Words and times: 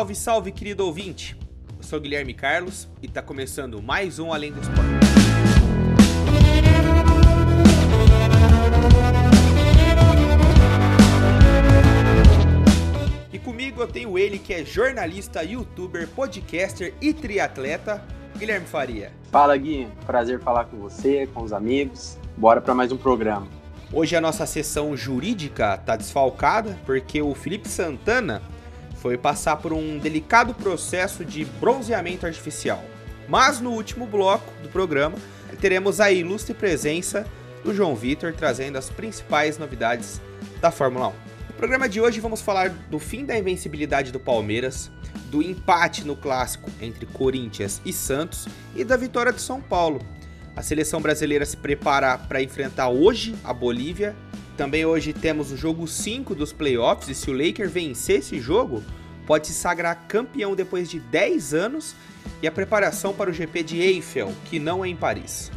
Salve, 0.00 0.14
salve, 0.14 0.50
querido 0.50 0.86
ouvinte! 0.86 1.36
Eu 1.76 1.82
sou 1.82 2.00
Guilherme 2.00 2.32
Carlos 2.32 2.88
e 3.02 3.06
está 3.06 3.20
começando 3.20 3.82
mais 3.82 4.18
um 4.18 4.32
Além 4.32 4.50
do 4.50 4.58
Esporte. 4.58 4.80
E 13.30 13.38
comigo 13.40 13.82
eu 13.82 13.86
tenho 13.86 14.18
ele 14.18 14.38
que 14.38 14.54
é 14.54 14.64
jornalista, 14.64 15.42
youtuber, 15.42 16.08
podcaster 16.08 16.94
e 16.98 17.12
triatleta, 17.12 18.02
Guilherme 18.38 18.64
Faria. 18.64 19.12
Fala 19.30 19.54
Gui, 19.54 19.86
prazer 20.06 20.40
falar 20.40 20.64
com 20.64 20.78
você, 20.78 21.26
com 21.34 21.42
os 21.42 21.52
amigos. 21.52 22.16
Bora 22.38 22.62
para 22.62 22.74
mais 22.74 22.90
um 22.90 22.96
programa. 22.96 23.46
Hoje 23.92 24.16
a 24.16 24.20
nossa 24.22 24.46
sessão 24.46 24.96
jurídica 24.96 25.74
está 25.74 25.94
desfalcada 25.94 26.78
porque 26.86 27.20
o 27.20 27.34
Felipe 27.34 27.68
Santana 27.68 28.40
foi 29.00 29.16
passar 29.16 29.56
por 29.56 29.72
um 29.72 29.98
delicado 29.98 30.54
processo 30.54 31.24
de 31.24 31.44
bronzeamento 31.44 32.26
artificial. 32.26 32.84
Mas 33.28 33.60
no 33.60 33.70
último 33.70 34.06
bloco 34.06 34.50
do 34.62 34.68
programa 34.68 35.16
teremos 35.60 36.00
a 36.00 36.10
ilustre 36.10 36.54
presença 36.54 37.26
do 37.62 37.74
João 37.74 37.94
Vitor 37.94 38.32
trazendo 38.32 38.78
as 38.78 38.88
principais 38.88 39.58
novidades 39.58 40.20
da 40.60 40.70
Fórmula 40.70 41.08
1. 41.08 41.12
No 41.48 41.54
programa 41.56 41.88
de 41.88 42.00
hoje 42.00 42.20
vamos 42.20 42.40
falar 42.40 42.70
do 42.70 42.98
fim 42.98 43.24
da 43.24 43.38
invencibilidade 43.38 44.10
do 44.10 44.18
Palmeiras, 44.18 44.90
do 45.30 45.42
empate 45.42 46.04
no 46.04 46.16
clássico 46.16 46.70
entre 46.80 47.04
Corinthians 47.06 47.80
e 47.84 47.92
Santos 47.92 48.48
e 48.74 48.84
da 48.84 48.96
vitória 48.96 49.32
de 49.32 49.40
São 49.40 49.60
Paulo. 49.60 50.00
A 50.56 50.62
seleção 50.62 51.00
brasileira 51.00 51.46
se 51.46 51.56
prepara 51.56 52.18
para 52.18 52.42
enfrentar 52.42 52.88
hoje 52.88 53.34
a 53.44 53.52
Bolívia. 53.52 54.16
Também 54.56 54.84
hoje 54.84 55.12
temos 55.12 55.50
o 55.50 55.56
jogo 55.56 55.86
5 55.86 56.34
dos 56.34 56.52
playoffs 56.52 57.08
e 57.08 57.14
se 57.14 57.30
o 57.30 57.32
Lakers 57.32 57.72
vencer 57.72 58.18
esse 58.18 58.38
jogo, 58.38 58.82
pode 59.26 59.46
se 59.46 59.54
sagrar 59.54 60.06
campeão 60.08 60.54
depois 60.54 60.90
de 60.90 61.00
10 61.00 61.54
anos 61.54 61.94
e 62.42 62.46
a 62.46 62.52
preparação 62.52 63.14
para 63.14 63.30
o 63.30 63.32
GP 63.32 63.62
de 63.62 63.80
Eiffel, 63.80 64.32
que 64.46 64.58
não 64.58 64.84
é 64.84 64.88
em 64.88 64.96
Paris. 64.96 65.50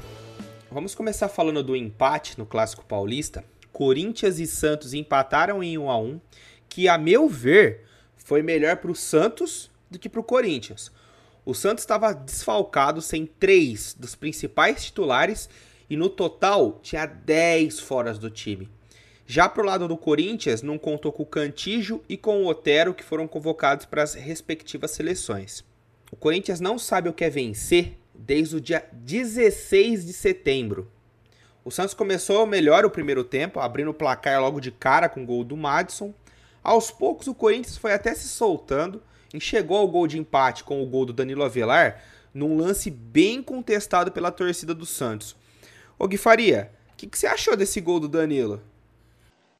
Vamos 0.71 0.95
começar 0.95 1.27
falando 1.27 1.63
do 1.63 1.75
empate 1.75 2.37
no 2.37 2.45
Clássico 2.45 2.85
Paulista. 2.85 3.43
Corinthians 3.71 4.39
e 4.39 4.47
Santos 4.47 4.93
empataram 4.93 5.63
em 5.63 5.77
1 5.77 5.89
a 5.89 5.97
1, 5.97 6.21
que 6.69 6.87
a 6.87 6.97
meu 6.97 7.27
ver 7.27 7.81
foi 8.15 8.41
melhor 8.41 8.77
para 8.77 8.91
o 8.91 8.95
Santos 8.95 9.69
do 9.89 9.99
que 9.99 10.09
para 10.09 10.21
o 10.21 10.23
Corinthians. 10.23 10.91
O 11.45 11.53
Santos 11.53 11.83
estava 11.83 12.13
desfalcado 12.13 13.01
sem 13.01 13.25
três 13.25 13.95
dos 13.99 14.15
principais 14.15 14.85
titulares 14.85 15.49
e 15.89 15.97
no 15.97 16.09
total 16.09 16.79
tinha 16.81 17.05
10 17.05 17.79
fora 17.79 18.13
do 18.13 18.29
time. 18.29 18.69
Já 19.25 19.47
pro 19.47 19.65
lado 19.65 19.87
do 19.87 19.97
Corinthians, 19.97 20.61
não 20.61 20.77
contou 20.77 21.11
com 21.11 21.23
o 21.23 21.25
Cantijo 21.27 22.01
e 22.09 22.17
com 22.17 22.43
o 22.43 22.47
Otero, 22.47 22.93
que 22.93 23.03
foram 23.03 23.27
convocados 23.27 23.85
para 23.85 24.03
as 24.03 24.13
respectivas 24.13 24.91
seleções. 24.91 25.63
O 26.11 26.15
Corinthians 26.15 26.59
não 26.59 26.77
sabe 26.77 27.09
o 27.09 27.13
que 27.13 27.23
é 27.23 27.29
vencer 27.29 27.97
desde 28.13 28.57
o 28.57 28.61
dia 28.61 28.85
16 28.91 30.05
de 30.05 30.13
setembro. 30.13 30.91
O 31.65 31.71
Santos 31.71 31.93
começou 31.93 32.45
melhor 32.45 32.83
o 32.85 32.89
primeiro 32.89 33.23
tempo, 33.23 33.59
abrindo 33.59 33.91
o 33.91 33.93
placar 33.93 34.41
logo 34.41 34.59
de 34.59 34.69
cara 34.71 35.07
com 35.07 35.23
o 35.23 35.25
gol 35.25 35.43
do 35.43 35.55
Madison. 35.55 36.13
Aos 36.61 36.91
poucos, 36.91 37.27
o 37.27 37.33
Corinthians 37.33 37.77
foi 37.77 37.93
até 37.93 38.13
se 38.13 38.27
soltando 38.27 39.01
e 39.33 39.39
chegou 39.39 39.77
ao 39.77 39.87
gol 39.87 40.05
de 40.05 40.19
empate 40.19 40.63
com 40.63 40.83
o 40.83 40.85
gol 40.85 41.05
do 41.05 41.13
Danilo 41.13 41.43
Avelar 41.43 42.03
num 42.33 42.57
lance 42.57 42.89
bem 42.89 43.41
contestado 43.41 44.11
pela 44.11 44.31
torcida 44.31 44.73
do 44.73 44.85
Santos. 44.85 45.35
Ô 45.97 46.07
Gui 46.07 46.17
Faria, 46.17 46.71
o 46.91 46.97
que, 46.97 47.07
que 47.07 47.17
você 47.17 47.27
achou 47.27 47.55
desse 47.55 47.79
gol 47.79 47.99
do 47.99 48.07
Danilo? 48.07 48.61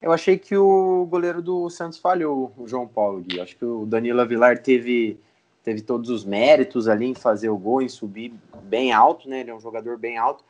Eu 0.04 0.12
achei 0.12 0.38
que 0.38 0.58
o 0.58 1.06
goleiro 1.10 1.42
do 1.42 1.70
Santos 1.70 1.98
falhou, 1.98 2.52
o 2.58 2.68
João 2.68 2.86
Paulo 2.86 3.22
Gui. 3.22 3.40
Acho 3.40 3.56
que 3.56 3.64
o 3.64 3.86
Danilo 3.86 4.20
Avilar 4.20 4.62
teve, 4.62 5.18
teve 5.64 5.80
todos 5.82 6.10
os 6.10 6.26
méritos 6.26 6.90
ali 6.90 7.06
em 7.06 7.16
fazer 7.16 7.48
o 7.48 7.58
gol, 7.58 7.82
em 7.82 7.88
subir 7.88 8.34
bem 8.64 8.92
alto, 8.92 9.30
né? 9.30 9.40
Ele 9.40 9.52
é 9.52 9.56
um 9.56 9.62
jogador 9.62 9.98
bem 9.98 10.18
alto, 10.18 10.44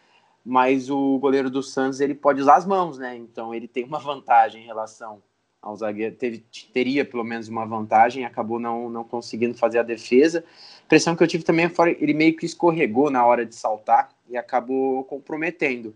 mas 0.43 0.89
o 0.89 1.19
goleiro 1.19 1.51
do 1.51 1.61
Santos 1.61 2.01
ele 2.01 2.15
pode 2.15 2.41
usar 2.41 2.55
as 2.55 2.65
mãos, 2.65 2.97
né? 2.97 3.15
Então 3.15 3.53
ele 3.53 3.67
tem 3.67 3.83
uma 3.83 3.99
vantagem 3.99 4.63
em 4.63 4.65
relação 4.65 5.21
ao 5.61 5.75
zagueiro. 5.75 6.15
Teve, 6.15 6.43
teria 6.73 7.05
pelo 7.05 7.23
menos 7.23 7.47
uma 7.47 7.63
vantagem, 7.63 8.25
acabou 8.25 8.57
não, 8.57 8.89
não 8.89 9.03
conseguindo 9.03 9.53
fazer 9.53 9.77
a 9.77 9.83
defesa. 9.83 10.43
A 10.81 10.85
impressão 10.85 11.15
que 11.15 11.21
eu 11.21 11.27
tive 11.27 11.43
também 11.43 11.69
foi 11.69 11.95
ele 12.01 12.15
meio 12.15 12.35
que 12.35 12.47
escorregou 12.47 13.11
na 13.11 13.23
hora 13.23 13.45
de 13.45 13.53
saltar 13.53 14.09
e 14.27 14.35
acabou 14.35 15.03
comprometendo. 15.03 15.95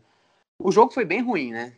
O 0.60 0.72
jogo 0.72 0.94
foi 0.94 1.06
bem 1.06 1.24
ruim, 1.24 1.50
né? 1.52 1.74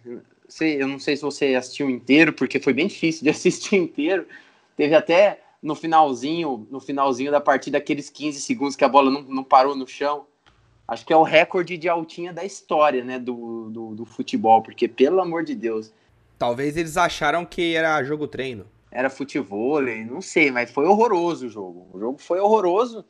Eu 0.61 0.87
não 0.87 0.99
sei 0.99 1.15
se 1.15 1.21
você 1.21 1.55
assistiu 1.55 1.89
inteiro, 1.89 2.33
porque 2.33 2.59
foi 2.59 2.73
bem 2.73 2.87
difícil 2.87 3.23
de 3.23 3.29
assistir 3.31 3.75
inteiro. 3.75 4.27
Teve 4.75 4.95
até 4.95 5.41
no 5.61 5.75
finalzinho, 5.75 6.67
no 6.71 6.79
finalzinho 6.79 7.31
da 7.31 7.41
partida, 7.41 7.77
aqueles 7.77 8.09
15 8.09 8.41
segundos 8.41 8.75
que 8.75 8.83
a 8.83 8.89
bola 8.89 9.11
não, 9.11 9.21
não 9.21 9.43
parou 9.43 9.75
no 9.75 9.87
chão. 9.87 10.25
Acho 10.87 11.05
que 11.05 11.13
é 11.13 11.17
o 11.17 11.23
recorde 11.23 11.77
de 11.77 11.87
altinha 11.87 12.33
da 12.33 12.43
história, 12.43 13.03
né, 13.03 13.19
do, 13.19 13.69
do, 13.69 13.95
do 13.95 14.05
futebol, 14.05 14.63
porque, 14.63 14.87
pelo 14.87 15.21
amor 15.21 15.43
de 15.43 15.53
Deus. 15.53 15.93
Talvez 16.37 16.75
eles 16.77 16.97
acharam 16.97 17.45
que 17.45 17.75
era 17.75 18.03
jogo 18.03 18.27
treino. 18.27 18.65
Era 18.91 19.09
futebol, 19.09 19.81
não 19.81 20.21
sei, 20.21 20.49
mas 20.49 20.71
foi 20.71 20.85
horroroso 20.85 21.45
o 21.45 21.49
jogo. 21.49 21.87
O 21.93 21.99
jogo 21.99 22.17
foi 22.17 22.39
horroroso 22.39 23.05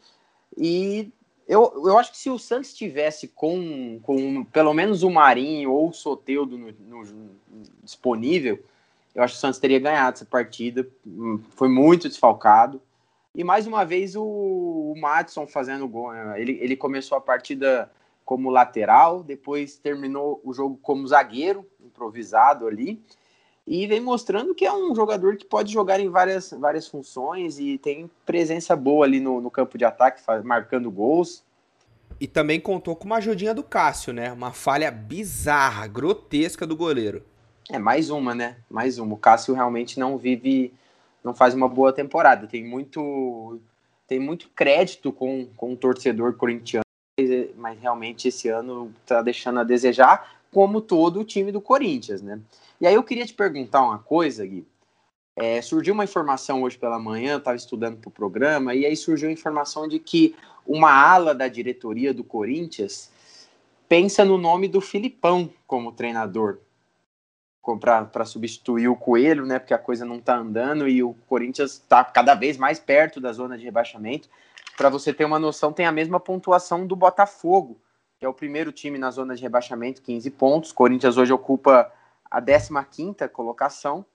e 0.57 1.09
eu, 1.49 1.73
eu 1.87 1.97
acho 1.97 2.11
que 2.11 2.17
se 2.19 2.29
o 2.29 2.37
Santos 2.37 2.75
tivesse 2.75 3.27
com, 3.27 3.99
com 4.03 4.43
pelo 4.45 4.71
menos 4.71 5.01
o 5.01 5.09
Marinho 5.09 5.71
ou 5.71 5.89
o 5.89 5.93
Soteudo 5.93 6.55
no, 6.55 6.71
no, 6.71 7.29
disponível, 7.83 8.63
eu 9.15 9.23
acho 9.23 9.33
que 9.33 9.39
o 9.39 9.41
Santos 9.41 9.59
teria 9.59 9.79
ganhado 9.79 10.17
essa 10.17 10.25
partida. 10.25 10.87
Foi 11.55 11.67
muito 11.67 12.07
desfalcado. 12.07 12.79
E 13.33 13.43
mais 13.43 13.65
uma 13.65 13.83
vez 13.83 14.15
o, 14.15 14.23
o 14.23 14.93
Madison 15.01 15.47
fazendo 15.47 15.87
gol. 15.87 16.13
Né? 16.13 16.39
Ele, 16.39 16.59
ele 16.61 16.75
começou 16.77 17.17
a 17.17 17.21
partida 17.21 17.91
como 18.23 18.51
lateral, 18.51 19.23
depois 19.23 19.75
terminou 19.75 20.39
o 20.43 20.53
jogo 20.53 20.77
como 20.83 21.07
zagueiro, 21.07 21.65
improvisado 21.83 22.67
ali 22.67 23.01
e 23.69 23.85
vem 23.85 24.01
mostrando 24.01 24.55
que 24.55 24.65
é 24.65 24.73
um 24.73 24.95
jogador 24.95 25.37
que 25.37 25.45
pode 25.45 25.71
jogar 25.71 25.99
em 25.99 26.09
várias, 26.09 26.49
várias 26.59 26.87
funções 26.87 27.59
e 27.59 27.77
tem 27.77 28.09
presença 28.25 28.75
boa 28.75 29.05
ali 29.05 29.19
no, 29.19 29.39
no 29.39 29.51
campo 29.51 29.77
de 29.77 29.85
ataque, 29.85 30.23
marcando 30.43 30.89
gols. 30.89 31.43
E 32.19 32.27
também 32.27 32.59
contou 32.59 32.95
com 32.95 33.05
uma 33.05 33.17
ajudinha 33.17 33.53
do 33.53 33.61
Cássio, 33.61 34.11
né? 34.11 34.33
Uma 34.33 34.51
falha 34.51 34.89
bizarra, 34.89 35.85
grotesca 35.85 36.65
do 36.65 36.75
goleiro. 36.75 37.23
É, 37.69 37.77
mais 37.77 38.09
uma, 38.09 38.33
né? 38.33 38.57
Mais 38.67 38.97
uma. 38.97 39.13
O 39.13 39.17
Cássio 39.17 39.53
realmente 39.53 39.99
não 39.99 40.17
vive, 40.17 40.73
não 41.23 41.35
faz 41.35 41.53
uma 41.53 41.69
boa 41.69 41.93
temporada. 41.93 42.47
Tem 42.47 42.65
muito, 42.65 43.61
tem 44.07 44.19
muito 44.19 44.49
crédito 44.49 45.13
com, 45.13 45.45
com 45.55 45.73
o 45.73 45.77
torcedor 45.77 46.33
corintiano, 46.33 46.83
mas 47.55 47.79
realmente 47.79 48.29
esse 48.29 48.49
ano 48.49 48.91
tá 49.05 49.21
deixando 49.21 49.59
a 49.59 49.63
desejar, 49.63 50.38
como 50.51 50.81
todo 50.81 51.19
o 51.19 51.25
time 51.25 51.51
do 51.51 51.61
Corinthians, 51.61 52.21
né? 52.21 52.39
E 52.81 52.87
aí 52.87 52.93
eu 52.93 53.03
queria 53.03 53.25
te 53.25 53.33
perguntar 53.33 53.83
uma 53.83 53.99
coisa, 53.99 54.45
Gui. 54.45 54.65
É, 55.35 55.61
surgiu 55.61 55.93
uma 55.93 56.03
informação 56.03 56.63
hoje 56.63 56.77
pela 56.77 56.99
manhã, 56.99 57.37
estava 57.37 57.55
estudando 57.55 57.97
para 57.97 58.09
o 58.09 58.11
programa, 58.11 58.75
e 58.75 58.85
aí 58.85 58.95
surgiu 58.95 59.29
a 59.29 59.31
informação 59.31 59.87
de 59.87 59.99
que 59.99 60.35
uma 60.67 60.91
ala 60.91 61.33
da 61.33 61.47
diretoria 61.47 62.13
do 62.13 62.23
Corinthians 62.23 63.09
pensa 63.87 64.23
no 64.23 64.37
nome 64.37 64.67
do 64.67 64.81
Filipão 64.81 65.49
como 65.65 65.91
treinador 65.91 66.59
para 67.77 68.25
substituir 68.25 68.87
o 68.87 68.95
Coelho, 68.95 69.45
né? 69.45 69.59
Porque 69.59 69.73
a 69.73 69.77
coisa 69.77 70.05
não 70.05 70.17
está 70.17 70.37
andando 70.37 70.87
e 70.87 71.03
o 71.03 71.13
Corinthians 71.27 71.73
está 71.73 72.03
cada 72.03 72.33
vez 72.33 72.57
mais 72.57 72.79
perto 72.79 73.19
da 73.19 73.31
zona 73.31 73.57
de 73.57 73.63
rebaixamento. 73.63 74.27
Para 74.75 74.89
você 74.89 75.13
ter 75.13 75.25
uma 75.25 75.37
noção, 75.37 75.71
tem 75.71 75.85
a 75.85 75.91
mesma 75.91 76.19
pontuação 76.19 76.87
do 76.87 76.95
Botafogo, 76.95 77.77
que 78.19 78.25
é 78.25 78.29
o 78.29 78.33
primeiro 78.33 78.71
time 78.71 78.97
na 78.97 79.09
zona 79.09 79.33
de 79.33 79.41
rebaixamento, 79.41 80.01
15 80.01 80.29
pontos. 80.31 80.71
Corinthians 80.73 81.15
hoje 81.17 81.31
ocupa 81.31 81.89
a 82.29 82.41
15 82.41 83.29
colocação. 83.29 84.05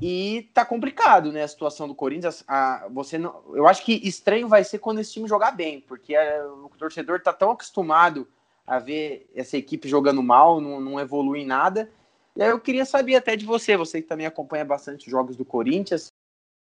E 0.00 0.50
tá 0.54 0.64
complicado, 0.64 1.32
né, 1.32 1.42
a 1.42 1.48
situação 1.48 1.88
do 1.88 1.94
Corinthians. 1.94 2.44
A, 2.46 2.86
você 2.90 3.16
não, 3.16 3.42
eu 3.54 3.66
acho 3.66 3.82
que 3.84 3.94
estranho 4.06 4.46
vai 4.46 4.62
ser 4.62 4.78
quando 4.78 5.00
esse 5.00 5.12
time 5.12 5.26
jogar 5.26 5.52
bem, 5.52 5.80
porque 5.80 6.14
a, 6.14 6.46
o 6.46 6.70
torcedor 6.78 7.20
tá 7.20 7.32
tão 7.32 7.50
acostumado 7.50 8.28
a 8.66 8.78
ver 8.78 9.28
essa 9.34 9.56
equipe 9.56 9.88
jogando 9.88 10.22
mal, 10.22 10.60
não, 10.60 10.78
não 10.78 11.00
evolui 11.00 11.40
em 11.40 11.46
nada. 11.46 11.90
E 12.36 12.42
aí 12.42 12.50
eu 12.50 12.60
queria 12.60 12.84
saber 12.84 13.16
até 13.16 13.34
de 13.34 13.46
você, 13.46 13.78
você 13.78 14.02
que 14.02 14.06
também 14.06 14.26
acompanha 14.26 14.64
bastante 14.64 15.10
jogos 15.10 15.36
do 15.36 15.44
Corinthians, 15.44 16.12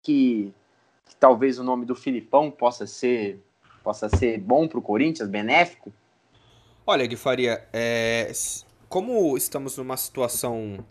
que, 0.01 0.53
que 1.05 1.15
talvez 1.17 1.59
o 1.59 1.63
nome 1.63 1.85
do 1.85 1.93
Filipão 1.93 2.49
possa 2.49 2.87
ser 2.87 3.43
possa 3.87 4.09
ser 4.09 4.37
bom 4.37 4.67
para 4.67 4.79
o 4.79 4.81
Corinthians, 4.81 5.29
benéfico. 5.29 5.93
Olha, 6.85 7.05
Gui 7.05 7.15
Faria, 7.15 7.65
é, 7.71 8.29
como 8.89 9.37
estamos 9.37 9.77
numa 9.77 9.95
situação 9.95 10.85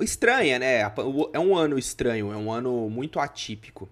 estranha, 0.00 0.56
né? 0.56 0.82
É 1.32 1.40
um 1.40 1.56
ano 1.56 1.76
estranho, 1.76 2.32
é 2.32 2.36
um 2.36 2.52
ano 2.52 2.88
muito 2.88 3.18
atípico. 3.18 3.88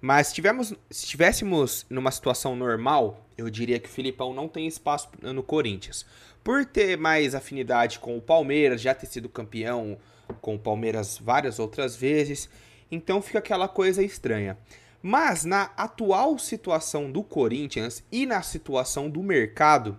Mas 0.00 0.32
tivemos, 0.32 0.68
se 0.88 1.04
estivéssemos 1.04 1.84
numa 1.90 2.12
situação 2.12 2.54
normal, 2.54 3.26
eu 3.36 3.50
diria 3.50 3.80
que 3.80 3.88
o 3.88 3.92
Filipão 3.92 4.32
não 4.32 4.46
tem 4.46 4.64
espaço 4.68 5.08
no 5.20 5.42
Corinthians. 5.42 6.06
Por 6.44 6.64
ter 6.64 6.96
mais 6.96 7.34
afinidade 7.34 7.98
com 7.98 8.16
o 8.16 8.22
Palmeiras, 8.22 8.80
já 8.80 8.94
ter 8.94 9.06
sido 9.06 9.28
campeão 9.28 9.98
com 10.40 10.54
o 10.54 10.58
Palmeiras 10.60 11.18
várias 11.18 11.58
outras 11.58 11.96
vezes, 11.96 12.48
então 12.88 13.20
fica 13.20 13.40
aquela 13.40 13.66
coisa 13.66 14.00
estranha. 14.00 14.56
Mas 15.02 15.44
na 15.44 15.70
atual 15.76 16.38
situação 16.38 17.10
do 17.10 17.22
Corinthians 17.22 18.02
e 18.10 18.26
na 18.26 18.42
situação 18.42 19.08
do 19.08 19.22
mercado, 19.22 19.96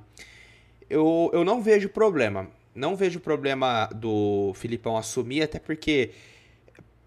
eu, 0.90 1.30
eu 1.34 1.46
não 1.46 1.62
vejo 1.62 1.90
problema. 1.90 2.50
Não 2.76 2.96
vejo 2.96 3.20
problema 3.20 3.88
do 3.96 4.54
Filipão 4.56 4.98
assumir, 4.98 5.44
até 5.44 5.60
porque 5.60 6.12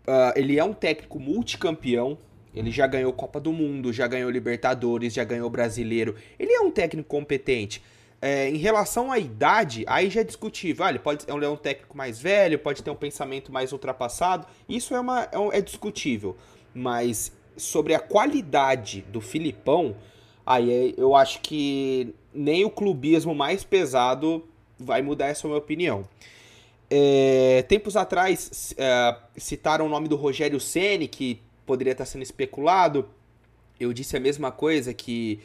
uh, 0.07 0.33
ele 0.37 0.59
é 0.59 0.65
um 0.65 0.73
técnico 0.73 1.19
multicampeão. 1.21 2.19
Ele 2.55 2.71
já 2.71 2.87
ganhou 2.87 3.13
Copa 3.13 3.41
do 3.41 3.53
Mundo, 3.53 3.93
já 3.93 4.07
ganhou 4.07 4.31
Libertadores, 4.31 5.15
já 5.15 5.25
ganhou 5.25 5.49
Brasileiro. 5.49 6.15
Ele 6.39 6.53
é 6.53 6.61
um 6.61 6.71
técnico 6.71 7.09
competente. 7.09 7.83
É, 8.21 8.49
em 8.49 8.57
relação 8.57 9.11
à 9.11 9.19
idade, 9.19 9.85
aí 9.89 10.09
já 10.09 10.21
é 10.21 10.25
discutível. 10.25 10.85
Ah, 10.85 10.91
ele 10.91 10.99
pode 10.99 11.25
é 11.29 11.35
um 11.35 11.57
técnico 11.57 11.97
mais 11.97 12.21
velho, 12.21 12.59
pode 12.59 12.83
ter 12.83 12.91
um 12.91 12.95
pensamento 12.95 13.51
mais 13.51 13.73
ultrapassado. 13.73 14.47
Isso 14.69 14.95
é, 14.95 15.01
uma, 15.01 15.25
é, 15.25 15.59
é 15.59 15.61
discutível. 15.61 16.37
Mas 16.75 17.33
sobre 17.57 17.95
a 17.95 18.01
qualidade 18.01 19.03
do 19.09 19.21
Filipão, 19.21 19.97
aí 20.45 20.95
eu 20.97 21.15
acho 21.15 21.41
que 21.41 22.15
nem 22.33 22.65
o 22.65 22.71
clubismo 22.71 23.35
mais 23.35 23.65
pesado 23.65 24.45
vai 24.79 25.03
mudar 25.03 25.27
essa 25.27 25.47
minha 25.47 25.59
opinião. 25.59 26.07
É, 26.91 27.65
tempos 27.69 27.97
atrás 27.97 28.75
é, 28.77 29.17
citaram 29.37 29.87
o 29.87 29.89
nome 29.89 30.09
do 30.09 30.17
Rogério 30.17 30.61
Ceni 30.61 31.09
que 31.09 31.41
poderia 31.65 31.93
estar 31.93 32.05
sendo 32.05 32.23
especulado. 32.23 33.09
Eu 33.81 33.93
disse 33.93 34.17
a 34.17 34.21
mesma 34.21 34.53
coisa 34.53 34.93
que 34.93 35.41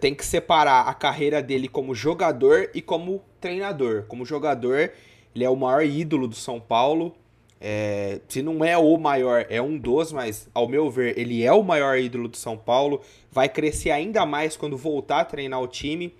tem 0.00 0.14
que 0.14 0.24
separar 0.24 0.88
a 0.88 0.94
carreira 0.94 1.42
dele 1.42 1.68
como 1.68 1.94
jogador 1.94 2.70
e 2.74 2.82
como 2.82 3.22
treinador. 3.40 4.04
Como 4.08 4.24
jogador, 4.24 4.92
ele 5.34 5.44
é 5.44 5.50
o 5.50 5.56
maior 5.56 5.84
ídolo 5.84 6.26
do 6.28 6.34
São 6.34 6.60
Paulo. 6.60 7.14
É, 7.60 8.20
se 8.26 8.40
não 8.40 8.64
é 8.64 8.78
o 8.78 8.96
maior, 8.96 9.44
é 9.50 9.60
um 9.60 9.76
dos, 9.76 10.12
mas 10.12 10.48
ao 10.54 10.66
meu 10.66 10.90
ver, 10.90 11.18
ele 11.18 11.42
é 11.44 11.52
o 11.52 11.62
maior 11.62 11.98
ídolo 11.98 12.26
do 12.26 12.36
São 12.36 12.56
Paulo. 12.56 13.02
Vai 13.30 13.48
crescer 13.48 13.90
ainda 13.90 14.24
mais 14.24 14.56
quando 14.56 14.76
voltar 14.76 15.20
a 15.20 15.24
treinar 15.24 15.60
o 15.60 15.68
time. 15.68 16.14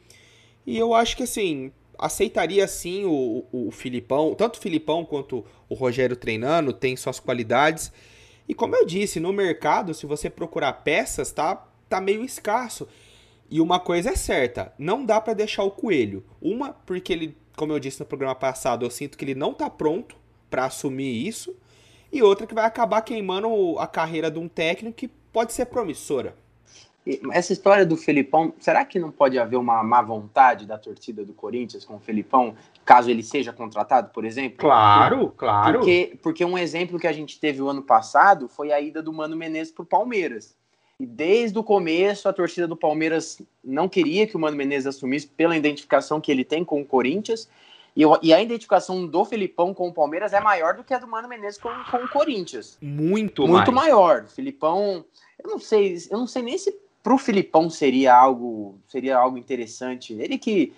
E 0.66 0.76
eu 0.76 0.92
acho 0.92 1.16
que 1.16 1.22
assim, 1.22 1.72
aceitaria 1.98 2.68
sim 2.68 3.04
o, 3.06 3.46
o, 3.50 3.68
o 3.68 3.70
Filipão, 3.70 4.34
tanto 4.34 4.56
o 4.56 4.60
Filipão 4.60 5.04
quanto 5.04 5.44
o 5.68 5.74
Rogério 5.74 6.14
treinando, 6.14 6.74
tem 6.74 6.94
suas 6.94 7.18
qualidades. 7.18 7.90
E 8.46 8.54
como 8.54 8.76
eu 8.76 8.84
disse, 8.84 9.18
no 9.18 9.32
mercado, 9.32 9.94
se 9.94 10.04
você 10.04 10.28
procurar 10.28 10.72
peças, 10.74 11.32
tá, 11.32 11.56
tá 11.88 12.00
meio 12.00 12.22
escasso. 12.22 12.86
E 13.50 13.60
uma 13.60 13.80
coisa 13.80 14.10
é 14.10 14.16
certa, 14.16 14.72
não 14.78 15.04
dá 15.04 15.20
para 15.20 15.34
deixar 15.34 15.64
o 15.64 15.70
coelho. 15.70 16.24
Uma, 16.40 16.72
porque 16.72 17.12
ele, 17.12 17.36
como 17.56 17.72
eu 17.72 17.80
disse 17.80 17.98
no 17.98 18.06
programa 18.06 18.34
passado, 18.34 18.84
eu 18.84 18.90
sinto 18.90 19.16
que 19.16 19.24
ele 19.24 19.34
não 19.34 19.54
tá 19.54 19.70
pronto 19.70 20.19
para 20.50 20.64
assumir 20.64 21.26
isso, 21.26 21.56
e 22.12 22.22
outra 22.22 22.46
que 22.46 22.54
vai 22.54 22.64
acabar 22.64 23.02
queimando 23.02 23.78
a 23.78 23.86
carreira 23.86 24.30
de 24.30 24.38
um 24.38 24.48
técnico 24.48 24.96
que 24.96 25.08
pode 25.08 25.52
ser 25.52 25.66
promissora. 25.66 26.34
Essa 27.32 27.52
história 27.52 27.86
do 27.86 27.96
Felipão, 27.96 28.52
será 28.58 28.84
que 28.84 28.98
não 28.98 29.10
pode 29.10 29.38
haver 29.38 29.56
uma 29.56 29.82
má 29.82 30.02
vontade 30.02 30.66
da 30.66 30.76
torcida 30.76 31.24
do 31.24 31.32
Corinthians 31.32 31.84
com 31.84 31.96
o 31.96 31.98
Felipão, 31.98 32.54
caso 32.84 33.10
ele 33.10 33.22
seja 33.22 33.52
contratado, 33.52 34.10
por 34.10 34.24
exemplo? 34.24 34.58
Claro, 34.58 35.32
claro. 35.36 35.78
Porque, 35.78 36.18
porque 36.22 36.44
um 36.44 36.58
exemplo 36.58 36.98
que 36.98 37.06
a 37.06 37.12
gente 37.12 37.40
teve 37.40 37.62
o 37.62 37.68
ano 37.68 37.82
passado 37.82 38.48
foi 38.48 38.70
a 38.70 38.80
ida 38.80 39.02
do 39.02 39.12
Mano 39.12 39.34
Menezes 39.34 39.72
para 39.72 39.82
o 39.82 39.86
Palmeiras. 39.86 40.54
E 41.00 41.06
desde 41.06 41.58
o 41.58 41.64
começo 41.64 42.28
a 42.28 42.32
torcida 42.32 42.68
do 42.68 42.76
Palmeiras 42.76 43.40
não 43.64 43.88
queria 43.88 44.26
que 44.26 44.36
o 44.36 44.38
Mano 44.38 44.56
Menezes 44.56 44.88
assumisse 44.88 45.26
pela 45.26 45.56
identificação 45.56 46.20
que 46.20 46.30
ele 46.30 46.44
tem 46.44 46.62
com 46.62 46.82
o 46.82 46.84
Corinthians. 46.84 47.48
E, 47.96 48.02
e, 48.22 48.32
a 48.32 48.40
identificação 48.40 49.06
do 49.06 49.24
Filipão 49.24 49.74
com 49.74 49.88
o 49.88 49.92
Palmeiras 49.92 50.32
é 50.32 50.40
maior 50.40 50.74
do 50.74 50.84
que 50.84 50.94
a 50.94 50.98
do 50.98 51.08
Mano 51.08 51.28
Menezes 51.28 51.60
com, 51.60 51.70
com 51.90 51.98
o 51.98 52.08
Corinthians. 52.08 52.78
Muito, 52.80 53.46
Muito 53.46 53.72
mais. 53.72 53.88
maior. 53.88 54.26
Filipão, 54.26 55.04
eu 55.42 55.50
não 55.50 55.58
sei, 55.58 55.96
eu 56.10 56.18
não 56.18 56.26
sei 56.26 56.42
nem 56.42 56.56
se 56.56 56.78
pro 57.02 57.18
Filipão 57.18 57.68
seria 57.68 58.14
algo, 58.14 58.78
seria 58.86 59.18
algo 59.18 59.36
interessante. 59.36 60.12
Ele 60.14 60.38
que 60.38 60.72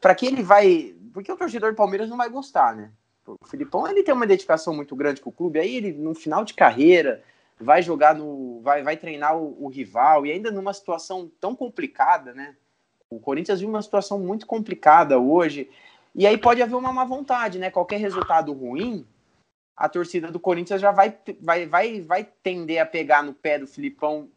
para 0.00 0.14
que 0.14 0.26
ele 0.26 0.42
vai, 0.42 0.94
porque 1.12 1.30
o 1.30 1.36
torcedor 1.36 1.72
do 1.72 1.76
Palmeiras 1.76 2.08
não 2.08 2.16
vai 2.16 2.28
gostar, 2.28 2.74
né? 2.74 2.90
O 3.26 3.46
Filipão 3.46 3.86
ele 3.86 4.02
tem 4.02 4.14
uma 4.14 4.24
identificação 4.24 4.74
muito 4.74 4.96
grande 4.96 5.20
com 5.20 5.30
o 5.30 5.32
clube, 5.32 5.58
aí 5.58 5.76
ele 5.76 5.92
no 5.92 6.14
final 6.14 6.44
de 6.44 6.54
carreira 6.54 7.22
vai 7.60 7.82
jogar 7.82 8.14
no, 8.14 8.60
vai, 8.62 8.82
vai 8.82 8.96
treinar 8.96 9.36
o, 9.36 9.64
o 9.64 9.68
rival 9.68 10.24
e 10.24 10.32
ainda 10.32 10.50
numa 10.50 10.72
situação 10.72 11.30
tão 11.38 11.54
complicada, 11.54 12.32
né? 12.32 12.56
O 13.10 13.20
Corinthians 13.20 13.60
vive 13.60 13.70
uma 13.70 13.82
situação 13.82 14.18
muito 14.18 14.46
complicada 14.46 15.18
hoje. 15.18 15.68
E 16.14 16.26
aí 16.26 16.36
pode 16.36 16.62
haver 16.62 16.74
uma 16.74 16.92
má 16.92 17.04
vontade, 17.04 17.58
né? 17.58 17.70
Qualquer 17.70 17.98
resultado 17.98 18.52
ruim, 18.52 19.06
a 19.76 19.88
torcida 19.88 20.30
do 20.30 20.40
Corinthians 20.40 20.80
já 20.80 20.90
vai, 20.90 21.16
vai, 21.40 21.66
vai, 21.66 22.00
vai 22.00 22.28
tender 22.42 22.80
a 22.80 22.86
pegar 22.86 23.22
no 23.22 23.32
pé 23.32 23.58
do 23.58 23.66
Filipão 23.66 24.28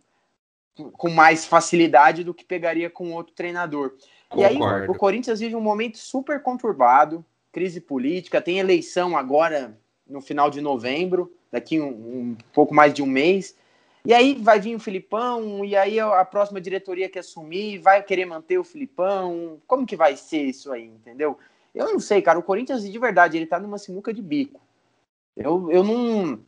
com 0.93 1.09
mais 1.09 1.45
facilidade 1.45 2.23
do 2.23 2.33
que 2.33 2.43
pegaria 2.43 2.89
com 2.89 3.11
outro 3.11 3.33
treinador. 3.33 3.93
Concordo. 4.29 4.41
E 4.41 4.45
aí 4.45 4.87
o 4.87 4.95
Corinthians 4.95 5.39
vive 5.39 5.55
um 5.55 5.61
momento 5.61 5.97
super 5.97 6.41
conturbado, 6.41 7.23
crise 7.51 7.79
política, 7.79 8.41
tem 8.41 8.59
eleição 8.59 9.15
agora 9.15 9.77
no 10.07 10.21
final 10.21 10.49
de 10.49 10.61
novembro, 10.61 11.31
daqui 11.51 11.79
um, 11.79 11.87
um 11.87 12.37
pouco 12.51 12.73
mais 12.73 12.93
de 12.93 13.01
um 13.03 13.05
mês. 13.05 13.55
E 14.05 14.13
aí 14.13 14.33
vai 14.33 14.59
vir 14.59 14.75
o 14.75 14.79
Filipão, 14.79 15.63
e 15.63 15.77
aí 15.77 15.97
a 15.99 16.25
próxima 16.25 16.59
diretoria 16.59 17.07
que 17.07 17.19
assumir 17.19 17.77
vai 17.77 18.03
querer 18.03 18.25
manter 18.25 18.57
o 18.57 18.63
Filipão. 18.63 19.61
Como 19.65 19.85
que 19.85 19.95
vai 19.95 20.17
ser 20.17 20.41
isso 20.41 20.73
aí, 20.73 20.85
entendeu? 20.85 21.37
Eu 21.73 21.85
não 21.85 21.99
sei, 21.99 22.21
cara. 22.21 22.37
O 22.37 22.43
Corinthians, 22.43 22.83
de 22.83 22.99
verdade, 22.99 23.37
ele 23.37 23.45
tá 23.45 23.59
numa 23.59 23.77
sinuca 23.77 24.13
de 24.13 24.21
bico. 24.21 24.61
Eu, 25.35 25.71
eu 25.71 25.83
não. 25.83 26.39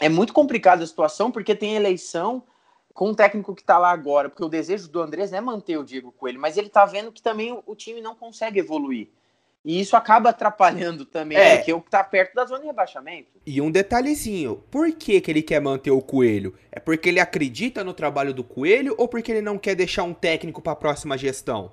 É 0.00 0.08
muito 0.08 0.32
complicada 0.32 0.84
a 0.84 0.86
situação, 0.86 1.30
porque 1.30 1.54
tem 1.54 1.74
eleição 1.74 2.44
com 2.94 3.10
o 3.10 3.14
técnico 3.14 3.54
que 3.54 3.62
tá 3.62 3.78
lá 3.78 3.90
agora, 3.90 4.28
porque 4.28 4.44
o 4.44 4.48
desejo 4.48 4.88
do 4.88 5.00
Andrés 5.00 5.32
é 5.32 5.40
manter 5.40 5.76
o 5.76 5.84
Diego 5.84 6.10
Coelho, 6.10 6.40
mas 6.40 6.56
ele 6.56 6.68
tá 6.68 6.84
vendo 6.84 7.12
que 7.12 7.22
também 7.22 7.56
o 7.64 7.74
time 7.76 8.00
não 8.00 8.14
consegue 8.14 8.58
evoluir. 8.58 9.08
E 9.64 9.80
isso 9.80 9.96
acaba 9.96 10.30
atrapalhando 10.30 11.04
também, 11.04 11.38
é. 11.38 11.56
porque 11.56 11.72
o 11.72 11.80
que 11.80 11.90
tá 11.90 12.02
perto 12.02 12.34
da 12.34 12.44
zona 12.44 12.60
de 12.60 12.66
rebaixamento. 12.66 13.28
E 13.46 13.60
um 13.60 13.70
detalhezinho, 13.70 14.64
por 14.70 14.90
que, 14.92 15.20
que 15.20 15.30
ele 15.30 15.42
quer 15.42 15.60
manter 15.60 15.90
o 15.90 16.00
Coelho? 16.00 16.54
É 16.72 16.80
porque 16.80 17.08
ele 17.08 17.20
acredita 17.20 17.84
no 17.84 17.92
trabalho 17.92 18.32
do 18.32 18.42
Coelho 18.42 18.94
ou 18.98 19.06
porque 19.06 19.30
ele 19.30 19.42
não 19.42 19.58
quer 19.58 19.74
deixar 19.74 20.04
um 20.04 20.14
técnico 20.14 20.62
para 20.62 20.72
a 20.72 20.76
próxima 20.76 21.18
gestão? 21.18 21.72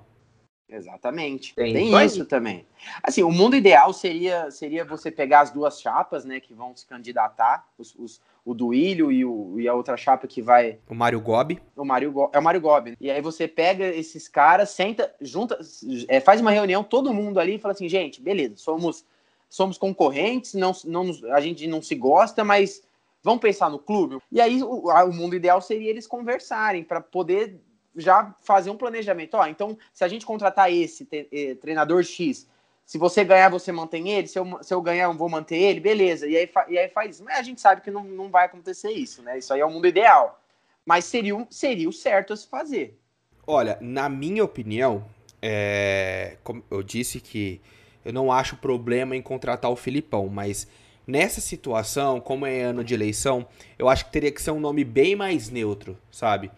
Exatamente. 0.68 1.54
Tem, 1.54 1.72
Tem 1.72 2.04
isso 2.04 2.24
também. 2.24 2.66
Assim, 3.02 3.22
o 3.22 3.30
mundo 3.30 3.54
ideal 3.54 3.92
seria 3.92 4.50
seria 4.50 4.84
você 4.84 5.10
pegar 5.10 5.40
as 5.40 5.50
duas 5.50 5.80
chapas, 5.80 6.24
né, 6.24 6.40
que 6.40 6.52
vão 6.52 6.74
se 6.74 6.84
candidatar, 6.86 7.66
os, 7.78 7.94
os 7.94 8.20
o 8.46 8.54
Duílio 8.54 9.10
e, 9.10 9.24
o, 9.24 9.58
e 9.58 9.66
a 9.66 9.74
outra 9.74 9.96
chapa 9.96 10.28
que 10.28 10.40
vai. 10.40 10.78
O 10.88 10.94
Mário 10.94 11.20
Gobi. 11.20 11.60
O 11.76 11.84
Mário 11.84 12.12
Go... 12.12 12.30
É 12.32 12.38
o 12.38 12.42
Mário 12.42 12.60
Gobi. 12.60 12.96
E 13.00 13.10
aí 13.10 13.20
você 13.20 13.48
pega 13.48 13.84
esses 13.88 14.28
caras, 14.28 14.70
senta, 14.70 15.12
junta, 15.20 15.58
é, 16.06 16.20
faz 16.20 16.40
uma 16.40 16.52
reunião, 16.52 16.84
todo 16.84 17.12
mundo 17.12 17.40
ali 17.40 17.56
e 17.56 17.58
fala 17.58 17.74
assim, 17.74 17.88
gente, 17.88 18.22
beleza, 18.22 18.54
somos, 18.56 19.04
somos 19.48 19.76
concorrentes, 19.76 20.54
não, 20.54 20.70
não, 20.84 21.10
a 21.32 21.40
gente 21.40 21.66
não 21.66 21.82
se 21.82 21.96
gosta, 21.96 22.44
mas 22.44 22.84
vamos 23.20 23.40
pensar 23.40 23.68
no 23.68 23.80
clube. 23.80 24.18
E 24.30 24.40
aí 24.40 24.62
o, 24.62 24.90
o 24.90 25.12
mundo 25.12 25.34
ideal 25.34 25.60
seria 25.60 25.90
eles 25.90 26.06
conversarem 26.06 26.84
para 26.84 27.00
poder 27.00 27.60
já 27.96 28.34
fazer 28.42 28.70
um 28.70 28.76
planejamento. 28.76 29.34
Ó, 29.34 29.46
então, 29.46 29.76
se 29.92 30.04
a 30.04 30.08
gente 30.08 30.26
contratar 30.26 30.72
esse 30.72 31.08
eh, 31.12 31.54
treinador 31.54 32.02
X, 32.02 32.48
se 32.84 32.98
você 32.98 33.24
ganhar, 33.24 33.48
você 33.48 33.72
mantém 33.72 34.10
ele, 34.10 34.28
se 34.28 34.38
eu, 34.38 34.62
se 34.62 34.72
eu 34.72 34.80
ganhar, 34.80 35.04
eu 35.04 35.14
vou 35.14 35.28
manter 35.28 35.56
ele, 35.56 35.80
beleza. 35.80 36.26
E 36.28 36.36
aí, 36.36 36.50
e 36.68 36.78
aí 36.78 36.88
faz. 36.88 37.20
Mas 37.20 37.38
a 37.38 37.42
gente 37.42 37.60
sabe 37.60 37.80
que 37.80 37.90
não, 37.90 38.04
não 38.04 38.30
vai 38.30 38.46
acontecer 38.46 38.90
isso, 38.90 39.22
né? 39.22 39.38
Isso 39.38 39.52
aí 39.52 39.60
é 39.60 39.66
o 39.66 39.70
mundo 39.70 39.88
ideal. 39.88 40.40
Mas 40.84 41.04
seria, 41.04 41.34
seria 41.50 41.88
o 41.88 41.92
certo 41.92 42.32
a 42.32 42.36
se 42.36 42.46
fazer. 42.46 42.96
Olha, 43.44 43.76
na 43.80 44.08
minha 44.08 44.44
opinião, 44.44 45.04
é, 45.42 46.36
como 46.44 46.64
eu 46.70 46.82
disse 46.82 47.20
que 47.20 47.60
eu 48.04 48.12
não 48.12 48.30
acho 48.30 48.56
problema 48.56 49.16
em 49.16 49.22
contratar 49.22 49.70
o 49.70 49.76
Filipão, 49.76 50.28
mas 50.28 50.68
nessa 51.04 51.40
situação, 51.40 52.20
como 52.20 52.46
é 52.46 52.62
ano 52.62 52.84
de 52.84 52.94
eleição, 52.94 53.46
eu 53.76 53.88
acho 53.88 54.04
que 54.06 54.12
teria 54.12 54.30
que 54.30 54.40
ser 54.40 54.52
um 54.52 54.60
nome 54.60 54.84
bem 54.84 55.16
mais 55.16 55.50
neutro, 55.50 55.98
sabe? 56.10 56.52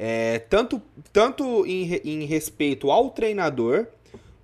É, 0.00 0.38
tanto 0.38 0.80
tanto 1.12 1.66
em, 1.66 1.92
em 2.04 2.24
respeito 2.24 2.88
ao 2.88 3.10
treinador 3.10 3.88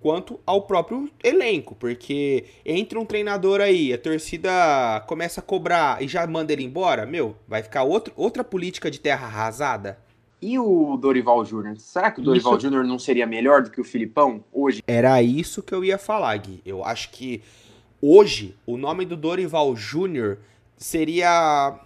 quanto 0.00 0.38
ao 0.44 0.62
próprio 0.62 1.08
elenco, 1.23 1.75
porque 1.76 2.44
entre 2.66 2.99
um 2.99 3.06
treinador 3.06 3.61
aí, 3.61 3.92
a 3.92 3.96
torcida 3.96 4.50
começa 5.06 5.40
a 5.40 5.42
cobrar 5.42 6.02
e 6.02 6.08
já 6.08 6.26
manda 6.26 6.52
ele 6.52 6.64
embora, 6.64 7.06
meu, 7.06 7.37
vai 7.49 7.62
ficar 7.62 7.84
outro, 7.84 8.12
outra 8.14 8.44
política 8.44 8.90
de 8.90 9.00
terra 9.00 9.26
arrasada. 9.26 9.99
E 10.42 10.58
o 10.58 10.99
Dorival 10.99 11.42
Júnior? 11.42 11.78
Será 11.78 12.11
que 12.11 12.20
o 12.20 12.23
Dorival 12.23 12.52
isso... 12.52 12.62
Júnior 12.66 12.84
não 12.84 12.99
seria 12.99 13.26
melhor 13.26 13.62
do 13.62 13.70
que 13.70 13.80
o 13.80 13.84
Filipão 13.84 14.44
hoje? 14.52 14.82
Era 14.87 15.23
isso 15.23 15.62
que 15.62 15.75
eu 15.75 15.82
ia 15.82 15.96
falar, 15.96 16.37
Gui. 16.37 16.61
Eu 16.66 16.84
acho 16.84 17.08
que 17.11 17.40
hoje 18.02 18.54
o 18.66 18.76
nome 18.76 19.06
do 19.06 19.16
Dorival 19.16 19.75
Júnior 19.75 20.37
seria 20.76 21.80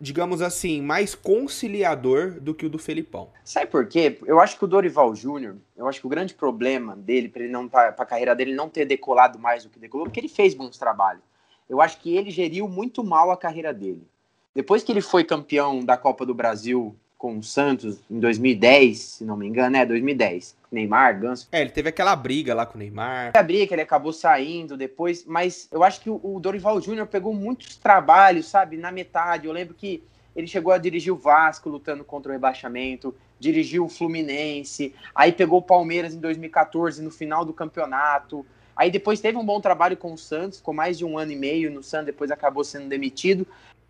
digamos 0.00 0.42
assim, 0.42 0.82
mais 0.82 1.14
conciliador 1.14 2.40
do 2.40 2.54
que 2.54 2.66
o 2.66 2.70
do 2.70 2.78
Felipão. 2.78 3.30
Sabe 3.44 3.66
por 3.66 3.86
quê? 3.86 4.18
Eu 4.26 4.40
acho 4.40 4.58
que 4.58 4.64
o 4.64 4.68
Dorival 4.68 5.14
Júnior, 5.14 5.56
eu 5.76 5.88
acho 5.88 6.00
que 6.00 6.06
o 6.06 6.10
grande 6.10 6.34
problema 6.34 6.94
dele, 6.94 7.28
para 7.28 7.42
ele 7.42 7.52
não 7.52 7.68
para 7.68 7.88
a 7.88 8.06
carreira 8.06 8.34
dele 8.34 8.54
não 8.54 8.68
ter 8.68 8.84
decolado 8.84 9.38
mais 9.38 9.64
do 9.64 9.70
que 9.70 9.78
decolou, 9.78 10.06
porque 10.06 10.20
ele 10.20 10.28
fez 10.28 10.54
bons 10.54 10.76
trabalhos. 10.76 11.22
Eu 11.68 11.80
acho 11.80 11.98
que 11.98 12.14
ele 12.14 12.30
geriu 12.30 12.68
muito 12.68 13.02
mal 13.02 13.30
a 13.30 13.36
carreira 13.36 13.72
dele. 13.72 14.06
Depois 14.54 14.82
que 14.82 14.92
ele 14.92 15.00
foi 15.00 15.24
campeão 15.24 15.84
da 15.84 15.96
Copa 15.96 16.24
do 16.24 16.34
Brasil 16.34 16.96
com 17.18 17.38
o 17.38 17.42
Santos 17.42 17.98
em 18.10 18.20
2010, 18.20 18.98
se 18.98 19.24
não 19.24 19.36
me 19.36 19.46
engano, 19.46 19.76
é 19.76 19.86
2010. 19.86 20.56
Neymar, 20.70 21.18
Ganso. 21.18 21.48
É, 21.50 21.60
ele 21.60 21.70
teve 21.70 21.88
aquela 21.88 22.14
briga 22.14 22.54
lá 22.54 22.66
com 22.66 22.74
o 22.74 22.78
Neymar. 22.78 23.32
A 23.34 23.42
briga, 23.42 23.74
ele 23.74 23.82
acabou 23.82 24.12
saindo 24.12 24.76
depois, 24.76 25.24
mas 25.24 25.68
eu 25.72 25.82
acho 25.82 26.00
que 26.00 26.10
o, 26.10 26.38
Dorival 26.40 26.80
Júnior 26.80 27.06
pegou 27.06 27.32
muitos 27.32 27.76
trabalhos, 27.76 28.46
sabe, 28.46 28.76
na 28.76 28.92
metade. 28.92 29.46
Eu 29.46 29.52
lembro 29.52 29.74
que 29.74 30.02
ele 30.34 30.46
chegou 30.46 30.72
a 30.72 30.78
dirigir 30.78 31.12
o 31.12 31.16
Vasco 31.16 31.70
lutando 31.70 32.04
contra 32.04 32.30
o 32.30 32.32
rebaixamento, 32.32 33.14
dirigiu 33.40 33.86
o 33.86 33.88
Fluminense, 33.88 34.94
aí 35.14 35.32
pegou 35.32 35.60
o 35.60 35.62
Palmeiras 35.62 36.14
em 36.14 36.20
2014 36.20 37.02
no 37.02 37.10
final 37.10 37.44
do 37.44 37.54
campeonato. 37.54 38.44
Aí 38.76 38.90
depois 38.90 39.20
teve 39.20 39.38
um 39.38 39.44
bom 39.44 39.58
trabalho 39.58 39.96
com 39.96 40.12
o 40.12 40.18
Santos, 40.18 40.58
ficou 40.58 40.74
mais 40.74 40.98
de 40.98 41.04
um 41.04 41.16
ano 41.16 41.32
e 41.32 41.36
meio 41.36 41.70
no 41.70 41.82
Santos, 41.82 42.06
depois 42.06 42.30
acabou 42.30 42.62
sendo 42.62 42.88
demitido. 42.88 43.46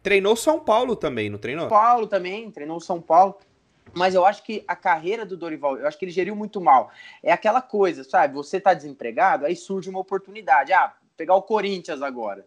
Treinou 0.06 0.36
São 0.36 0.60
Paulo 0.60 0.94
também, 0.94 1.28
não 1.28 1.36
treinou? 1.36 1.68
São 1.68 1.68
Paulo 1.68 2.06
também, 2.06 2.48
treinou 2.48 2.78
São 2.78 3.02
Paulo. 3.02 3.38
Mas 3.92 4.14
eu 4.14 4.24
acho 4.24 4.44
que 4.44 4.62
a 4.68 4.76
carreira 4.76 5.26
do 5.26 5.36
Dorival, 5.36 5.78
eu 5.78 5.84
acho 5.88 5.98
que 5.98 6.04
ele 6.04 6.12
geriu 6.12 6.36
muito 6.36 6.60
mal. 6.60 6.92
É 7.20 7.32
aquela 7.32 7.60
coisa, 7.60 8.04
sabe? 8.04 8.32
Você 8.34 8.60
tá 8.60 8.72
desempregado, 8.72 9.44
aí 9.44 9.56
surge 9.56 9.90
uma 9.90 9.98
oportunidade. 9.98 10.72
Ah, 10.72 10.92
pegar 11.16 11.34
o 11.34 11.42
Corinthians 11.42 12.02
agora. 12.02 12.46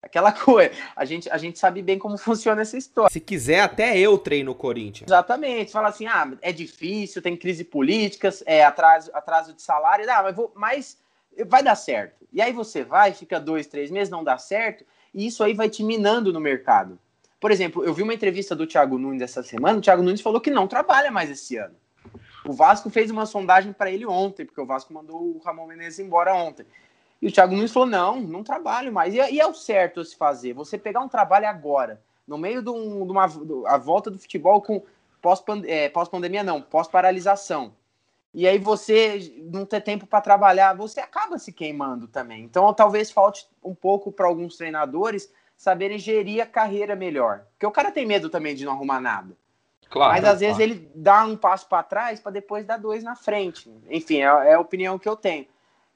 Aquela 0.00 0.30
coisa. 0.40 0.70
A 0.94 1.04
gente, 1.04 1.28
a 1.28 1.36
gente 1.36 1.58
sabe 1.58 1.82
bem 1.82 1.98
como 1.98 2.14
funciona 2.16 2.62
essa 2.62 2.78
história. 2.78 3.10
Se 3.10 3.18
quiser, 3.18 3.58
até 3.58 3.98
eu 3.98 4.16
treino 4.16 4.52
o 4.52 4.54
Corinthians. 4.54 5.08
Exatamente. 5.08 5.72
Fala 5.72 5.88
assim: 5.88 6.06
ah, 6.06 6.30
é 6.40 6.52
difícil, 6.52 7.20
tem 7.20 7.36
crise 7.36 7.64
política, 7.64 8.30
é 8.46 8.64
atraso, 8.64 9.10
atraso 9.12 9.52
de 9.52 9.62
salário. 9.62 10.08
Ah, 10.08 10.22
mas, 10.22 10.36
vou, 10.36 10.52
mas 10.54 10.98
vai 11.44 11.60
dar 11.60 11.74
certo. 11.74 12.24
E 12.32 12.40
aí 12.40 12.52
você 12.52 12.84
vai, 12.84 13.12
fica 13.12 13.40
dois, 13.40 13.66
três 13.66 13.90
meses, 13.90 14.10
não 14.12 14.22
dá 14.22 14.38
certo 14.38 14.84
e 15.14 15.26
isso 15.26 15.44
aí 15.44 15.54
vai 15.54 15.70
te 15.70 15.82
minando 15.84 16.32
no 16.32 16.40
mercado. 16.40 16.98
Por 17.40 17.50
exemplo, 17.50 17.84
eu 17.84 17.94
vi 17.94 18.02
uma 18.02 18.14
entrevista 18.14 18.56
do 18.56 18.66
Thiago 18.66 18.98
Nunes 18.98 19.22
essa 19.22 19.42
semana, 19.42 19.78
o 19.78 19.80
Thiago 19.80 20.02
Nunes 20.02 20.20
falou 20.20 20.40
que 20.40 20.50
não 20.50 20.66
trabalha 20.66 21.10
mais 21.10 21.30
esse 21.30 21.56
ano. 21.56 21.74
O 22.44 22.52
Vasco 22.52 22.90
fez 22.90 23.10
uma 23.10 23.24
sondagem 23.24 23.72
para 23.72 23.90
ele 23.90 24.04
ontem, 24.04 24.44
porque 24.44 24.60
o 24.60 24.66
Vasco 24.66 24.92
mandou 24.92 25.16
o 25.16 25.40
Ramon 25.44 25.66
Menezes 25.66 25.98
embora 25.98 26.34
ontem. 26.34 26.66
E 27.22 27.28
o 27.28 27.32
Thiago 27.32 27.54
Nunes 27.54 27.72
falou: 27.72 27.88
não, 27.88 28.20
não 28.20 28.42
trabalho 28.42 28.92
mais. 28.92 29.14
E, 29.14 29.18
e 29.18 29.40
é 29.40 29.46
o 29.46 29.54
certo 29.54 30.04
se 30.04 30.16
fazer. 30.16 30.52
Você 30.52 30.76
pegar 30.76 31.00
um 31.00 31.08
trabalho 31.08 31.46
agora, 31.46 32.02
no 32.26 32.36
meio 32.36 32.62
de, 32.62 32.70
um, 32.70 33.06
de 33.06 33.12
uma 33.12 33.24
a 33.66 33.78
volta 33.78 34.10
do 34.10 34.18
futebol 34.18 34.60
com 34.60 34.82
pós-pandemia, 35.22 35.74
é, 35.74 35.88
pós 35.88 36.08
não, 36.44 36.60
pós-paralisação 36.60 37.72
e 38.34 38.48
aí 38.48 38.58
você 38.58 39.32
não 39.52 39.64
ter 39.64 39.80
tempo 39.80 40.06
para 40.06 40.20
trabalhar, 40.20 40.74
você 40.74 40.98
acaba 40.98 41.38
se 41.38 41.52
queimando 41.52 42.08
também. 42.08 42.42
Então, 42.42 42.74
talvez 42.74 43.10
falte 43.10 43.46
um 43.62 43.74
pouco 43.74 44.10
para 44.10 44.26
alguns 44.26 44.56
treinadores 44.56 45.32
saberem 45.56 45.98
gerir 45.98 46.42
a 46.42 46.46
carreira 46.46 46.96
melhor. 46.96 47.46
Porque 47.52 47.64
o 47.64 47.70
cara 47.70 47.92
tem 47.92 48.04
medo 48.04 48.28
também 48.28 48.56
de 48.56 48.64
não 48.64 48.72
arrumar 48.72 49.00
nada. 49.00 49.36
Claro, 49.88 50.12
Mas 50.12 50.24
às 50.24 50.40
vezes 50.40 50.58
ele 50.58 50.90
dá 50.92 51.24
um 51.24 51.36
passo 51.36 51.68
para 51.68 51.84
trás 51.84 52.18
para 52.18 52.32
depois 52.32 52.66
dar 52.66 52.76
dois 52.76 53.04
na 53.04 53.14
frente. 53.14 53.70
Enfim, 53.88 54.16
é, 54.16 54.24
é, 54.24 54.54
a 54.54 54.60
opinião 54.60 54.98
que 54.98 55.08
eu 55.08 55.14
tenho. 55.14 55.46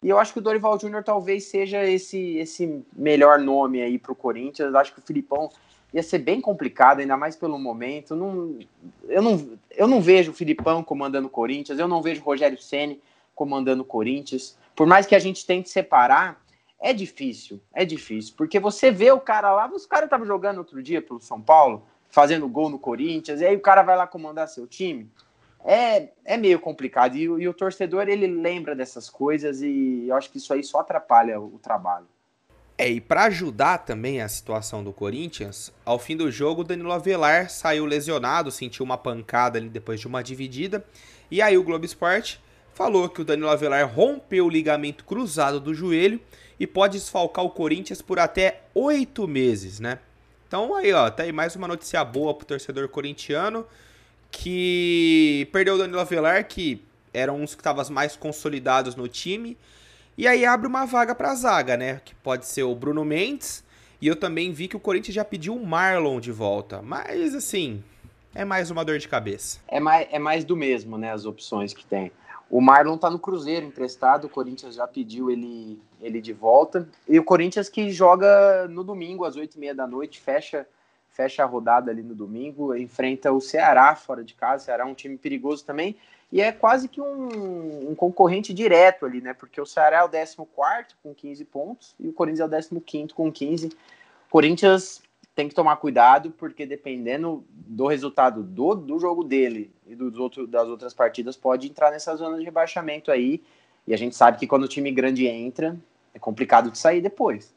E 0.01 0.09
eu 0.09 0.21
acho 0.21 0.33
que 0.33 0.39
o 0.39 0.43
Dorival 0.43 0.79
Júnior 0.79 1.03
talvez 1.03 1.47
seja 1.47 1.85
esse, 1.85 2.37
esse 2.37 2.85
melhor 2.93 3.41
nome 3.41 3.83
aí 3.83 3.99
para 3.99 4.13
o 4.13 4.17
Corinthians. 4.17 4.73
Eu 4.73 4.79
acho 4.79 4.95
que 4.95 5.01
o 5.01 5.03
Filipão 5.03 5.51
ia 5.93 6.03
ser 6.03 6.19
bem 6.19 6.41
complicado, 6.41 7.01
ainda 7.01 7.17
mais 7.17 7.37
pelo 7.37 7.59
momento. 7.59 8.15
Não, 8.15 8.59
eu, 9.09 9.23
não, 9.23 9.59
eu 9.71 9.87
não 9.87 10.01
vejo 10.01 10.31
o 10.31 10.35
Filipão 10.35 10.83
comandando 10.83 11.27
o 11.27 11.31
Corinthians, 11.31 11.79
eu 11.79 11.89
não 11.89 12.03
vejo 12.03 12.21
o 12.21 12.25
Rogério 12.25 12.61
Ceni 12.61 13.01
comandando 13.35 13.83
o 13.83 13.87
Corinthians. 13.87 14.57
Por 14.75 14.87
mais 14.87 15.07
que 15.07 15.15
a 15.15 15.19
gente 15.19 15.47
tente 15.47 15.69
separar, 15.69 16.41
é 16.81 16.93
difícil, 16.93 17.61
é 17.73 17.85
difícil. 17.85 18.35
Porque 18.37 18.61
você 18.61 18.91
vê 18.91 19.11
o 19.11 19.21
cara 19.21 19.53
lá, 19.53 19.69
os 19.69 19.87
caras 19.87 20.07
estavam 20.07 20.27
jogando 20.27 20.59
outro 20.59 20.83
dia 20.83 21.01
pelo 21.01 21.21
São 21.21 21.41
Paulo, 21.41 21.85
fazendo 22.11 22.49
gol 22.49 22.69
no 22.69 22.79
Corinthians, 22.79 23.41
e 23.41 23.47
aí 23.47 23.57
o 23.57 23.61
cara 23.61 23.83
vai 23.83 23.97
lá 23.97 24.07
comandar 24.07 24.49
seu 24.49 24.67
time. 24.67 25.11
É, 25.65 26.11
é 26.25 26.37
meio 26.37 26.61
complicado. 26.61 27.17
E, 27.17 27.23
e 27.23 27.49
o 27.49 27.55
torcedor, 27.55 28.09
ele 28.09 28.27
lembra 28.27 28.75
dessas 28.75 29.11
coisas 29.11 29.61
e 29.61 30.07
eu 30.09 30.15
acho 30.15 30.31
que 30.31 30.39
isso 30.39 30.53
aí 30.53 30.63
só 30.63 30.81
atrapalha 30.81 31.41
o, 31.41 31.57
o 31.57 31.59
trabalho. 31.59 32.07
É, 32.81 32.89
e 32.89 33.01
para 33.01 33.25
ajudar 33.25 33.79
também 33.79 34.23
a 34.23 34.29
situação 34.29 34.85
do 34.85 34.93
Corinthians, 34.93 35.73
ao 35.85 35.99
fim 35.99 36.17
do 36.17 36.31
jogo, 36.31 36.63
Danilo 36.63 36.93
Avelar 36.93 37.51
saiu 37.51 37.85
lesionado, 37.85 38.53
sentiu 38.53 38.85
uma 38.85 38.97
pancada 38.97 39.59
ali 39.59 39.69
depois 39.69 39.99
de 39.99 40.07
uma 40.07 40.23
dividida. 40.23 40.85
E 41.29 41.43
aí 41.43 41.59
o 41.59 41.65
Globo 41.65 41.85
Esporte 41.85 42.41
falou 42.73 43.09
que 43.09 43.21
o 43.21 43.25
Danilo 43.25 43.49
Avelar 43.49 43.93
rompeu 43.93 44.47
o 44.47 44.49
ligamento 44.49 45.05
cruzado 45.05 45.59
do 45.59 45.75
joelho 45.75 46.21
e 46.61 46.69
pode 46.69 46.99
desfalcar 46.99 47.45
o 47.45 47.51
Corinthians 47.51 48.01
por 48.01 48.21
até 48.21 48.63
oito 48.73 49.27
meses, 49.27 49.81
né? 49.81 49.99
Então 50.47 50.77
aí, 50.77 50.93
ó, 50.93 51.11
tá 51.11 51.25
aí 51.25 51.33
mais 51.33 51.57
uma 51.57 51.67
notícia 51.67 52.05
boa 52.05 52.33
pro 52.33 52.47
torcedor 52.47 52.89
corintiano 52.89 53.67
que 54.31 55.49
perdeu 55.51 55.75
o 55.75 55.79
Danilo 55.79 55.99
Avelar, 55.99 56.47
que 56.47 56.81
era 57.13 57.33
um 57.33 57.41
dos 57.41 57.57
que 57.57 57.61
estavam 57.61 57.85
mais 57.91 58.15
consolidados 58.15 58.95
no 58.95 59.09
time 59.09 59.57
e 60.19 60.27
aí 60.27 60.45
abre 60.45 60.67
uma 60.67 60.85
vaga 60.85 61.15
para 61.15 61.31
a 61.31 61.35
zaga, 61.37 61.77
né? 61.77 62.01
Que 62.05 62.13
pode 62.13 62.45
ser 62.45 62.65
o 62.65 62.75
Bruno 62.75 63.05
Mendes. 63.05 63.65
E 64.03 64.09
eu 64.09 64.17
também 64.17 64.53
vi 64.53 64.67
que 64.67 64.77
o 64.77 64.81
Corinthians 64.81 65.15
já 65.15 65.25
pediu 65.25 65.55
o 65.55 65.65
Marlon 65.65 66.19
de 66.19 66.33
volta. 66.33 66.83
Mas, 66.83 67.37
assim, 67.37 67.85
é 68.35 68.45
mais 68.45 68.69
uma 68.69 68.85
dor 68.85 68.99
de 68.99 69.07
cabeça. 69.07 69.61
É 69.69 69.79
mais, 69.79 70.09
é 70.11 70.19
mais 70.19 70.45
do 70.45 70.57
mesmo, 70.57 70.99
né? 70.99 71.13
As 71.13 71.25
opções 71.25 71.73
que 71.73 71.87
tem. 71.87 72.11
O 72.51 72.61
Marlon 72.61 72.99
tá 72.99 73.09
no 73.09 73.19
Cruzeiro 73.21 73.65
emprestado, 73.65 74.25
o 74.25 74.29
Corinthians 74.29 74.75
já 74.75 74.89
pediu 74.89 75.31
ele, 75.31 75.81
ele 76.01 76.21
de 76.21 76.33
volta. 76.33 76.89
E 77.09 77.17
o 77.17 77.23
Corinthians 77.23 77.69
que 77.69 77.89
joga 77.91 78.67
no 78.67 78.83
domingo, 78.83 79.25
às 79.25 79.37
oito 79.37 79.55
e 79.55 79.61
meia 79.61 79.75
da 79.75 79.87
noite, 79.87 80.19
fecha, 80.19 80.67
fecha 81.11 81.45
a 81.45 81.47
rodada 81.47 81.93
ali 81.93 82.03
no 82.03 82.17
domingo, 82.17 82.75
enfrenta 82.75 83.31
o 83.31 83.41
Ceará 83.41 83.95
fora 83.95 84.25
de 84.25 84.35
casa. 84.35 84.65
O 84.65 84.67
Ceará 84.67 84.83
é 84.83 84.87
um 84.87 84.95
time 84.95 85.17
perigoso 85.17 85.65
também 85.65 85.97
e 86.31 86.41
é 86.43 86.53
quase 86.53 86.89
que 86.89 87.01
um, 87.01 87.91
um, 87.91 87.95
concorrente 87.95 88.53
direto 88.53 89.07
ali, 89.07 89.21
né? 89.21 89.33
Porque 89.33 89.61
o 89.61 89.67
Ceará 89.67 89.99
é 89.99 90.05
o 90.05 90.09
14 90.09 90.47
com 91.03 91.15
15 91.15 91.45
pontos 91.47 91.95
e 91.99 92.09
o 92.09 92.13
Corinthians 92.13 92.53
é 92.53 92.75
o 92.75 92.81
15 92.81 93.15
com 93.15 93.33
15. 93.33 93.71
Corinthians 94.31 95.03
tem 95.35 95.49
que 95.49 95.55
tomar 95.55 95.77
cuidado, 95.77 96.31
porque 96.33 96.67
dependendo 96.67 97.45
do 97.49 97.87
resultado 97.87 98.43
do, 98.43 98.75
do 98.75 98.99
jogo 98.99 99.25
dele 99.25 99.71
e 99.87 99.95
dos 99.95 100.19
outro, 100.19 100.47
das 100.47 100.69
outras 100.69 100.93
partidas, 100.93 101.37
pode 101.37 101.69
entrar 101.69 101.91
nessa 101.91 102.15
zona 102.17 102.37
de 102.37 102.45
rebaixamento 102.45 103.11
aí. 103.11 103.43
E 103.87 103.95
a 103.95 103.97
gente 103.97 104.15
sabe 104.15 104.37
que 104.37 104.47
quando 104.47 104.65
o 104.65 104.69
time 104.69 104.91
grande 104.91 105.27
entra, 105.27 105.79
é 106.13 106.19
complicado 106.19 106.71
de 106.71 106.77
sair 106.77 107.01
depois. 107.01 107.55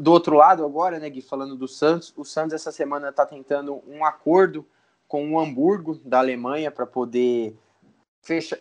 Do 0.00 0.10
outro 0.10 0.36
lado, 0.36 0.64
agora, 0.64 0.98
né, 0.98 1.10
Gui, 1.10 1.20
falando 1.20 1.54
do 1.54 1.68
Santos, 1.68 2.14
o 2.16 2.24
Santos 2.24 2.54
essa 2.54 2.72
semana 2.72 3.10
está 3.10 3.26
tentando 3.26 3.82
um 3.86 4.04
acordo 4.04 4.64
com 5.06 5.32
o 5.32 5.38
Hamburgo 5.38 6.00
da 6.02 6.18
Alemanha 6.18 6.70
para 6.70 6.86
poder 6.86 7.54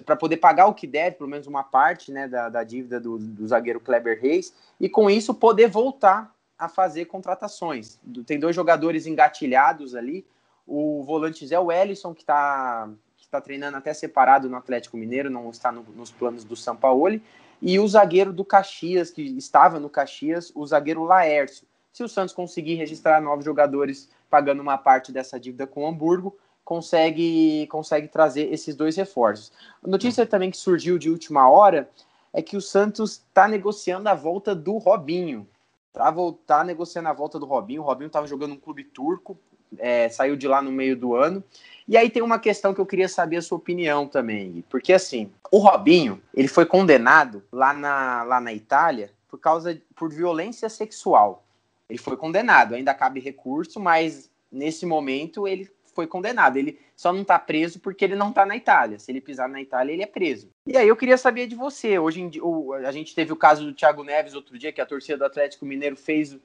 para 0.06 0.16
poder 0.16 0.38
pagar 0.38 0.68
o 0.68 0.74
que 0.74 0.86
deve, 0.86 1.16
pelo 1.16 1.30
menos 1.30 1.48
uma 1.48 1.64
parte 1.64 2.12
né, 2.12 2.28
da, 2.28 2.50
da 2.50 2.64
dívida 2.64 3.00
do, 3.00 3.18
do, 3.18 3.48
zagueiro 3.48 3.80
Kleber 3.80 4.22
Reis, 4.22 4.54
e 4.80 4.88
com 4.88 5.10
isso 5.10 5.34
poder 5.34 5.68
voltar 5.68 6.34
a 6.58 6.70
fazer 6.70 7.06
contratações. 7.06 8.00
Tem 8.26 8.40
dois 8.40 8.56
jogadores 8.56 9.08
engatilhados 9.08 9.96
ali, 9.96 10.26
o 10.68 11.04
volante 11.04 11.46
Zé 11.46 11.60
Wellison, 11.60 12.14
que 12.14 12.22
está 12.22 12.90
que 13.18 13.28
tá 13.28 13.42
treinando 13.42 13.78
até 13.78 13.92
separado 13.94 14.48
no 14.48 14.56
Atlético 14.56 14.98
Mineiro, 14.98 15.30
não 15.30 15.50
está 15.50 15.72
no, 15.72 15.84
nos 15.96 16.12
planos 16.12 16.44
do 16.44 16.56
São 16.56 16.76
Paulo, 16.76 17.20
e 17.62 17.80
o 17.80 17.88
zagueiro 17.88 18.32
do 18.32 18.46
Caxias, 18.46 19.10
que 19.10 19.24
estava 19.24 19.80
no 19.80 19.90
Caxias, 19.90 20.52
o 20.54 20.66
zagueiro 20.66 21.04
Laércio. 21.04 21.68
Se 21.92 22.04
o 22.04 22.10
Santos 22.10 22.36
conseguir 22.36 22.76
registrar 22.76 23.22
novos 23.22 23.44
jogadores 23.44 24.10
pagando 24.30 24.62
uma 24.62 24.78
parte 24.78 25.12
dessa 25.12 25.40
dívida 25.40 25.66
com 25.66 25.84
o 25.84 25.88
Hamburgo, 25.88 26.38
consegue, 26.66 27.68
consegue 27.68 28.08
trazer 28.08 28.52
esses 28.52 28.76
dois 28.76 28.98
reforços. 28.98 29.52
A 29.84 29.88
notícia 29.88 30.26
também 30.26 30.50
que 30.50 30.58
surgiu 30.58 30.98
de 30.98 31.10
última 31.12 31.48
hora 31.48 31.88
é 32.34 32.42
que 32.42 32.58
o 32.58 32.62
Santos 32.62 33.24
está 33.28 33.48
negociando 33.48 34.10
a 34.10 34.16
volta 34.16 34.56
do 34.56 34.78
Robinho. 34.78 35.48
Tá, 35.94 36.14
tá 36.46 36.64
negociando 36.64 37.08
a 37.08 37.14
volta 37.14 37.40
do 37.40 37.46
Robinho. 37.46 37.84
O 37.84 37.86
Robinho 37.86 38.08
estava 38.08 38.28
jogando 38.28 38.54
um 38.54 38.60
clube 38.60 38.84
turco, 38.84 39.38
é, 39.78 40.10
saiu 40.10 40.36
de 40.36 40.48
lá 40.48 40.62
no 40.62 40.72
meio 40.72 40.98
do 40.98 41.16
ano. 41.16 41.42
E 41.88 41.96
aí 41.96 42.10
tem 42.10 42.24
uma 42.24 42.40
questão 42.40 42.74
que 42.74 42.82
eu 42.82 42.86
queria 42.86 43.08
saber 43.08 43.38
a 43.38 43.42
sua 43.42 43.60
opinião 43.60 44.08
também, 44.08 44.66
porque 44.70 44.92
assim, 44.92 45.32
o 45.52 45.60
Robinho, 45.60 46.20
ele 46.34 46.48
foi 46.48 46.66
condenado 46.66 47.44
lá 47.52 47.74
na, 47.74 48.24
lá 48.24 48.42
na 48.42 48.52
Itália 48.52 49.12
por 49.30 49.38
causa 49.38 49.80
por 49.96 50.12
violência 50.12 50.68
sexual. 50.68 51.44
Ele 51.88 52.00
foi 52.00 52.18
condenado, 52.18 52.74
ainda 52.74 52.92
cabe 52.96 53.20
recurso, 53.20 53.80
mas 53.80 54.32
nesse 54.52 54.84
momento 54.84 55.48
ele 55.48 55.70
foi 55.96 56.06
condenado. 56.06 56.58
Ele 56.58 56.78
só 56.96 57.14
não 57.14 57.22
está 57.22 57.40
preso 57.40 57.80
porque 57.80 58.04
ele 58.04 58.16
não 58.16 58.30
está 58.30 58.46
na 58.46 58.56
Itália. 58.56 59.00
Se 59.00 59.12
ele 59.12 59.22
pisar 59.22 59.48
na 59.48 59.62
Itália, 59.62 59.94
ele 59.94 60.04
é 60.04 60.08
preso. 60.08 60.50
E 60.68 60.78
aí 60.78 60.88
eu 60.88 60.96
queria 60.96 61.18
saber 61.18 61.48
de 61.48 61.56
você. 61.56 61.98
Hoje 61.98 62.22
em 62.22 62.30
dia, 62.30 62.42
a 62.86 62.92
gente 62.92 63.16
teve 63.16 63.32
o 63.32 63.38
caso 63.38 63.66
do 63.66 63.74
Thiago 63.74 64.04
Neves 64.04 64.36
outro 64.36 64.60
dia, 64.60 64.74
que 64.74 64.82
a 64.82 64.86
torcida 64.86 65.18
do 65.18 65.26
Atlético 65.26 65.66
Mineiro 65.66 65.96
fez 65.96 66.38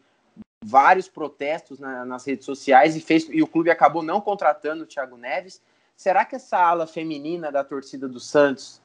vários 0.65 1.09
protestos 1.09 1.79
na, 1.81 2.05
nas 2.05 2.25
redes 2.25 2.45
sociais 2.45 2.95
e, 2.95 3.01
fez, 3.01 3.27
e 3.31 3.43
o 3.43 3.47
clube 3.47 3.71
acabou 3.71 4.03
não 4.03 4.21
contratando 4.21 4.85
o 4.85 4.87
Thiago 4.87 5.17
Neves. 5.17 5.61
Será 5.97 6.25
que 6.25 6.37
essa 6.37 6.57
ala 6.57 6.87
feminina 6.87 7.51
da 7.51 7.65
torcida 7.65 8.09
do 8.09 8.21
Santos 8.21 8.81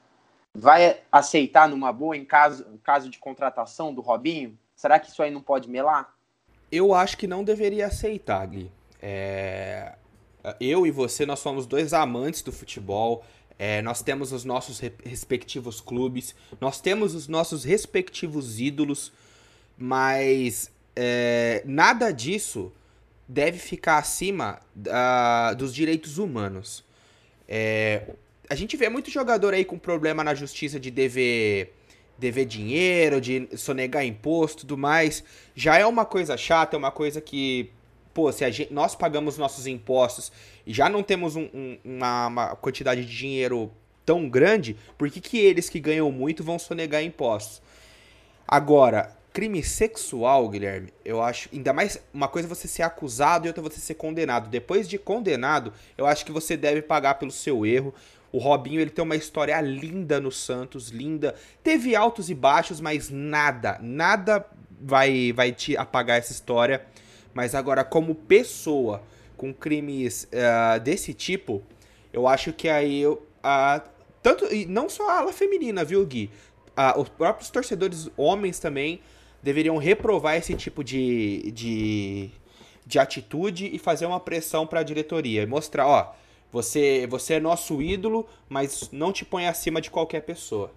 vai 0.54 1.00
aceitar 1.12 1.68
numa 1.68 1.92
boa 1.92 2.16
em 2.16 2.24
caso, 2.24 2.66
em 2.72 2.78
caso 2.78 3.08
de 3.08 3.18
contratação 3.18 3.94
do 3.94 4.00
Robinho? 4.00 4.58
Será 4.74 4.98
que 4.98 5.08
isso 5.08 5.22
aí 5.22 5.30
não 5.30 5.40
pode 5.40 5.70
melar? 5.70 6.14
Eu 6.70 6.92
acho 6.92 7.16
que 7.16 7.26
não 7.26 7.44
deveria 7.44 7.86
aceitar, 7.86 8.44
Gui 8.46 8.70
É... 9.00 9.94
Eu 10.60 10.86
e 10.86 10.90
você, 10.90 11.24
nós 11.24 11.38
somos 11.38 11.66
dois 11.66 11.92
amantes 11.92 12.42
do 12.42 12.52
futebol. 12.52 13.24
É, 13.58 13.80
nós 13.80 14.02
temos 14.02 14.32
os 14.32 14.44
nossos 14.44 14.80
respectivos 15.02 15.80
clubes, 15.80 16.34
nós 16.60 16.80
temos 16.80 17.14
os 17.14 17.26
nossos 17.26 17.64
respectivos 17.64 18.60
ídolos, 18.60 19.12
mas 19.78 20.70
é, 20.94 21.62
nada 21.64 22.10
disso 22.10 22.70
deve 23.28 23.58
ficar 23.58 23.98
acima 23.98 24.60
uh, 24.76 25.56
dos 25.56 25.74
direitos 25.74 26.18
humanos. 26.18 26.84
É, 27.48 28.02
a 28.48 28.54
gente 28.54 28.76
vê 28.76 28.88
muito 28.88 29.10
jogador 29.10 29.54
aí 29.54 29.64
com 29.64 29.78
problema 29.78 30.22
na 30.22 30.34
justiça 30.34 30.78
de 30.78 30.90
dever, 30.90 31.74
dever 32.16 32.44
dinheiro, 32.44 33.20
de 33.20 33.48
sonegar 33.56 34.04
imposto 34.04 34.60
tudo 34.60 34.78
mais. 34.78 35.24
Já 35.54 35.78
é 35.78 35.86
uma 35.86 36.04
coisa 36.04 36.36
chata, 36.36 36.76
é 36.76 36.78
uma 36.78 36.92
coisa 36.92 37.20
que, 37.20 37.70
pô, 38.16 38.32
se 38.32 38.50
gente, 38.50 38.72
nós 38.72 38.94
pagamos 38.94 39.36
nossos 39.36 39.66
impostos 39.66 40.32
e 40.66 40.72
já 40.72 40.88
não 40.88 41.02
temos 41.02 41.36
um, 41.36 41.50
um, 41.52 41.78
uma, 41.84 42.26
uma, 42.28 42.56
quantidade 42.56 43.04
de 43.04 43.14
dinheiro 43.14 43.70
tão 44.06 44.26
grande, 44.26 44.74
por 44.96 45.10
que, 45.10 45.20
que 45.20 45.36
eles 45.36 45.68
que 45.68 45.78
ganham 45.78 46.10
muito 46.10 46.42
vão 46.42 46.58
sonegar 46.58 47.04
impostos? 47.04 47.60
Agora, 48.48 49.14
crime 49.34 49.62
sexual, 49.62 50.48
Guilherme, 50.48 50.94
eu 51.04 51.22
acho. 51.22 51.50
Ainda 51.52 51.74
mais 51.74 52.00
uma 52.14 52.26
coisa 52.26 52.48
é 52.48 52.54
você 52.54 52.66
ser 52.66 52.84
acusado 52.84 53.46
e 53.46 53.48
outra 53.48 53.62
é 53.62 53.68
você 53.68 53.80
ser 53.80 53.94
condenado. 53.94 54.48
Depois 54.48 54.88
de 54.88 54.96
condenado, 54.96 55.70
eu 55.98 56.06
acho 56.06 56.24
que 56.24 56.32
você 56.32 56.56
deve 56.56 56.80
pagar 56.80 57.16
pelo 57.16 57.30
seu 57.30 57.66
erro. 57.66 57.92
O 58.32 58.38
Robinho 58.38 58.80
ele 58.80 58.88
tem 58.88 59.04
uma 59.04 59.14
história 59.14 59.60
linda 59.60 60.18
no 60.18 60.32
Santos, 60.32 60.88
linda. 60.88 61.34
Teve 61.62 61.94
altos 61.94 62.30
e 62.30 62.34
baixos, 62.34 62.80
mas 62.80 63.10
nada, 63.10 63.78
nada 63.82 64.46
vai 64.80 65.34
vai 65.34 65.52
te 65.52 65.76
apagar 65.76 66.16
essa 66.16 66.32
história. 66.32 66.86
Mas 67.36 67.54
agora, 67.54 67.84
como 67.84 68.14
pessoa 68.14 69.02
com 69.36 69.52
crimes 69.52 70.26
uh, 70.32 70.80
desse 70.80 71.12
tipo, 71.12 71.62
eu 72.10 72.26
acho 72.26 72.50
que 72.50 72.66
aí 72.66 73.02
eu, 73.02 73.22
uh, 73.44 73.86
tanto 74.22 74.46
e 74.46 74.64
não 74.64 74.88
só 74.88 75.10
a 75.10 75.18
ala 75.18 75.34
feminina, 75.34 75.84
viu, 75.84 76.02
Gui? 76.06 76.30
Uh, 76.68 76.98
os 76.98 77.10
próprios 77.10 77.50
torcedores 77.50 78.08
homens 78.16 78.58
também 78.58 79.02
deveriam 79.42 79.76
reprovar 79.76 80.36
esse 80.36 80.54
tipo 80.54 80.82
de, 80.82 81.52
de, 81.52 82.30
de 82.86 82.98
atitude 82.98 83.68
e 83.70 83.78
fazer 83.78 84.06
uma 84.06 84.18
pressão 84.18 84.66
para 84.66 84.80
a 84.80 84.82
diretoria 84.82 85.42
e 85.42 85.46
mostrar, 85.46 85.86
ó, 85.86 86.14
você, 86.50 87.06
você 87.06 87.34
é 87.34 87.40
nosso 87.40 87.82
ídolo, 87.82 88.26
mas 88.48 88.90
não 88.90 89.12
te 89.12 89.26
põe 89.26 89.46
acima 89.46 89.78
de 89.78 89.90
qualquer 89.90 90.22
pessoa. 90.22 90.72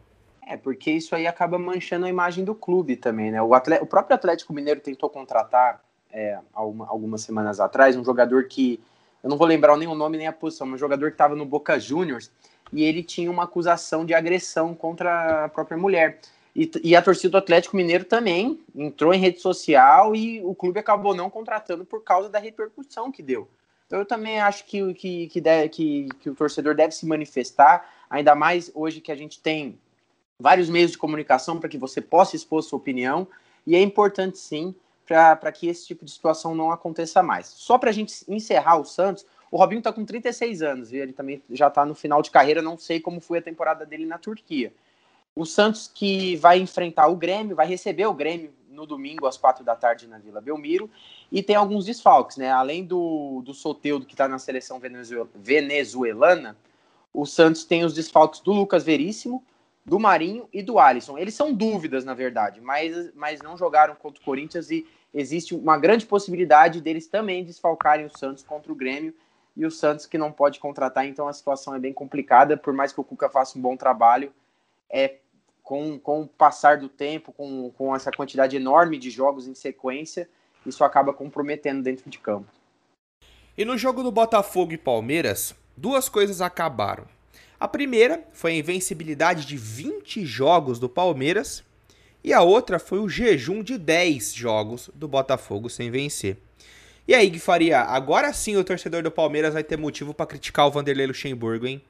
É, 0.46 0.58
porque 0.58 0.92
isso 0.92 1.16
aí 1.16 1.26
acaba 1.26 1.58
manchando 1.58 2.06
a 2.06 2.10
imagem 2.10 2.44
do 2.44 2.54
clube 2.54 2.98
também, 2.98 3.32
né? 3.32 3.42
O, 3.42 3.54
atleta, 3.54 3.82
o 3.82 3.88
próprio 3.88 4.16
Atlético 4.16 4.52
Mineiro 4.52 4.82
tentou 4.82 5.10
contratar 5.10 5.88
é, 6.12 6.40
algumas 6.54 7.22
semanas 7.22 7.60
atrás 7.60 7.96
um 7.96 8.04
jogador 8.04 8.46
que, 8.46 8.80
eu 9.24 9.30
não 9.30 9.38
vou 9.38 9.48
lembrar 9.48 9.76
nem 9.78 9.88
o 9.88 9.96
nome 9.96 10.18
nem 10.18 10.28
a 10.28 10.34
posição, 10.34 10.68
mas 10.68 10.76
um 10.76 10.80
jogador 10.80 11.10
que 11.10 11.16
estava 11.16 11.36
no 11.36 11.46
Boca 11.46 11.80
Juniors 11.80 12.32
e 12.72 12.84
ele 12.84 13.04
tinha 13.04 13.30
uma 13.30 13.44
acusação 13.44 14.06
de 14.06 14.14
agressão 14.14 14.74
contra 14.74 15.46
a 15.46 15.50
própria 15.50 15.78
mulher. 15.78 16.20
E, 16.56 16.70
e, 16.84 16.96
a 16.96 17.02
torcida 17.02 17.32
do 17.32 17.38
Atlético 17.38 17.78
Mineiro 17.78 18.04
também 18.04 18.60
entrou 18.76 19.14
em 19.14 19.20
rede 19.20 19.40
social 19.40 20.16
e 20.16 20.42
o 20.44 20.56
clube 20.56 20.80
acabou 20.80 21.16
não 21.16 21.30
contratando 21.30 21.86
por 21.86 22.04
causa 22.04 22.28
da 22.28 22.40
repercussão 22.40 23.12
que 23.12 23.22
deu. 23.22 23.48
Então 23.86 24.00
eu 24.00 24.06
também 24.06 24.40
acho 24.40 24.66
que, 24.66 24.94
que, 24.94 25.28
que, 25.28 25.42
deve, 25.42 25.70
que, 25.70 26.10
que 26.20 26.30
o 26.30 26.36
torcedor 26.36 26.76
deve 26.76 26.94
se 26.94 27.06
manifestar, 27.06 27.88
ainda 28.10 28.36
mais 28.36 28.72
hoje 28.74 29.02
que 29.02 29.12
a 29.12 29.16
gente 29.16 29.40
tem 29.40 29.80
vários 30.40 30.70
meios 30.70 30.92
de 30.92 30.98
comunicação 30.98 31.60
para 31.60 31.70
que 31.70 31.78
você 31.78 32.02
possa 32.02 32.36
expor 32.36 32.62
sua 32.62 32.78
opinião, 32.78 33.28
e 33.66 33.76
é 33.76 33.82
importante 33.82 34.38
sim 34.38 34.74
para 35.10 35.52
que 35.52 35.68
esse 35.68 35.88
tipo 35.88 36.06
de 36.06 36.12
situação 36.12 36.54
não 36.54 36.72
aconteça 36.72 37.24
mais. 37.24 37.48
Só 37.48 37.80
para 37.80 37.90
a 37.90 37.94
gente 37.94 38.24
encerrar 38.28 38.78
o 38.78 38.86
Santos, 38.86 39.26
o 39.50 39.58
Robinho 39.58 39.80
está 39.80 39.92
com 39.92 40.06
36 40.06 40.62
anos, 40.62 40.94
e 40.94 40.98
ele 40.98 41.12
também 41.12 41.42
já 41.50 41.68
está 41.68 41.84
no 41.84 41.96
final 41.96 42.22
de 42.22 42.30
carreira, 42.30 42.62
não 42.62 42.78
sei 42.78 43.00
como 43.00 43.20
foi 43.20 43.40
a 43.40 43.42
temporada 43.42 43.86
dele 43.88 44.06
na 44.06 44.20
Turquia. 44.20 44.72
O 45.36 45.46
Santos 45.46 45.90
que 45.92 46.36
vai 46.36 46.60
enfrentar 46.60 47.08
o 47.08 47.16
Grêmio, 47.16 47.56
vai 47.56 47.66
receber 47.66 48.06
o 48.06 48.14
Grêmio 48.14 48.54
no 48.70 48.86
domingo 48.86 49.26
às 49.26 49.36
quatro 49.36 49.64
da 49.64 49.76
tarde 49.76 50.08
na 50.08 50.20
Vila 50.20 50.40
Belmiro. 50.40 50.90
E 51.32 51.42
tem 51.42 51.56
alguns 51.56 51.86
desfalques, 51.86 52.38
né? 52.38 52.52
Além 52.52 52.86
do, 52.86 53.42
do 53.44 53.54
Soteudo, 53.54 54.06
que 54.06 54.14
está 54.14 54.28
na 54.28 54.38
seleção 54.38 54.80
venezuelana, 55.36 56.56
o 57.12 57.26
Santos 57.26 57.64
tem 57.64 57.84
os 57.84 57.94
desfalques 57.94 58.40
do 58.40 58.52
Lucas 58.52 58.84
Veríssimo, 58.84 59.44
do 59.86 60.00
Marinho 60.00 60.48
e 60.54 60.62
do 60.62 60.78
Alisson. 60.78 61.18
Eles 61.18 61.34
são 61.34 61.54
dúvidas, 61.54 62.06
na 62.06 62.14
verdade, 62.14 62.62
mas, 62.62 63.12
mas 63.16 63.42
não 63.42 63.58
jogaram 63.58 63.96
contra 63.96 64.22
o 64.22 64.24
Corinthians 64.24 64.70
e 64.70 64.86
existe 65.14 65.56
uma 65.56 65.78
grande 65.78 66.06
possibilidade 66.06 66.82
deles 66.82 67.08
também 67.08 67.44
desfalcarem 67.44 68.06
o 68.06 68.18
Santos 68.18 68.44
contra 68.44 68.72
o 68.72 68.76
Grêmio 68.76 69.14
e 69.56 69.66
o 69.66 69.72
Santos 69.72 70.06
que 70.06 70.18
não 70.18 70.32
pode 70.32 70.60
contratar, 70.60 71.06
então 71.06 71.28
a 71.28 71.34
situação 71.34 71.76
é 71.76 71.80
bem 71.80 71.94
complicada, 71.94 72.56
por 72.56 72.74
mais 72.74 72.94
que 72.94 73.02
o 73.02 73.04
Cuca 73.04 73.30
faça 73.30 73.58
um 73.58 73.62
bom 73.62 73.76
trabalho, 73.76 74.32
é 74.90 75.16
com, 75.64 76.00
com 76.00 76.22
o 76.22 76.28
passar 76.28 76.78
do 76.78 76.90
tempo, 76.90 77.32
com, 77.32 77.72
com 77.72 77.96
essa 77.96 78.12
quantidade 78.12 78.56
enorme 78.56 78.98
de 78.98 79.10
jogos 79.10 79.48
em 79.48 79.54
sequência, 79.54 80.30
isso 80.66 80.84
acaba 80.84 81.14
comprometendo 81.14 81.84
dentro 81.84 82.10
de 82.10 82.18
campo. 82.18 82.48
E 83.58 83.66
no 83.66 83.78
jogo 83.78 84.02
do 84.02 84.12
Botafogo 84.12 84.72
e 84.72 84.78
Palmeiras, 84.78 85.54
duas 85.76 86.08
coisas 86.08 86.42
acabaram. 86.42 87.06
A 87.60 87.68
primeira 87.68 88.26
foi 88.32 88.54
a 88.54 88.56
invencibilidade 88.56 89.46
de 89.46 89.58
20 89.58 90.26
jogos 90.26 90.80
do 90.80 90.88
Palmeiras, 90.88 91.64
e 92.24 92.34
a 92.34 92.42
outra 92.42 92.80
foi 92.80 93.00
o 93.00 93.10
jejum 93.10 93.64
de 93.64 93.78
10 93.78 94.34
jogos 94.34 94.90
do 94.94 95.08
Botafogo 95.08 95.70
sem 95.70 95.90
vencer. 95.90 96.38
E 97.08 97.16
aí, 97.16 97.30
Gui 97.30 97.40
Faria, 97.40 97.80
agora 97.82 98.32
sim 98.34 98.56
o 98.56 98.64
torcedor 98.64 99.02
do 99.02 99.10
Palmeiras 99.10 99.54
vai 99.54 99.64
ter 99.64 99.78
motivo 99.78 100.14
para 100.14 100.28
criticar 100.28 100.68
o 100.68 100.72
Vanderlei 100.72 101.08
Luxemburgo, 101.08 101.66
hein? 101.66 101.82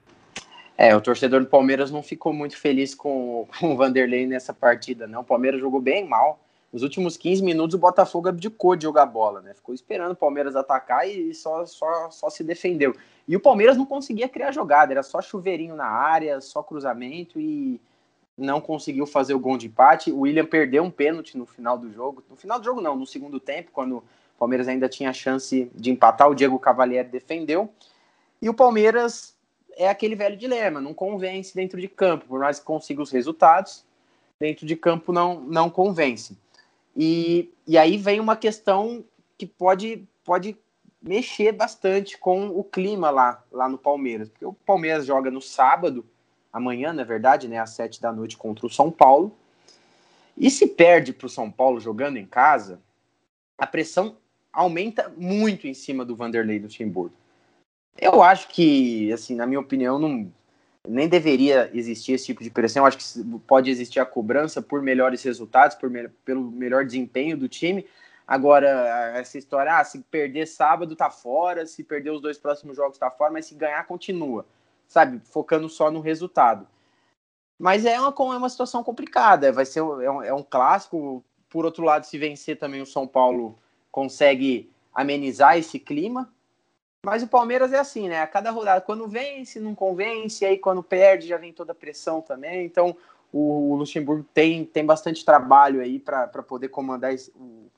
É, 0.78 0.96
o 0.96 1.02
torcedor 1.02 1.42
do 1.42 1.48
Palmeiras 1.48 1.92
não 1.92 2.02
ficou 2.02 2.32
muito 2.32 2.56
feliz 2.56 2.96
com, 2.96 3.46
com 3.60 3.74
o 3.74 3.76
Vanderlei 3.76 4.26
nessa 4.26 4.54
partida, 4.54 5.06
não. 5.08 5.20
O 5.22 5.26
Palmeiras 5.26 5.60
jogou 5.60 5.82
bem 5.82 6.08
mal. 6.08 6.40
Nos 6.72 6.84
últimos 6.84 7.18
15 7.18 7.44
minutos, 7.44 7.74
o 7.74 7.80
Botafogo 7.80 8.30
abdicou 8.30 8.76
de 8.76 8.84
jogar 8.84 9.08
bola, 9.08 9.42
né? 9.42 9.54
Ficou 9.54 9.76
esperando 9.76 10.12
o 10.12 10.16
Palmeiras 10.16 10.56
atacar 10.56 11.06
e 11.06 11.34
só, 11.34 11.66
só, 11.66 12.10
só 12.12 12.30
se 12.30 12.44
defendeu. 12.44 12.96
E 13.28 13.36
o 13.36 13.42
Palmeiras 13.42 13.76
não 13.76 13.86
conseguia 13.86 14.30
criar 14.30 14.54
jogada, 14.54 14.94
era 14.94 15.04
só 15.04 15.22
chuveirinho 15.22 15.76
na 15.76 15.88
área, 15.88 16.40
só 16.40 16.64
cruzamento 16.64 17.42
e 17.42 17.82
não 18.40 18.62
conseguiu 18.62 19.06
fazer 19.06 19.34
o 19.34 19.40
gol 19.40 19.58
de 19.58 19.68
empate. 19.68 20.12
O 20.12 20.22
William 20.22 20.46
perdeu 20.46 20.84
um 20.84 20.92
pênalti 20.92 21.38
no 21.38 21.46
final 21.46 21.78
do 21.78 21.92
jogo. 21.92 22.24
No 22.30 22.36
final 22.36 22.60
do 22.60 22.66
jogo, 22.66 22.82
não, 22.82 22.96
no 22.96 23.06
segundo 23.06 23.40
tempo, 23.40 23.72
quando 23.72 23.98
o 23.98 24.04
Palmeiras 24.38 24.68
ainda 24.68 24.88
tinha 24.88 25.12
chance 25.14 25.70
de 25.76 25.92
empatar, 25.92 26.30
o 26.30 26.36
Diego 26.36 26.58
Cavalieri 26.58 27.10
defendeu. 27.10 27.70
E 28.42 28.50
o 28.50 28.54
Palmeiras 28.54 29.36
é 29.76 29.88
aquele 29.88 30.16
velho 30.16 30.38
dilema, 30.38 30.82
não 30.82 30.94
convence 30.94 31.56
dentro 31.56 31.80
de 31.80 31.88
campo, 31.88 32.26
por 32.26 32.40
mais 32.40 32.60
que 32.60 32.66
consiga 32.66 33.02
os 33.02 33.12
resultados, 33.12 33.86
dentro 34.40 34.66
de 34.66 34.76
campo 34.76 35.12
não, 35.12 35.40
não 35.42 35.70
convence. 35.70 36.38
E, 36.96 37.54
e 37.68 37.78
aí 37.78 37.98
vem 37.98 38.20
uma 38.20 38.36
questão 38.36 39.04
que 39.38 39.46
pode, 39.46 40.06
pode 40.24 40.58
mexer 41.02 41.54
bastante 41.54 42.18
com 42.18 42.48
o 42.48 42.64
clima 42.64 43.10
lá, 43.10 43.44
lá 43.52 43.70
no 43.70 43.78
Palmeiras, 43.78 44.30
porque 44.30 44.46
o 44.46 44.54
Palmeiras 44.54 45.06
joga 45.06 45.32
no 45.32 45.42
sábado, 45.42 46.06
amanhã, 46.52 46.94
na 46.94 47.04
verdade, 47.04 47.48
né, 47.48 47.60
às 47.60 47.72
sete 47.72 48.02
da 48.02 48.12
noite 48.12 48.38
contra 48.38 48.66
o 48.66 48.70
São 48.70 48.92
Paulo, 48.92 49.36
e 50.38 50.50
se 50.50 50.68
perde 50.68 51.12
para 51.12 51.28
o 51.28 51.30
São 51.30 51.52
Paulo 51.52 51.80
jogando 51.80 52.18
em 52.18 52.26
casa, 52.26 52.80
a 53.58 53.68
pressão 53.68 54.18
aumenta 54.52 55.12
muito 55.18 55.68
em 55.68 55.74
cima 55.74 56.06
do 56.06 56.16
Vanderlei 56.16 56.60
Luxemburgo. 56.60 57.14
Eu 57.98 58.24
acho 58.24 58.48
que, 58.48 59.12
assim, 59.12 59.36
na 59.36 59.46
minha 59.46 59.60
opinião, 59.60 60.00
não, 60.00 60.32
nem 60.88 61.08
deveria 61.10 61.70
existir 61.74 62.14
esse 62.14 62.28
tipo 62.28 62.42
de 62.42 62.50
pressão. 62.50 62.84
Eu 62.84 62.88
acho 62.88 62.98
que 62.98 63.40
pode 63.46 63.70
existir 63.70 64.00
a 64.00 64.06
cobrança 64.06 64.62
por 64.62 64.82
melhores 64.82 65.22
resultados, 65.24 65.76
por 65.76 65.90
me 65.90 66.08
pelo 66.24 66.42
melhor 66.50 66.86
desempenho 66.86 67.36
do 67.36 67.50
time. 67.50 67.86
Agora, 68.26 69.12
essa 69.16 69.38
história, 69.38 69.78
ah, 69.78 69.84
se 69.84 70.00
perder 70.00 70.48
sábado 70.48 70.96
tá 70.96 71.10
fora, 71.10 71.66
se 71.66 71.84
perder 71.84 72.12
os 72.12 72.22
dois 72.22 72.38
próximos 72.38 72.78
jogos 72.78 72.98
tá 72.98 73.10
fora, 73.10 73.32
mas 73.32 73.48
se 73.48 73.56
ganhar 73.56 73.84
continua, 73.86 74.46
sabe? 74.90 75.22
Focando 75.24 75.70
só 75.70 75.90
no 75.90 76.02
resultado. 76.02 76.68
Mas 77.58 77.86
é 77.86 78.00
uma, 78.00 78.10
é 78.10 78.38
uma 78.38 78.50
situação 78.50 78.84
complicada, 78.84 79.52
vai 79.52 79.66
ser 79.66 79.80
é 79.80 79.84
um, 79.84 80.24
é 80.24 80.34
um 80.34 80.44
clássico. 80.44 81.24
Por 81.50 81.66
outro 81.66 81.84
lado, 81.84 82.06
se 82.06 82.18
vencer 82.18 82.58
também 82.58 82.82
o 82.82 82.86
São 82.86 83.08
Paulo 83.08 83.58
consegue 83.92 84.70
amenizar 84.94 85.58
esse 85.58 85.80
clima, 85.80 86.32
mas 87.06 87.24
o 87.24 87.28
Palmeiras 87.28 87.72
é 87.72 87.80
assim, 87.80 88.10
né? 88.10 88.22
A 88.22 88.28
cada 88.28 88.52
rodada, 88.52 88.82
quando 88.82 89.08
vence, 89.08 89.60
não 89.60 89.74
convence, 89.74 90.46
aí 90.46 90.58
quando 90.58 90.84
perde, 90.84 91.28
já 91.28 91.38
vem 91.38 91.54
toda 91.54 91.72
a 91.72 91.76
pressão 91.76 92.22
também. 92.22 92.66
Então, 92.66 92.96
o 93.32 93.76
Luxemburgo 93.76 94.26
tem, 94.34 94.66
tem 94.66 94.86
bastante 94.86 95.24
trabalho 95.24 95.82
aí 95.82 96.00
para 96.00 96.28
poder 96.44 96.70
comandar, 96.70 97.14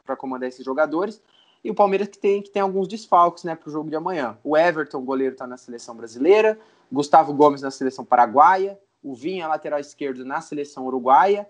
para 0.05 0.15
comandar 0.15 0.49
esses 0.49 0.65
jogadores. 0.65 1.21
E 1.63 1.69
o 1.69 1.75
Palmeiras 1.75 2.07
que 2.07 2.17
tem, 2.17 2.41
que 2.41 2.49
tem 2.49 2.61
alguns 2.61 2.87
desfalques 2.87 3.43
né, 3.43 3.55
para 3.55 3.69
o 3.69 3.71
jogo 3.71 3.89
de 3.89 3.95
amanhã. 3.95 4.37
O 4.43 4.57
Everton, 4.57 5.01
goleiro, 5.01 5.33
está 5.33 5.45
na 5.45 5.57
seleção 5.57 5.95
brasileira, 5.95 6.59
Gustavo 6.91 7.33
Gomes 7.33 7.61
na 7.61 7.71
seleção 7.71 8.03
paraguaia, 8.03 8.79
o 9.03 9.13
Vinha, 9.13 9.47
lateral 9.47 9.79
esquerdo, 9.79 10.25
na 10.25 10.41
seleção 10.41 10.85
uruguaia, 10.85 11.47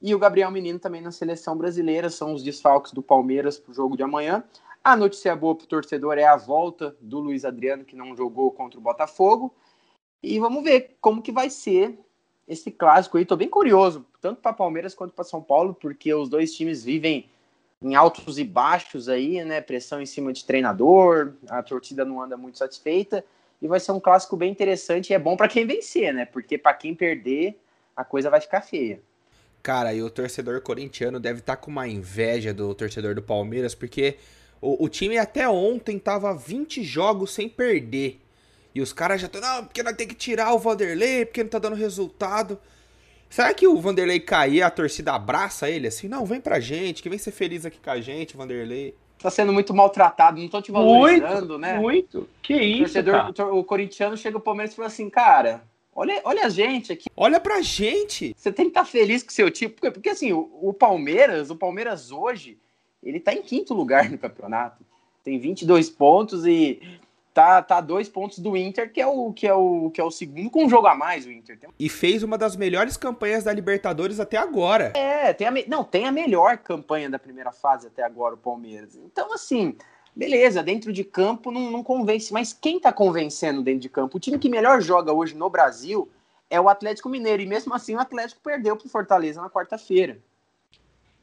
e 0.00 0.14
o 0.14 0.18
Gabriel 0.18 0.50
Menino 0.50 0.78
também 0.78 1.00
na 1.00 1.10
seleção 1.10 1.56
brasileira. 1.56 2.10
São 2.10 2.34
os 2.34 2.42
desfalques 2.42 2.92
do 2.92 3.02
Palmeiras 3.02 3.58
para 3.58 3.70
o 3.70 3.74
jogo 3.74 3.96
de 3.96 4.02
amanhã. 4.02 4.44
A 4.82 4.94
notícia 4.94 5.34
boa 5.34 5.54
para 5.54 5.64
o 5.64 5.68
torcedor 5.68 6.18
é 6.18 6.26
a 6.26 6.36
volta 6.36 6.94
do 7.00 7.18
Luiz 7.18 7.44
Adriano, 7.44 7.84
que 7.84 7.96
não 7.96 8.14
jogou 8.14 8.50
contra 8.50 8.78
o 8.78 8.82
Botafogo. 8.82 9.54
E 10.22 10.38
vamos 10.38 10.62
ver 10.62 10.96
como 11.00 11.22
que 11.22 11.32
vai 11.32 11.48
ser 11.48 11.98
esse 12.46 12.70
clássico 12.70 13.16
aí. 13.16 13.22
Estou 13.22 13.38
bem 13.38 13.48
curioso, 13.48 14.04
tanto 14.20 14.42
para 14.42 14.52
Palmeiras 14.52 14.94
quanto 14.94 15.14
para 15.14 15.24
São 15.24 15.42
Paulo, 15.42 15.74
porque 15.74 16.12
os 16.12 16.28
dois 16.28 16.52
times 16.54 16.84
vivem 16.84 17.30
em 17.84 17.94
altos 17.94 18.38
e 18.38 18.44
baixos 18.44 19.10
aí, 19.10 19.44
né? 19.44 19.60
Pressão 19.60 20.00
em 20.00 20.06
cima 20.06 20.32
de 20.32 20.42
treinador, 20.42 21.34
a 21.50 21.62
torcida 21.62 22.02
não 22.02 22.20
anda 22.20 22.34
muito 22.34 22.56
satisfeita. 22.56 23.22
E 23.60 23.68
vai 23.68 23.78
ser 23.78 23.92
um 23.92 24.00
clássico 24.00 24.38
bem 24.38 24.50
interessante 24.50 25.10
e 25.10 25.14
é 25.14 25.18
bom 25.18 25.36
para 25.36 25.48
quem 25.48 25.66
vencer, 25.66 26.12
né? 26.14 26.24
Porque 26.24 26.56
para 26.56 26.72
quem 26.72 26.94
perder, 26.94 27.60
a 27.94 28.02
coisa 28.02 28.30
vai 28.30 28.40
ficar 28.40 28.62
feia. 28.62 29.00
Cara, 29.62 29.92
e 29.92 30.02
o 30.02 30.08
torcedor 30.08 30.62
corintiano 30.62 31.20
deve 31.20 31.40
estar 31.40 31.56
tá 31.56 31.62
com 31.62 31.70
uma 31.70 31.86
inveja 31.86 32.54
do 32.54 32.74
torcedor 32.74 33.14
do 33.14 33.22
Palmeiras, 33.22 33.74
porque 33.74 34.16
o, 34.62 34.84
o 34.84 34.88
time 34.88 35.18
até 35.18 35.46
ontem 35.46 35.98
tava 35.98 36.34
20 36.34 36.82
jogos 36.82 37.34
sem 37.34 37.50
perder. 37.50 38.18
E 38.74 38.80
os 38.80 38.94
caras 38.94 39.20
já 39.20 39.26
estão, 39.26 39.42
não, 39.42 39.66
porque 39.66 39.82
nós 39.82 39.94
tem 39.94 40.08
que 40.08 40.14
tirar 40.14 40.54
o 40.54 40.58
Vanderlei, 40.58 41.26
porque 41.26 41.42
não 41.42 41.50
tá 41.50 41.58
dando 41.58 41.76
resultado. 41.76 42.58
Será 43.28 43.52
que 43.52 43.66
o 43.66 43.80
Vanderlei 43.80 44.20
cair, 44.20 44.62
a 44.62 44.70
torcida 44.70 45.12
abraça 45.12 45.68
ele 45.68 45.88
assim? 45.88 46.08
Não, 46.08 46.24
vem 46.24 46.40
pra 46.40 46.60
gente, 46.60 47.02
que 47.02 47.08
vem 47.08 47.18
ser 47.18 47.32
feliz 47.32 47.66
aqui 47.66 47.78
com 47.82 47.90
a 47.90 48.00
gente, 48.00 48.36
Vanderlei. 48.36 48.94
Tá 49.18 49.30
sendo 49.30 49.52
muito 49.52 49.72
maltratado, 49.72 50.40
não 50.40 50.48
tô 50.48 50.60
te 50.60 50.70
valorizando, 50.70 51.34
muito, 51.34 51.58
né? 51.58 51.78
Muito, 51.78 52.28
que 52.42 52.54
isso, 52.54 52.98
o 52.98 53.04
torcedor, 53.04 53.54
o, 53.54 53.58
o 53.60 53.64
corintiano 53.64 54.16
chega 54.16 54.38
pro 54.38 54.44
Palmeiras 54.44 54.72
e 54.72 54.76
fala 54.76 54.88
assim, 54.88 55.08
cara, 55.08 55.62
Olha, 55.96 56.20
olha 56.24 56.46
a 56.46 56.48
gente 56.48 56.92
aqui. 56.92 57.04
Olha 57.16 57.38
pra 57.38 57.62
gente. 57.62 58.34
Você 58.36 58.50
tem 58.50 58.64
que 58.64 58.70
estar 58.70 58.80
tá 58.80 58.86
feliz 58.86 59.22
com 59.22 59.30
o 59.30 59.32
seu 59.32 59.50
tipo. 59.50 59.76
Porque, 59.76 59.90
porque 59.92 60.08
assim, 60.08 60.32
o, 60.32 60.50
o, 60.60 60.72
Palmeiras, 60.72 61.50
o 61.50 61.56
Palmeiras 61.56 62.10
hoje, 62.10 62.58
ele 63.02 63.20
tá 63.20 63.32
em 63.32 63.42
quinto 63.42 63.72
lugar 63.72 64.10
no 64.10 64.18
campeonato. 64.18 64.84
Tem 65.22 65.38
22 65.38 65.88
pontos 65.88 66.44
e 66.44 66.82
tá, 67.34 67.60
tá 67.60 67.80
dois 67.80 68.08
pontos 68.08 68.38
do 68.38 68.56
Inter, 68.56 68.90
que 68.92 69.00
é 69.00 69.06
o 69.06 69.32
que 69.32 69.46
é 69.46 69.52
o 69.52 69.90
que 69.90 70.00
é 70.00 70.04
o 70.04 70.10
segundo 70.10 70.48
com 70.48 70.64
um 70.64 70.70
jogo 70.70 70.86
a 70.86 70.94
mais 70.94 71.26
o 71.26 71.32
Inter. 71.32 71.58
E 71.78 71.88
fez 71.88 72.22
uma 72.22 72.38
das 72.38 72.56
melhores 72.56 72.96
campanhas 72.96 73.42
da 73.42 73.52
Libertadores 73.52 74.20
até 74.20 74.36
agora. 74.36 74.92
É, 74.94 75.32
tem 75.32 75.48
a, 75.48 75.52
não, 75.66 75.82
tem 75.82 76.06
a 76.06 76.12
melhor 76.12 76.56
campanha 76.58 77.10
da 77.10 77.18
primeira 77.18 77.50
fase 77.50 77.88
até 77.88 78.04
agora 78.04 78.36
o 78.36 78.38
Palmeiras. 78.38 78.94
Então 78.94 79.34
assim, 79.34 79.76
beleza, 80.14 80.62
dentro 80.62 80.92
de 80.92 81.02
campo 81.02 81.50
não, 81.50 81.72
não 81.72 81.82
convence, 81.82 82.32
mas 82.32 82.52
quem 82.52 82.78
tá 82.78 82.92
convencendo 82.92 83.62
dentro 83.62 83.80
de 83.80 83.88
campo? 83.88 84.16
O 84.16 84.20
time 84.20 84.38
que 84.38 84.48
melhor 84.48 84.80
joga 84.80 85.12
hoje 85.12 85.34
no 85.34 85.50
Brasil 85.50 86.08
é 86.48 86.60
o 86.60 86.68
Atlético 86.68 87.08
Mineiro, 87.08 87.42
e 87.42 87.46
mesmo 87.46 87.74
assim 87.74 87.96
o 87.96 88.00
Atlético 88.00 88.40
perdeu 88.42 88.76
pro 88.76 88.88
Fortaleza 88.88 89.42
na 89.42 89.50
quarta-feira. 89.50 90.18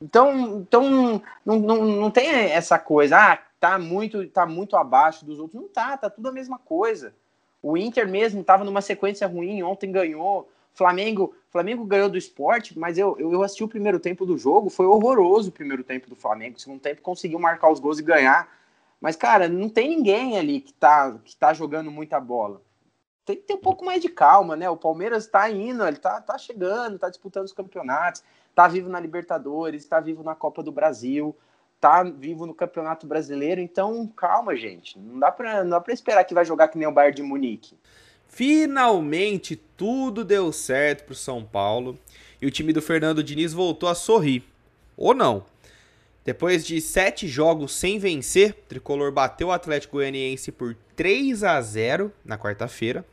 Então, 0.02 0.60
então 0.60 1.22
não, 1.46 1.60
não, 1.60 1.86
não 1.86 2.12
tem 2.12 2.28
essa 2.28 2.78
coisa, 2.78 3.18
ah, 3.18 3.40
tá 3.62 3.78
muito, 3.78 4.28
tá 4.28 4.44
muito 4.44 4.76
abaixo 4.76 5.24
dos 5.24 5.40
outros. 5.40 5.62
Não 5.62 5.70
tá, 5.70 5.96
tá 5.96 6.10
tudo 6.10 6.28
a 6.28 6.32
mesma 6.32 6.58
coisa. 6.58 7.14
O 7.62 7.78
Inter 7.78 8.10
mesmo 8.10 8.42
estava 8.42 8.64
numa 8.64 8.82
sequência 8.82 9.28
ruim, 9.28 9.62
ontem 9.62 9.92
ganhou. 9.92 10.50
Flamengo, 10.74 11.36
Flamengo 11.50 11.86
ganhou 11.86 12.10
do 12.10 12.18
esporte, 12.18 12.78
mas 12.80 12.98
eu, 12.98 13.16
eu 13.20 13.44
assisti 13.44 13.64
o 13.64 13.68
primeiro 13.68 14.00
tempo 14.00 14.26
do 14.26 14.36
jogo, 14.36 14.70
foi 14.70 14.88
horroroso 14.88 15.50
o 15.50 15.52
primeiro 15.52 15.84
tempo 15.84 16.10
do 16.10 16.16
Flamengo. 16.16 16.58
O 16.58 16.60
segundo 16.60 16.82
tempo 16.82 17.04
conseguiu 17.04 17.38
marcar 17.38 17.70
os 17.72 17.80
gols 17.80 18.00
e 18.00 18.04
ganhar. 18.04 18.50
Mas, 19.00 19.16
cara, 19.16 19.48
não 19.48 19.70
tem 19.70 19.90
ninguém 19.90 20.40
ali 20.40 20.60
que 20.60 20.74
tá, 20.74 21.20
que 21.24 21.36
tá 21.36 21.54
jogando 21.54 21.92
muita 21.92 22.20
bola. 22.20 22.62
Tem 23.26 23.36
que 23.36 23.44
ter 23.44 23.54
um 23.54 23.62
pouco 23.62 23.86
mais 23.86 24.02
de 24.02 24.10
calma, 24.10 24.56
né? 24.56 24.68
O 24.70 24.78
Palmeiras 24.78 25.28
tá 25.28 25.48
indo, 25.52 25.86
ele 25.86 25.98
tá, 25.98 26.20
tá 26.20 26.36
chegando, 26.36 26.98
tá 26.98 27.10
disputando 27.10 27.46
os 27.46 27.54
campeonatos, 27.54 28.24
tá 28.56 28.68
vivo 28.68 28.90
na 28.90 29.00
Libertadores, 29.00 29.86
tá 29.86 30.00
vivo 30.00 30.24
na 30.24 30.34
Copa 30.34 30.64
do 30.64 30.72
Brasil, 30.72 31.36
tá 31.82 32.04
vivo 32.04 32.46
no 32.46 32.54
Campeonato 32.54 33.08
Brasileiro. 33.08 33.60
Então, 33.60 34.08
calma, 34.16 34.56
gente. 34.56 35.00
Não 35.00 35.20
dá 35.20 35.32
pra, 35.32 35.64
não 35.64 35.72
dá 35.72 35.82
pra 35.82 35.94
esperar 35.94 36.24
que 36.24 36.34
vai 36.34 36.46
jogar 36.46 36.68
que 36.68 36.78
nem 36.78 36.88
o 36.88 36.92
Bayern 36.92 37.16
de 37.16 37.24
Munique. 37.24 37.76
Finalmente 38.28 39.58
tudo 39.76 40.24
deu 40.24 40.54
certo 40.54 41.04
pro 41.04 41.16
São 41.16 41.44
Paulo 41.44 42.00
e 42.42 42.46
o 42.46 42.52
time 42.52 42.72
do 42.72 42.82
Fernando 42.82 43.24
Diniz 43.24 43.52
voltou 43.52 43.90
a 43.90 43.96
sorrir. 43.96 44.44
Ou 44.96 45.14
não? 45.14 45.44
Depois 46.24 46.66
de 46.66 46.80
sete 46.80 47.28
jogos 47.28 47.74
sem 47.74 47.98
vencer, 47.98 48.52
o 48.52 48.70
Tricolor 48.70 49.12
bateu 49.12 49.48
o 49.48 49.52
Atlético 49.52 49.98
Goianiense 49.98 50.52
por 50.52 50.78
3 50.96 51.44
a 51.44 51.60
0 51.60 52.14
na 52.24 52.38
quarta-feira. 52.38 53.04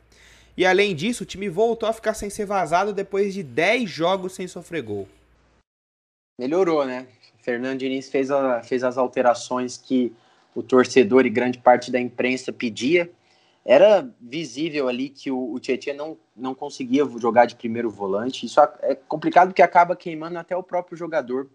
E 0.55 0.65
além 0.65 0.95
disso, 0.95 1.23
o 1.23 1.25
time 1.25 1.49
voltou 1.49 1.89
a 1.89 1.93
ficar 1.93 2.13
sem 2.13 2.29
ser 2.29 2.45
vazado 2.45 2.93
depois 2.93 3.33
de 3.33 3.41
10 3.41 3.89
jogos 3.89 4.33
sem 4.33 4.47
sofrer 4.47 4.83
gol. 4.83 5.07
Melhorou, 6.39 6.85
né? 6.85 7.07
Fernando 7.49 7.79
Diniz 7.79 8.09
fez, 8.09 8.29
a, 8.29 8.61
fez 8.61 8.83
as 8.83 8.95
alterações 8.95 9.75
que 9.75 10.13
o 10.53 10.61
torcedor 10.61 11.25
e 11.25 11.29
grande 11.31 11.57
parte 11.57 11.91
da 11.91 11.99
imprensa 11.99 12.53
pedia. 12.53 13.09
Era 13.65 14.07
visível 14.21 14.87
ali 14.87 15.09
que 15.09 15.31
o, 15.31 15.53
o 15.53 15.59
Tietchan 15.59 15.93
não, 15.93 16.17
não 16.35 16.53
conseguia 16.53 17.03
jogar 17.17 17.45
de 17.45 17.55
primeiro 17.55 17.89
volante. 17.89 18.45
Isso 18.45 18.59
é 18.81 18.93
complicado 19.07 19.49
porque 19.49 19.63
acaba 19.63 19.95
queimando 19.95 20.37
até 20.37 20.55
o 20.55 20.61
próprio 20.61 20.95
jogador 20.95 21.49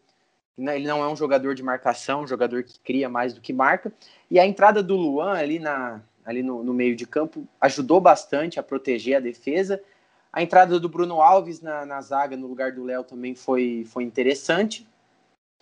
né, 0.57 0.77
ele 0.77 0.87
não 0.87 1.03
é 1.03 1.09
um 1.09 1.17
jogador 1.17 1.55
de 1.55 1.63
marcação, 1.63 2.23
um 2.23 2.27
jogador 2.27 2.63
que 2.63 2.79
cria 2.81 3.09
mais 3.09 3.35
do 3.35 3.41
que 3.41 3.53
marca. 3.53 3.93
E 4.31 4.39
a 4.39 4.47
entrada 4.47 4.83
do 4.83 4.97
Luan 4.97 5.33
ali, 5.33 5.59
na, 5.59 6.01
ali 6.25 6.43
no, 6.43 6.63
no 6.63 6.75
meio 6.75 6.97
de 6.97 7.07
campo 7.07 7.47
ajudou 7.61 8.01
bastante 8.01 8.59
a 8.59 8.63
proteger 8.63 9.17
a 9.17 9.21
defesa. 9.21 9.81
A 10.33 10.43
entrada 10.43 10.81
do 10.81 10.89
Bruno 10.89 11.21
Alves 11.21 11.61
na, 11.61 11.87
na 11.87 12.01
zaga, 12.01 12.37
no 12.37 12.47
lugar 12.47 12.73
do 12.73 12.85
Léo, 12.85 13.05
também 13.05 13.35
foi, 13.35 13.85
foi 13.87 14.05
interessante. 14.05 14.87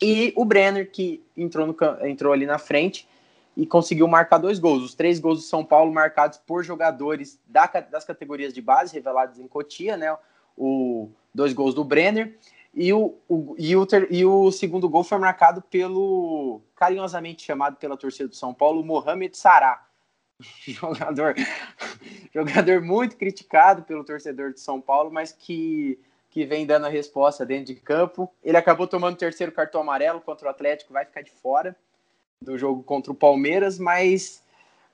E 0.02 0.32
o 0.36 0.44
Brenner, 0.44 0.90
que 0.90 1.24
entrou, 1.36 1.66
no, 1.66 1.76
entrou 2.06 2.32
ali 2.32 2.44
na 2.44 2.58
frente 2.58 3.08
e 3.56 3.66
conseguiu 3.66 4.08
marcar 4.08 4.38
dois 4.38 4.58
gols. 4.58 4.82
Os 4.82 4.94
três 4.94 5.20
gols 5.20 5.38
do 5.38 5.44
São 5.44 5.64
Paulo 5.64 5.92
marcados 5.92 6.38
por 6.38 6.64
jogadores 6.64 7.38
da, 7.46 7.66
das 7.66 8.04
categorias 8.04 8.52
de 8.52 8.60
base, 8.60 8.94
revelados 8.94 9.38
em 9.38 9.46
Cotia, 9.46 9.96
né? 9.96 10.16
O, 10.56 11.08
dois 11.34 11.52
gols 11.52 11.74
do 11.74 11.84
Brenner 11.84 12.36
e 12.74 12.92
o, 12.92 13.14
o, 13.28 13.54
e, 13.58 13.76
o 13.76 13.84
ter, 13.84 14.08
e 14.10 14.24
o 14.24 14.50
segundo 14.50 14.88
gol 14.88 15.04
foi 15.04 15.18
marcado 15.18 15.60
pelo, 15.62 16.62
carinhosamente 16.74 17.44
chamado 17.44 17.76
pela 17.76 17.96
torcida 17.96 18.28
do 18.28 18.34
São 18.34 18.54
Paulo, 18.54 18.84
Mohamed 18.84 19.36
Sará. 19.36 19.86
jogador, 20.66 21.34
jogador 22.34 22.80
muito 22.80 23.16
criticado 23.16 23.82
pelo 23.82 24.04
torcedor 24.04 24.52
de 24.52 24.60
São 24.60 24.80
Paulo, 24.80 25.10
mas 25.12 25.32
que, 25.32 26.00
que 26.32 26.46
vem 26.46 26.64
dando 26.64 26.86
a 26.86 26.88
resposta 26.88 27.44
dentro 27.44 27.66
de 27.66 27.80
campo. 27.80 28.28
Ele 28.42 28.56
acabou 28.56 28.86
tomando 28.86 29.14
o 29.14 29.18
terceiro 29.18 29.52
cartão 29.52 29.82
amarelo 29.82 30.18
contra 30.18 30.48
o 30.48 30.50
Atlético, 30.50 30.92
vai 30.92 31.04
ficar 31.04 31.20
de 31.20 31.30
fora 31.30 31.76
do 32.40 32.56
jogo 32.56 32.82
contra 32.82 33.12
o 33.12 33.14
Palmeiras, 33.14 33.78
mas 33.78 34.42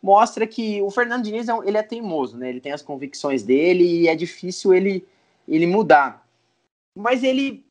mostra 0.03 0.47
que 0.49 0.83
o 0.83 0.91
Fernando 0.91 1.23
Diniz 1.23 1.49
é 1.49 1.53
ele 1.65 1.79
é 1.79 1.83
teimoso, 1.83 2.37
né? 2.37 2.49
Ele 2.49 2.61
tem 2.61 2.73
as 2.73 2.83
convicções 2.83 3.45
dele 3.45 3.85
e 3.85 4.09
é 4.09 4.17
difícil 4.17 4.75
ele, 4.75 5.07
ele 5.47 5.67
mudar. 5.67 6.27
Mas 6.95 7.23
ele 7.23 7.65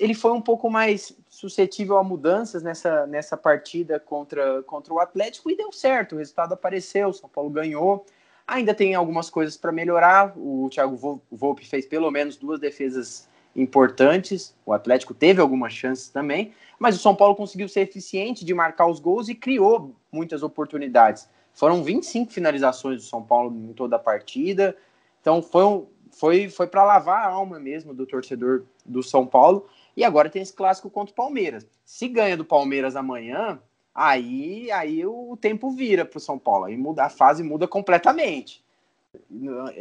ele 0.00 0.14
foi 0.14 0.32
um 0.32 0.40
pouco 0.40 0.70
mais 0.70 1.14
suscetível 1.28 1.98
a 1.98 2.02
mudanças 2.02 2.62
nessa, 2.62 3.06
nessa 3.06 3.36
partida 3.36 4.00
contra, 4.00 4.62
contra 4.62 4.92
o 4.92 4.98
Atlético 4.98 5.50
e 5.50 5.56
deu 5.56 5.70
certo, 5.70 6.14
o 6.14 6.18
resultado 6.18 6.54
apareceu, 6.54 7.08
o 7.08 7.12
São 7.12 7.28
Paulo 7.28 7.50
ganhou. 7.50 8.06
Ainda 8.46 8.72
tem 8.72 8.94
algumas 8.94 9.28
coisas 9.28 9.56
para 9.56 9.72
melhorar. 9.72 10.32
O 10.36 10.68
Thiago 10.70 11.22
Volpe 11.30 11.66
fez 11.66 11.84
pelo 11.84 12.10
menos 12.10 12.36
duas 12.36 12.60
defesas 12.60 13.28
importantes. 13.56 14.54
O 14.64 14.72
Atlético 14.72 15.14
teve 15.14 15.40
algumas 15.40 15.72
chances 15.72 16.08
também, 16.08 16.52
mas 16.78 16.94
o 16.94 16.98
São 16.98 17.14
Paulo 17.14 17.34
conseguiu 17.34 17.68
ser 17.68 17.80
eficiente 17.80 18.44
de 18.44 18.54
marcar 18.54 18.86
os 18.86 19.00
gols 19.00 19.28
e 19.28 19.34
criou 19.34 19.96
muitas 20.12 20.42
oportunidades. 20.42 21.28
Foram 21.52 21.82
25 21.82 22.30
finalizações 22.32 22.96
do 22.98 23.02
São 23.02 23.22
Paulo 23.22 23.50
em 23.56 23.72
toda 23.72 23.96
a 23.96 23.98
partida. 23.98 24.76
Então 25.20 25.42
foi 25.42 25.64
um, 25.64 25.86
foi, 26.12 26.48
foi 26.48 26.66
para 26.66 26.84
lavar 26.84 27.24
a 27.24 27.30
alma 27.30 27.58
mesmo 27.58 27.92
do 27.94 28.06
torcedor 28.06 28.64
do 28.84 29.02
São 29.02 29.26
Paulo. 29.26 29.66
E 29.96 30.04
agora 30.04 30.28
tem 30.28 30.42
esse 30.42 30.52
clássico 30.52 30.90
contra 30.90 31.12
o 31.12 31.16
Palmeiras. 31.16 31.66
Se 31.84 32.06
ganha 32.06 32.36
do 32.36 32.44
Palmeiras 32.44 32.94
amanhã, 32.94 33.58
aí, 33.96 34.70
aí 34.70 35.06
o 35.06 35.36
tempo 35.40 35.70
vira 35.70 36.04
para 36.04 36.18
o 36.18 36.20
São 36.20 36.38
Paulo. 36.38 36.66
Aí 36.66 36.76
muda, 36.76 37.04
a 37.04 37.08
fase 37.08 37.42
muda 37.42 37.66
completamente. 37.66 38.62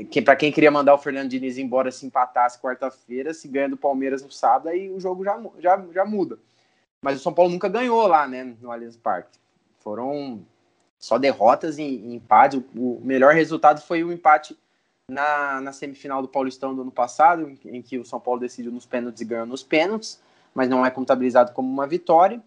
Que, 0.10 0.22
para 0.22 0.38
quem 0.38 0.52
queria 0.52 0.72
mandar 0.72 0.94
o 0.94 0.98
Fernando 0.98 1.30
Diniz 1.30 1.58
embora 1.58 1.92
se 1.92 2.06
empatasse 2.06 2.60
quarta-feira, 2.62 3.34
se 3.34 3.50
ganha 3.50 3.68
do 3.68 3.76
Palmeiras 3.76 4.24
no 4.24 4.32
sábado, 4.32 4.70
aí 4.70 4.90
o 4.90 5.00
jogo 5.00 5.26
já, 5.26 5.38
já, 5.60 5.86
já 5.94 6.06
muda. 6.06 6.40
Mas 7.02 7.20
o 7.20 7.24
São 7.24 7.34
Paulo 7.34 7.52
nunca 7.52 7.68
ganhou 7.68 8.08
lá, 8.08 8.26
né, 8.26 8.56
no 8.62 8.72
Allianz 8.72 8.96
Parque. 8.96 9.38
Foram 9.80 10.46
só 10.98 11.18
derrotas 11.18 11.78
e, 11.78 11.84
e 11.84 12.16
empate. 12.16 12.58
O, 12.74 12.96
o 12.96 13.02
melhor 13.04 13.34
resultado 13.34 13.82
foi 13.82 14.04
o 14.04 14.12
empate 14.14 14.58
na, 15.10 15.60
na 15.60 15.74
semifinal 15.74 16.22
do 16.22 16.28
Paulistão 16.28 16.74
do 16.74 16.82
ano 16.82 16.92
passado, 16.92 17.50
em, 17.50 17.60
em, 17.78 17.82
que 17.82 18.00
o 18.00 18.06
São 18.06 18.20
Paulo 18.20 18.40
decidiu 18.40 18.72
nos 18.72 18.86
pênaltis 18.86 19.22
e 19.22 19.26
ganhou 19.26 19.46
nos 19.46 19.62
pênaltis, 19.62 20.22
mas 20.54 20.70
não 20.70 20.86
é 20.86 20.90
contabilizado 20.90 21.52
como 21.52 21.70
uma 21.70 21.86
vitória. 21.86 22.42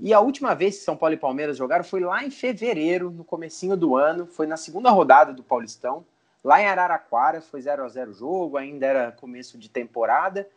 E 0.00 0.14
a 0.14 0.20
última 0.20 0.54
vez 0.54 0.78
que 0.78 0.84
São 0.84 0.96
Paulo 0.96 1.14
e 1.14 1.18
Palmeiras 1.18 1.56
jogaram 1.56 1.82
foi 1.82 2.00
lá 2.00 2.24
em 2.24 2.30
fevereiro, 2.30 3.10
no 3.10 3.24
comecinho 3.24 3.76
do 3.76 3.96
ano, 3.96 4.26
foi 4.26 4.46
na 4.46 4.56
segunda 4.56 4.90
rodada 4.90 5.32
do 5.32 5.42
Paulistão, 5.42 6.04
lá 6.42 6.62
em 6.62 6.66
Araraquara, 6.66 7.40
foi 7.40 7.60
0 7.60 7.84
a 7.84 7.88
0 7.88 8.12
o 8.12 8.14
jogo, 8.14 8.56
ainda 8.56 8.86
era 8.86 9.12
começo 9.12 9.58
de 9.58 9.68
temporada. 9.68 10.48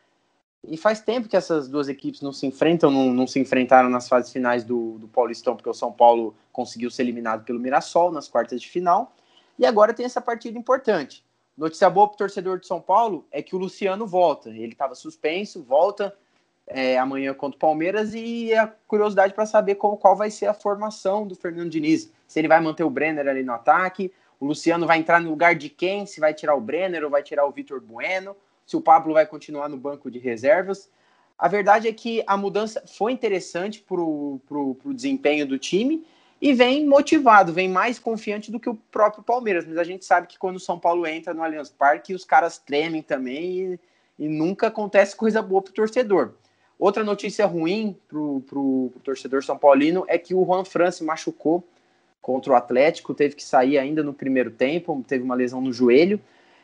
E 0.64 0.78
faz 0.78 1.02
tempo 1.02 1.28
que 1.28 1.36
essas 1.36 1.68
duas 1.68 1.90
equipes 1.90 2.22
não 2.22 2.32
se 2.32 2.46
enfrentam, 2.46 2.92
não, 2.92 3.12
não 3.12 3.26
se 3.26 3.40
enfrentaram 3.40 3.90
nas 3.90 4.08
fases 4.08 4.32
finais 4.32 4.64
do, 4.64 5.00
do 5.00 5.08
Paulistão, 5.08 5.56
porque 5.56 5.70
o 5.70 5.74
São 5.74 5.92
Paulo 5.92 6.36
conseguiu 6.54 6.92
ser 6.92 7.02
eliminado 7.02 7.44
pelo 7.44 7.60
Mirassol 7.60 8.12
nas 8.12 8.28
quartas 8.28 8.62
de 8.62 8.70
final. 8.70 9.12
E 9.58 9.66
agora 9.66 9.92
tem 9.92 10.06
essa 10.06 10.22
partida 10.22 10.60
importante. 10.60 11.26
Notícia 11.58 11.90
boa 11.90 12.08
para 12.08 12.14
o 12.14 12.18
torcedor 12.18 12.60
de 12.60 12.68
São 12.68 12.80
Paulo 12.80 13.26
é 13.32 13.42
que 13.42 13.56
o 13.56 13.60
Luciano 13.60 14.06
volta. 14.06 14.50
Ele 14.50 14.74
estava 14.74 14.94
suspenso, 14.94 15.64
volta 15.64 16.16
é, 16.74 16.98
amanhã 16.98 17.34
contra 17.34 17.58
o 17.58 17.60
Palmeiras 17.60 18.14
e 18.14 18.54
a 18.54 18.68
curiosidade 18.88 19.34
para 19.34 19.46
saber 19.46 19.76
como, 19.76 19.98
qual 19.98 20.16
vai 20.16 20.32
ser 20.32 20.46
a 20.46 20.54
formação 20.54 21.28
do 21.28 21.36
Fernando 21.36 21.70
Diniz. 21.70 22.12
Se 22.28 22.40
ele 22.40 22.48
vai 22.48 22.62
manter 22.62 22.84
o 22.84 22.90
Brenner 22.90 23.28
ali 23.28 23.44
no 23.44 23.52
ataque, 23.52 24.12
o 24.40 24.46
Luciano 24.46 24.88
vai 24.88 24.98
entrar 24.98 25.20
no 25.20 25.30
lugar 25.30 25.54
de 25.54 25.70
quem? 25.70 26.06
Se 26.06 26.20
vai 26.20 26.34
tirar 26.34 26.56
o 26.56 26.62
Brenner 26.62 27.04
ou 27.04 27.10
vai 27.10 27.22
tirar 27.22 27.46
o 27.46 27.52
Vitor 27.52 27.82
Bueno? 27.82 28.36
Se 28.66 28.78
o 28.78 28.82
Pablo 28.82 29.14
vai 29.14 29.26
continuar 29.26 29.68
no 29.68 29.78
banco 29.78 30.10
de 30.10 30.18
reservas? 30.18 30.90
A 31.38 31.48
verdade 31.48 31.88
é 31.88 31.94
que 31.94 32.24
a 32.26 32.38
mudança 32.38 32.84
foi 32.88 33.12
interessante 33.12 33.82
para 33.82 34.00
o 34.00 34.94
desempenho 34.94 35.46
do 35.46 35.60
time 35.60 36.06
e 36.42 36.54
vem 36.54 36.88
motivado, 36.88 37.52
vem 37.52 37.68
mais 37.68 38.00
confiante 38.00 38.52
do 38.52 38.60
que 38.60 38.70
o 38.70 38.76
próprio 38.76 39.24
Palmeiras. 39.24 39.66
Mas 39.66 39.78
a 39.78 39.84
gente 39.84 40.06
sabe 40.06 40.28
que 40.28 40.40
quando 40.40 40.56
o 40.56 40.60
São 40.60 40.80
Paulo 40.80 41.06
entra 41.06 41.34
no 41.34 41.44
Allianz 41.44 41.70
Parque, 41.70 42.14
os 42.14 42.24
caras 42.24 42.58
tremem 42.58 43.02
também 43.02 43.74
e, 43.74 43.80
e 44.18 44.30
nunca 44.30 44.68
acontece 44.68 45.16
coisa 45.16 45.42
boa 45.42 45.62
para 45.62 45.72
o 45.72 45.74
torcedor. 45.74 46.34
Outra 46.82 47.04
notícia 47.04 47.46
ruim 47.46 47.96
para 48.08 48.18
o 48.18 48.92
torcedor 49.04 49.44
São 49.44 49.56
Paulino 49.56 50.04
é 50.08 50.18
que 50.18 50.34
o 50.34 50.44
Juan 50.44 50.66
Fran 50.66 50.90
se 50.90 51.04
machucou 51.04 51.64
contra 52.20 52.54
o 52.54 52.56
Atlético, 52.56 53.14
teve 53.14 53.36
que 53.36 53.44
sair 53.44 53.78
ainda 53.78 54.02
no 54.02 54.12
primeiro 54.12 54.50
tempo, 54.50 55.06
teve 55.08 55.24
uma 55.24 55.36
lesão 55.36 55.62
no 55.62 55.72
joelho 55.72 56.20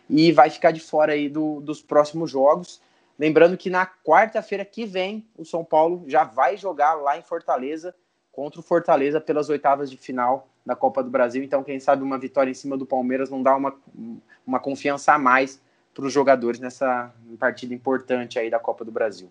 e 0.10 0.32
vai 0.32 0.50
ficar 0.50 0.72
de 0.72 0.80
fora 0.80 1.14
aí 1.14 1.30
do, 1.30 1.62
dos 1.62 1.84
próximos 1.84 2.32
jogos. 2.32 2.82
Lembrando 3.20 3.56
que 3.56 3.70
na 3.70 3.86
quarta-feira 3.86 4.66
que 4.66 4.88
vem 4.88 5.24
o 5.38 5.46
São 5.46 5.64
Paulo 5.64 6.04
já 6.08 6.24
vai 6.24 6.58
jogar 6.58 6.96
lá 6.96 7.16
em 7.16 7.22
Fortaleza 7.22 7.94
contra 8.32 8.60
o 8.60 8.64
Fortaleza 8.64 9.22
pelas 9.22 9.50
oitavas 9.50 9.88
de 9.88 9.98
final 9.98 10.48
da 10.66 10.76
Copa 10.76 11.04
do 11.04 11.12
Brasil. 11.12 11.44
Então, 11.44 11.64
quem 11.64 11.80
sabe 11.80 12.02
uma 12.02 12.18
vitória 12.18 12.50
em 12.50 12.56
cima 12.56 12.76
do 12.76 12.88
Palmeiras 12.88 13.30
não 13.30 13.44
dá 13.44 13.56
uma, 13.56 13.76
uma 14.48 14.60
confiança 14.60 15.14
a 15.14 15.20
mais 15.20 15.62
para 15.94 16.06
os 16.06 16.12
jogadores 16.12 16.60
nessa 16.60 17.14
partida 17.38 17.72
importante 17.72 18.40
aí 18.40 18.50
da 18.50 18.58
Copa 18.58 18.84
do 18.84 18.92
Brasil. 18.92 19.30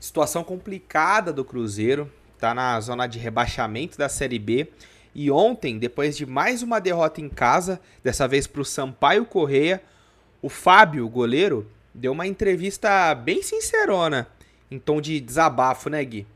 Situação 0.00 0.42
complicada 0.42 1.30
do 1.30 1.44
Cruzeiro, 1.44 2.10
tá 2.38 2.54
na 2.54 2.80
zona 2.80 3.06
de 3.06 3.18
rebaixamento 3.18 3.98
da 3.98 4.08
Série 4.08 4.38
B. 4.38 4.66
E 5.14 5.30
ontem, 5.30 5.78
depois 5.78 6.16
de 6.16 6.24
mais 6.24 6.62
uma 6.62 6.80
derrota 6.80 7.20
em 7.20 7.28
casa, 7.28 7.78
dessa 8.02 8.26
vez 8.26 8.46
para 8.46 8.62
o 8.62 8.64
Sampaio 8.64 9.26
Correia, 9.26 9.82
o 10.40 10.48
Fábio, 10.48 11.06
goleiro, 11.06 11.70
deu 11.94 12.12
uma 12.12 12.26
entrevista 12.26 13.14
bem 13.14 13.42
sincerona, 13.42 14.26
em 14.70 14.78
tom 14.78 15.02
de 15.02 15.20
desabafo, 15.20 15.90
né, 15.90 16.02
Gui? 16.02 16.26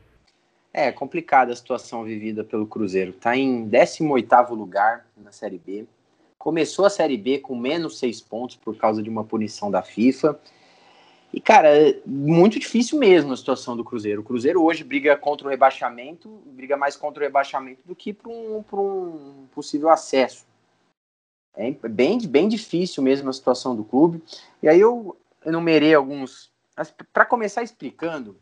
É 0.71 0.91
complicada 0.91 1.51
a 1.51 1.55
situação 1.55 2.03
vivida 2.03 2.43
pelo 2.43 2.67
Cruzeiro. 2.67 3.13
Tá 3.13 3.35
em 3.35 3.67
18º 3.67 4.51
lugar 4.51 5.07
na 5.17 5.31
Série 5.31 5.57
B. 5.57 5.87
Começou 6.37 6.85
a 6.85 6.89
Série 6.91 7.17
B 7.17 7.39
com 7.39 7.55
menos 7.55 7.97
seis 7.97 8.21
pontos 8.21 8.57
por 8.57 8.77
causa 8.77 9.01
de 9.01 9.09
uma 9.09 9.23
punição 9.23 9.71
da 9.71 9.81
FIFA 9.81 10.39
e, 11.35 11.41
cara, 11.41 11.67
é 11.67 11.99
muito 12.05 12.57
difícil 12.57 12.97
mesmo 12.97 13.33
a 13.33 13.35
situação 13.35 13.75
do 13.75 13.83
Cruzeiro. 13.83 14.21
O 14.21 14.23
Cruzeiro 14.23 14.63
hoje 14.63 14.85
briga 14.85 15.17
contra 15.17 15.45
o 15.45 15.49
rebaixamento, 15.49 16.29
briga 16.45 16.77
mais 16.77 16.95
contra 16.95 17.21
o 17.21 17.25
rebaixamento 17.25 17.81
do 17.83 17.93
que 17.93 18.13
para 18.13 18.29
um, 18.29 18.63
um 18.71 19.45
possível 19.53 19.89
acesso. 19.89 20.45
É 21.53 21.69
bem, 21.89 22.25
bem 22.25 22.47
difícil 22.47 23.03
mesmo 23.03 23.29
a 23.29 23.33
situação 23.33 23.75
do 23.75 23.83
clube. 23.83 24.23
E 24.63 24.69
aí 24.69 24.79
eu 24.79 25.17
enumerei 25.45 25.93
alguns. 25.93 26.53
Para 27.11 27.25
começar 27.25 27.63
explicando, 27.63 28.39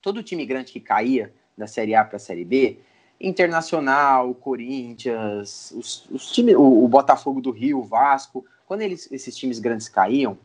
todo 0.00 0.22
time 0.22 0.46
grande 0.46 0.70
que 0.70 0.78
caía 0.78 1.34
da 1.58 1.66
Série 1.66 1.96
A 1.96 2.04
para 2.04 2.14
a 2.14 2.20
Série 2.20 2.44
B, 2.44 2.78
Internacional, 3.20 4.36
Corinthians, 4.36 5.72
os, 5.72 6.08
os 6.08 6.30
times, 6.30 6.54
o, 6.54 6.84
o, 6.84 6.86
Botafogo 6.86 7.40
do 7.40 7.50
Rio, 7.50 7.80
o 7.80 7.84
Vasco, 7.84 8.46
quando 8.68 8.82
eles, 8.82 9.10
esses 9.10 9.36
times 9.36 9.58
grandes 9.58 9.88
caíam, 9.88 10.38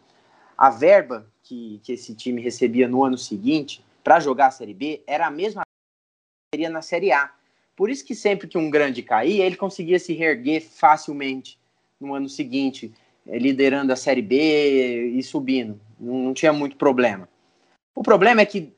a 0.58 0.71
verba 0.71 1.32
que, 1.45 1.79
que 1.84 1.93
esse 1.93 2.13
time 2.15 2.41
recebia 2.41 2.88
no 2.88 3.03
ano 3.03 3.17
seguinte 3.17 3.86
para 4.03 4.19
jogar 4.19 4.47
a 4.47 4.51
Série 4.51 4.73
B 4.73 5.01
era 5.08 5.27
a 5.27 5.31
mesma 5.31 5.62
que 5.62 6.58
seria 6.58 6.69
na 6.69 6.81
Série 6.81 7.12
A. 7.12 7.31
Por 7.75 7.89
isso 7.89 8.03
que 8.03 8.15
sempre 8.15 8.47
que 8.47 8.58
um 8.58 8.69
grande 8.69 9.03
caía, 9.03 9.45
ele 9.45 9.55
conseguia 9.55 9.99
se 9.99 10.13
reerguer 10.13 10.62
facilmente 10.62 11.60
no 11.99 12.13
ano 12.13 12.27
seguinte, 12.27 12.91
eh, 13.27 13.38
liderando 13.38 13.93
a 13.93 13.95
Série 13.95 14.21
B 14.21 15.12
e 15.15 15.23
subindo. 15.23 15.79
Não, 15.99 16.15
não 16.15 16.34
tinha 16.34 16.51
muito 16.51 16.77
problema. 16.77 17.29
O 17.93 18.01
problema 18.01 18.41
é 18.41 18.45
que 18.45 18.73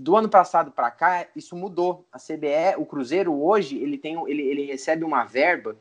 do 0.00 0.16
ano 0.16 0.28
passado 0.28 0.70
para 0.70 0.90
cá 0.90 1.26
isso 1.36 1.54
mudou. 1.54 2.04
A 2.12 2.18
CBE, 2.18 2.76
o 2.78 2.86
Cruzeiro 2.86 3.34
hoje, 3.34 3.76
ele 3.76 3.98
tem 3.98 4.16
ele, 4.28 4.42
ele 4.42 4.64
recebe 4.64 5.04
uma 5.04 5.24
verba 5.24 5.76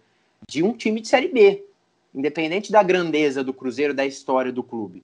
de 0.50 0.64
um 0.64 0.74
time 0.74 1.00
de 1.00 1.08
Série 1.08 1.30
B, 1.30 1.66
independente 2.14 2.72
da 2.72 2.84
grandeza 2.84 3.44
do 3.44 3.54
Cruzeiro, 3.54 3.94
da 3.94 4.06
história 4.06 4.52
do 4.52 4.64
clube. 4.64 5.04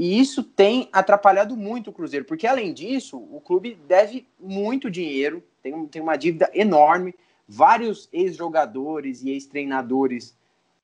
E 0.00 0.18
isso 0.18 0.42
tem 0.42 0.88
atrapalhado 0.94 1.54
muito 1.54 1.90
o 1.90 1.92
Cruzeiro, 1.92 2.24
porque 2.24 2.46
além 2.46 2.72
disso, 2.72 3.18
o 3.18 3.38
clube 3.38 3.74
deve 3.86 4.26
muito 4.40 4.90
dinheiro, 4.90 5.44
tem, 5.62 5.86
tem 5.88 6.00
uma 6.00 6.16
dívida 6.16 6.50
enorme. 6.54 7.14
Vários 7.46 8.08
ex-jogadores 8.10 9.22
e 9.22 9.28
ex-treinadores 9.28 10.34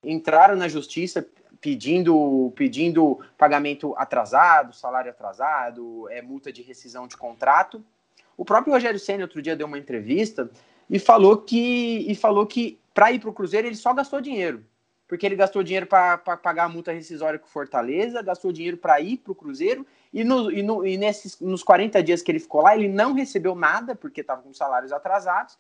entraram 0.04 0.54
na 0.54 0.68
justiça 0.68 1.26
pedindo, 1.62 2.52
pedindo 2.56 3.18
pagamento 3.38 3.94
atrasado, 3.96 4.76
salário 4.76 5.10
atrasado, 5.10 6.06
é, 6.10 6.20
multa 6.20 6.52
de 6.52 6.60
rescisão 6.60 7.08
de 7.08 7.16
contrato. 7.16 7.82
O 8.36 8.44
próprio 8.44 8.74
Rogério 8.74 9.00
Senna 9.00 9.24
outro 9.24 9.40
dia 9.40 9.56
deu 9.56 9.66
uma 9.66 9.78
entrevista 9.78 10.50
e 10.90 10.98
falou 10.98 11.38
que 11.38 12.04
e 12.06 12.14
falou 12.14 12.46
que 12.46 12.78
para 12.92 13.12
ir 13.12 13.18
para 13.18 13.30
o 13.30 13.32
Cruzeiro 13.32 13.66
ele 13.66 13.76
só 13.76 13.94
gastou 13.94 14.20
dinheiro 14.20 14.62
porque 15.08 15.24
ele 15.24 15.36
gastou 15.36 15.62
dinheiro 15.62 15.86
para 15.86 16.18
pagar 16.18 16.64
a 16.64 16.68
multa 16.68 16.92
rescisória 16.92 17.38
com 17.38 17.46
Fortaleza, 17.46 18.22
gastou 18.22 18.52
dinheiro 18.52 18.76
para 18.76 19.00
ir 19.00 19.18
para 19.18 19.32
o 19.32 19.34
Cruzeiro, 19.34 19.86
e, 20.12 20.24
no, 20.24 20.50
e, 20.50 20.62
no, 20.62 20.86
e 20.86 20.96
nesses, 20.96 21.38
nos 21.40 21.62
40 21.62 22.02
dias 22.02 22.22
que 22.22 22.30
ele 22.30 22.40
ficou 22.40 22.62
lá, 22.62 22.76
ele 22.76 22.88
não 22.88 23.12
recebeu 23.12 23.54
nada, 23.54 23.94
porque 23.94 24.20
estava 24.20 24.42
com 24.42 24.52
salários 24.52 24.92
atrasados, 24.92 25.56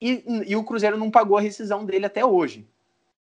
e, 0.00 0.24
e 0.46 0.56
o 0.56 0.64
Cruzeiro 0.64 0.96
não 0.96 1.10
pagou 1.10 1.36
a 1.36 1.40
rescisão 1.40 1.84
dele 1.84 2.06
até 2.06 2.24
hoje. 2.24 2.66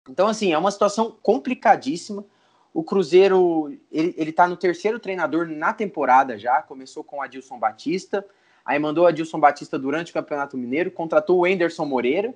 Então, 0.09 0.27
assim, 0.27 0.51
é 0.51 0.57
uma 0.57 0.71
situação 0.71 1.15
complicadíssima. 1.21 2.25
O 2.73 2.83
Cruzeiro, 2.83 3.77
ele, 3.91 4.13
ele 4.17 4.31
tá 4.31 4.47
no 4.47 4.57
terceiro 4.57 4.99
treinador 4.99 5.47
na 5.47 5.71
temporada 5.71 6.37
já, 6.37 6.61
começou 6.61 7.03
com 7.03 7.17
o 7.17 7.21
Adilson 7.21 7.57
Batista, 7.59 8.25
aí 8.65 8.79
mandou 8.79 9.05
o 9.05 9.07
Adilson 9.07 9.39
Batista 9.39 9.77
durante 9.77 10.09
o 10.09 10.13
Campeonato 10.13 10.57
Mineiro, 10.57 10.91
contratou 10.91 11.39
o 11.39 11.47
Enderson 11.47 11.85
Moreira, 11.85 12.33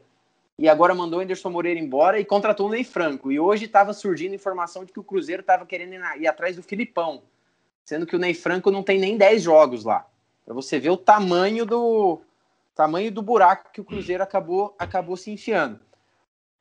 e 0.58 0.68
agora 0.68 0.96
mandou 0.96 1.20
o 1.20 1.22
Anderson 1.22 1.52
Moreira 1.52 1.80
embora 1.80 2.20
e 2.20 2.26
contratou 2.26 2.68
o 2.68 2.70
Ney 2.70 2.84
Franco. 2.84 3.32
E 3.32 3.40
hoje 3.40 3.66
estava 3.66 3.94
surgindo 3.94 4.34
informação 4.34 4.84
de 4.84 4.92
que 4.92 5.00
o 5.00 5.04
Cruzeiro 5.04 5.42
estava 5.42 5.66
querendo 5.66 5.94
ir, 6.18 6.28
atrás 6.28 6.56
do 6.56 6.64
Filipão, 6.64 7.22
sendo 7.86 8.08
que 8.08 8.16
o 8.16 8.20
Ney 8.20 8.34
Franco 8.34 8.72
não 8.72 8.82
tem 8.82 9.00
nem 9.00 9.18
10 9.18 9.44
jogos 9.44 9.84
lá. 9.84 10.08
Para 10.44 10.56
você 10.56 10.80
ver 10.80 10.90
o 10.90 10.98
tamanho 10.98 11.66
do 11.66 12.22
tamanho 12.74 13.12
do 13.12 13.22
buraco 13.22 13.72
que 13.72 13.82
o 13.82 13.84
Cruzeiro 13.84 14.24
acabou 14.24 14.76
acabou 14.80 15.16
se 15.16 15.30
enfiando. 15.30 15.80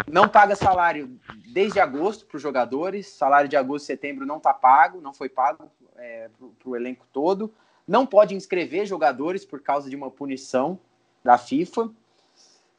Não 0.07 0.29
paga 0.29 0.55
salário 0.55 1.19
desde 1.53 1.81
agosto 1.81 2.27
para 2.27 2.37
os 2.37 2.43
jogadores. 2.43 3.07
Salário 3.07 3.49
de 3.49 3.57
agosto 3.57 3.85
e 3.85 3.87
setembro 3.87 4.27
não 4.27 4.37
está 4.37 4.53
pago, 4.53 5.01
não 5.01 5.15
foi 5.15 5.31
pago 5.31 5.71
é, 5.97 6.29
para 6.59 6.69
o 6.69 6.77
elenco 6.77 7.07
todo. 7.13 7.53
Não 7.89 8.05
pode 8.05 8.35
inscrever 8.35 8.85
jogadores 8.85 9.45
por 9.45 9.63
causa 9.63 9.89
de 9.89 9.97
uma 9.97 10.11
punição 10.11 10.79
da 11.25 11.39
FIFA 11.39 11.91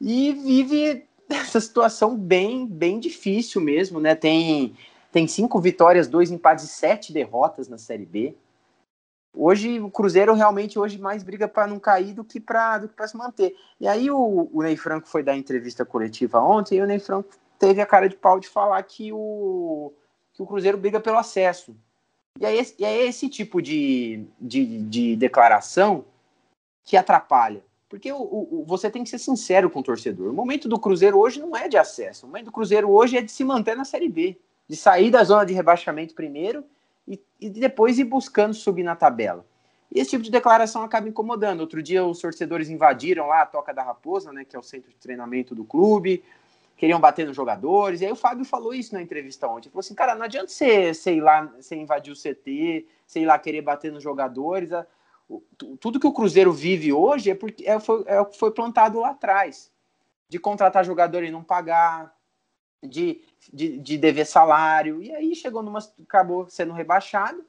e 0.00 0.32
vive 0.32 1.06
essa 1.28 1.60
situação 1.60 2.16
bem, 2.16 2.66
bem 2.66 2.98
difícil 2.98 3.60
mesmo, 3.60 4.00
né? 4.00 4.14
Tem, 4.14 4.76
tem 5.12 5.26
cinco 5.26 5.60
vitórias, 5.60 6.08
dois 6.08 6.30
empates 6.30 6.64
e 6.64 6.68
sete 6.68 7.12
derrotas 7.12 7.68
na 7.68 7.78
Série 7.78 8.06
B. 8.06 8.34
Hoje 9.36 9.78
o 9.80 9.90
Cruzeiro 9.90 10.34
realmente 10.34 10.78
hoje 10.78 10.98
mais 10.98 11.22
briga 11.22 11.46
para 11.46 11.66
não 11.66 11.78
cair 11.78 12.14
do 12.14 12.24
que 12.24 12.40
para 12.40 12.88
se 13.06 13.16
manter. 13.16 13.54
E 13.78 13.86
aí 13.86 14.10
o, 14.10 14.48
o 14.52 14.62
Ney 14.62 14.76
Franco 14.76 15.08
foi 15.08 15.22
dar 15.22 15.36
entrevista 15.36 15.84
coletiva 15.84 16.40
ontem 16.40 16.78
e 16.78 16.82
o 16.82 16.86
Ney 16.86 16.98
Franco 16.98 17.28
teve 17.58 17.80
a 17.80 17.86
cara 17.86 18.08
de 18.08 18.16
pau 18.16 18.40
de 18.40 18.48
falar 18.48 18.82
que 18.82 19.12
o, 19.12 19.92
que 20.32 20.42
o 20.42 20.46
Cruzeiro 20.46 20.78
briga 20.78 20.98
pelo 20.98 21.18
acesso. 21.18 21.76
E 22.40 22.46
é 22.46 22.54
esse, 22.54 22.74
e 22.78 22.84
é 22.84 23.06
esse 23.06 23.28
tipo 23.28 23.60
de, 23.60 24.24
de, 24.40 24.78
de 24.84 25.16
declaração 25.16 26.04
que 26.84 26.96
atrapalha. 26.96 27.62
Porque 27.88 28.12
o, 28.12 28.20
o, 28.20 28.64
você 28.66 28.90
tem 28.90 29.02
que 29.02 29.10
ser 29.10 29.18
sincero 29.18 29.70
com 29.70 29.80
o 29.80 29.82
torcedor. 29.82 30.30
O 30.30 30.34
momento 30.34 30.68
do 30.68 30.78
Cruzeiro 30.78 31.18
hoje 31.18 31.40
não 31.40 31.56
é 31.56 31.68
de 31.68 31.78
acesso. 31.78 32.26
O 32.26 32.28
momento 32.28 32.46
do 32.46 32.52
Cruzeiro 32.52 32.90
hoje 32.90 33.16
é 33.16 33.22
de 33.22 33.32
se 33.32 33.42
manter 33.44 33.76
na 33.76 33.84
Série 33.84 34.08
B. 34.08 34.36
De 34.68 34.76
sair 34.76 35.10
da 35.10 35.24
zona 35.24 35.46
de 35.46 35.54
rebaixamento 35.54 36.14
primeiro 36.14 36.62
e, 37.06 37.18
e 37.40 37.48
depois 37.48 37.98
ir 37.98 38.04
buscando 38.04 38.52
subir 38.52 38.82
na 38.82 38.94
tabela. 38.94 39.46
E 39.90 40.00
esse 40.00 40.10
tipo 40.10 40.22
de 40.22 40.30
declaração 40.30 40.82
acaba 40.82 41.08
incomodando. 41.08 41.60
Outro 41.60 41.82
dia 41.82 42.04
os 42.04 42.20
torcedores 42.20 42.68
invadiram 42.68 43.26
lá 43.26 43.42
a 43.42 43.46
Toca 43.46 43.72
da 43.72 43.82
Raposa, 43.82 44.32
né, 44.32 44.44
que 44.44 44.54
é 44.54 44.58
o 44.58 44.62
centro 44.62 44.90
de 44.90 44.96
treinamento 44.96 45.54
do 45.54 45.64
clube, 45.64 46.22
queriam 46.76 47.00
bater 47.00 47.26
nos 47.26 47.34
jogadores. 47.34 48.02
E 48.02 48.04
aí 48.04 48.12
o 48.12 48.16
Fábio 48.16 48.44
falou 48.44 48.74
isso 48.74 48.92
na 48.92 49.00
entrevista 49.00 49.48
ontem. 49.48 49.68
Ele 49.68 49.70
falou 49.70 49.80
assim, 49.80 49.94
cara, 49.94 50.14
não 50.14 50.24
adianta 50.24 50.48
você, 50.48 50.92
sei 50.92 51.22
lá, 51.22 51.50
você 51.58 51.74
invadir 51.74 52.12
o 52.12 52.16
CT, 52.16 52.86
sei 53.06 53.24
lá, 53.24 53.38
querer 53.38 53.62
bater 53.62 53.90
nos 53.90 54.02
jogadores 54.02 54.70
tudo 55.80 56.00
que 56.00 56.06
o 56.06 56.12
Cruzeiro 56.12 56.52
vive 56.52 56.92
hoje 56.92 57.30
é 57.30 57.34
porque 57.34 57.66
é, 57.66 57.78
foi, 57.78 58.02
é 58.06 58.20
o 58.20 58.26
que 58.26 58.38
foi 58.38 58.50
plantado 58.50 59.00
lá 59.00 59.10
atrás. 59.10 59.70
De 60.28 60.38
contratar 60.38 60.84
jogador 60.84 61.24
e 61.24 61.30
não 61.30 61.42
pagar, 61.42 62.14
de, 62.82 63.22
de, 63.52 63.78
de 63.78 63.96
dever 63.96 64.26
salário. 64.26 65.02
E 65.02 65.14
aí 65.14 65.34
chegou 65.34 65.62
numa. 65.62 65.80
acabou 66.02 66.48
sendo 66.48 66.72
rebaixado 66.72 67.44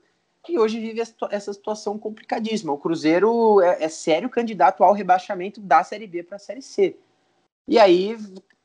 e 0.48 0.58
hoje 0.58 0.80
vive 0.80 1.02
essa 1.30 1.54
situação 1.54 1.98
complicadíssima. 1.98 2.72
O 2.72 2.78
Cruzeiro 2.78 3.62
é, 3.62 3.84
é 3.84 3.90
sério 3.90 4.30
candidato 4.30 4.84
ao 4.84 4.94
rebaixamento 4.94 5.60
da 5.60 5.84
Série 5.84 6.08
B 6.08 6.24
para 6.24 6.38
a 6.38 6.40
Série 6.40 6.62
C. 6.62 6.96
E 7.68 7.78
aí, 7.78 8.18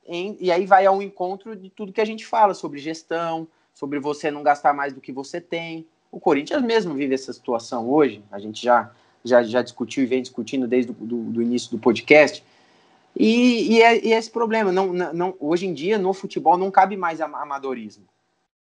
em, 0.07 0.37
e 0.40 0.50
aí 0.50 0.64
vai 0.64 0.87
ao 0.87 1.03
encontro 1.03 1.57
de 1.57 1.68
tudo 1.70 1.92
que 1.92 2.00
a 2.00 2.05
gente 2.05 2.24
fala 2.24 2.55
sobre 2.55 2.79
gestão, 2.79 3.48
sobre 3.72 3.98
você 3.98 4.31
não 4.31 4.42
gastar 4.42 4.72
mais 4.72 4.92
do 4.92 5.00
que 5.00 5.12
você 5.12 5.40
tem. 5.40 5.87
O 6.11 6.20
Corinthians 6.20 6.62
mesmo 6.62 6.94
vive 6.94 7.14
essa 7.14 7.33
situação 7.33 7.90
hoje. 7.90 8.24
A 8.31 8.38
gente 8.38 8.62
já, 8.62 8.90
já, 9.25 9.43
já 9.43 9.63
discutiu 9.63 10.05
e 10.05 10.07
vem 10.07 10.23
discutindo 10.23 10.69
desde 10.69 10.93
o 10.93 10.95
do, 10.95 11.43
início 11.43 11.71
do 11.71 11.79
podcast. 11.79 12.45
E, 13.17 13.75
e, 13.75 13.83
é, 13.83 14.05
e 14.05 14.13
é 14.13 14.19
esse 14.19 14.31
problema. 14.31 14.71
Não, 14.71 14.93
não, 14.93 15.35
hoje 15.41 15.67
em 15.67 15.73
dia, 15.73 15.99
no 15.99 16.13
futebol, 16.13 16.59
não 16.59 16.71
cabe 16.71 16.97
mais 16.97 17.21
amadorismo. 17.21 18.05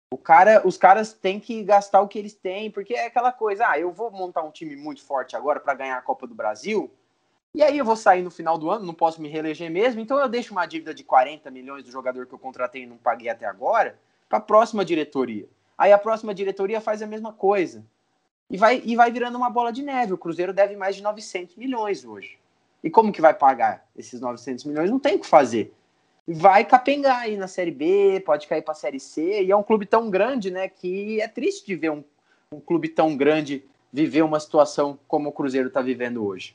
O 0.10 0.18
cara, 0.18 0.66
os 0.66 0.78
caras 0.78 1.12
têm 1.12 1.40
que 1.40 1.64
gastar 1.64 2.02
o 2.02 2.08
que 2.08 2.18
eles 2.18 2.34
têm, 2.34 2.72
porque 2.72 2.94
é 2.94 3.08
aquela 3.08 3.32
coisa, 3.32 3.68
ah, 3.68 3.78
eu 3.78 3.92
vou 3.92 4.10
montar 4.10 4.42
um 4.42 4.52
time 4.52 4.76
muito 4.76 5.04
forte 5.04 5.36
agora 5.36 5.60
para 5.60 5.74
ganhar 5.74 5.98
a 5.98 6.02
Copa 6.02 6.26
do 6.26 6.34
Brasil, 6.34 6.90
e 7.54 7.62
aí 7.62 7.78
eu 7.78 7.84
vou 7.84 7.96
sair 7.96 8.22
no 8.22 8.32
final 8.32 8.58
do 8.58 8.70
ano, 8.70 8.86
não 8.86 8.94
posso 8.94 9.22
me 9.22 9.28
reeleger 9.28 9.70
mesmo, 9.70 10.00
então 10.00 10.18
eu 10.18 10.30
deixo 10.30 10.54
uma 10.54 10.66
dívida 10.66 10.94
de 10.94 11.04
40 11.04 11.52
milhões 11.52 11.84
do 11.84 11.92
jogador 11.92 12.26
que 12.26 12.34
eu 12.34 12.40
contratei 12.40 12.84
e 12.84 12.86
não 12.86 12.98
paguei 12.98 13.30
até 13.30 13.46
agora 13.46 14.00
para 14.30 14.38
a 14.38 14.42
próxima 14.42 14.86
diretoria. 14.86 15.50
Aí 15.78 15.92
a 15.92 15.98
próxima 15.98 16.34
diretoria 16.34 16.80
faz 16.80 17.02
a 17.02 17.08
mesma 17.08 17.34
coisa. 17.34 17.84
E 18.50 18.58
vai, 18.58 18.82
e 18.84 18.96
vai 18.96 19.12
virando 19.12 19.38
uma 19.38 19.50
bola 19.50 19.72
de 19.72 19.84
neve. 19.84 20.14
O 20.14 20.18
Cruzeiro 20.18 20.54
deve 20.54 20.76
mais 20.76 20.96
de 20.96 21.04
900 21.04 21.56
milhões 21.56 22.06
hoje. 22.06 22.38
E 22.84 22.90
como 22.90 23.12
que 23.12 23.22
vai 23.22 23.34
pagar 23.34 23.86
esses 23.96 24.22
900 24.22 24.66
milhões? 24.66 24.90
Não 24.90 25.00
tem 25.00 25.16
o 25.16 25.20
que 25.20 25.28
fazer 25.28 25.74
vai 26.28 26.66
capengar 26.66 27.22
aí 27.22 27.38
na 27.38 27.48
Série 27.48 27.72
B, 27.72 28.22
pode 28.26 28.48
cair 28.48 28.62
para 28.62 28.74
a 28.74 28.76
Série 28.76 29.00
C, 29.00 29.44
e 29.44 29.52
é 29.52 29.56
um 29.56 29.64
clube 29.64 29.86
tão 29.86 30.10
grande, 30.10 30.52
né, 30.52 30.68
que 30.68 31.22
é 31.22 31.28
triste 31.28 31.66
de 31.66 31.76
ver 31.76 31.92
um, 31.92 32.04
um 32.52 32.60
clube 32.60 32.90
tão 32.90 33.16
grande 33.16 33.64
viver 33.94 34.24
uma 34.24 34.40
situação 34.40 35.00
como 35.08 35.30
o 35.30 35.32
Cruzeiro 35.32 35.70
está 35.70 35.82
vivendo 35.82 36.26
hoje. 36.26 36.54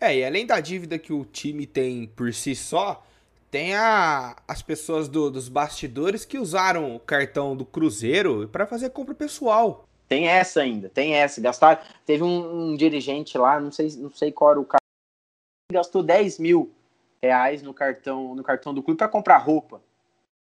É, 0.00 0.16
e 0.16 0.24
além 0.24 0.46
da 0.46 0.60
dívida 0.60 0.98
que 0.98 1.12
o 1.12 1.24
time 1.24 1.66
tem 1.66 2.06
por 2.06 2.32
si 2.32 2.54
só, 2.54 3.04
tem 3.50 3.74
a, 3.74 4.36
as 4.46 4.62
pessoas 4.62 5.08
do, 5.08 5.30
dos 5.30 5.48
bastidores 5.48 6.24
que 6.24 6.38
usaram 6.38 6.94
o 6.94 7.00
cartão 7.00 7.56
do 7.56 7.64
Cruzeiro 7.64 8.48
para 8.48 8.66
fazer 8.66 8.90
compra 8.90 9.14
pessoal. 9.14 9.86
Tem 10.12 10.28
essa 10.28 10.60
ainda, 10.60 10.90
tem 10.90 11.14
essa. 11.14 11.40
Gastar, 11.40 11.88
teve 12.04 12.22
um, 12.22 12.72
um 12.72 12.76
dirigente 12.76 13.38
lá, 13.38 13.58
não 13.58 13.72
sei, 13.72 13.88
não 13.96 14.10
sei 14.10 14.30
qual 14.30 14.50
era 14.50 14.60
o 14.60 14.64
cara, 14.66 14.82
gastou 15.72 16.02
10 16.02 16.38
mil 16.38 16.70
reais 17.22 17.62
no 17.62 17.72
cartão, 17.72 18.34
no 18.34 18.42
cartão 18.42 18.74
do 18.74 18.82
clube 18.82 18.98
para 18.98 19.08
comprar 19.08 19.38
roupa. 19.38 19.80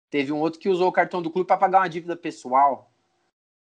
Teve 0.10 0.34
um 0.34 0.42
outro 0.42 0.60
que 0.60 0.68
usou 0.68 0.90
o 0.90 0.92
cartão 0.92 1.22
do 1.22 1.32
clube 1.32 1.48
para 1.48 1.56
pagar 1.56 1.80
uma 1.80 1.88
dívida 1.88 2.14
pessoal. 2.14 2.92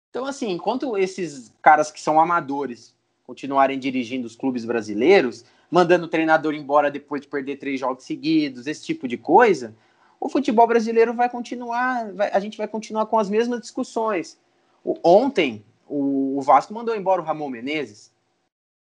Então, 0.10 0.26
assim, 0.26 0.50
enquanto 0.50 0.98
esses 0.98 1.54
caras 1.62 1.92
que 1.92 2.02
são 2.02 2.20
amadores 2.20 2.96
continuarem 3.24 3.78
dirigindo 3.78 4.26
os 4.26 4.36
clubes 4.36 4.66
brasileiros, 4.66 5.46
mandando 5.70 6.06
o 6.08 6.10
treinador 6.10 6.56
embora 6.56 6.90
depois 6.90 7.22
de 7.22 7.28
perder 7.28 7.58
três 7.58 7.80
jogos 7.80 8.06
seguidos, 8.06 8.66
esse 8.66 8.84
tipo 8.84 9.08
de 9.08 9.18
coisa, 9.18 9.76
o 10.20 10.28
futebol 10.28 10.66
brasileiro 10.66 11.14
vai 11.14 11.30
continuar, 11.30 12.12
vai, 12.12 12.32
a 12.32 12.40
gente 12.40 12.58
vai 12.58 12.68
continuar 12.68 13.06
com 13.06 13.20
as 13.20 13.30
mesmas 13.30 13.62
discussões. 13.62 14.40
O, 14.84 14.98
ontem, 15.04 15.64
o, 15.92 16.38
o 16.38 16.42
Vasco 16.42 16.74
mandou 16.74 16.96
embora 16.96 17.22
o 17.22 17.24
Ramon 17.24 17.50
Menezes, 17.50 18.12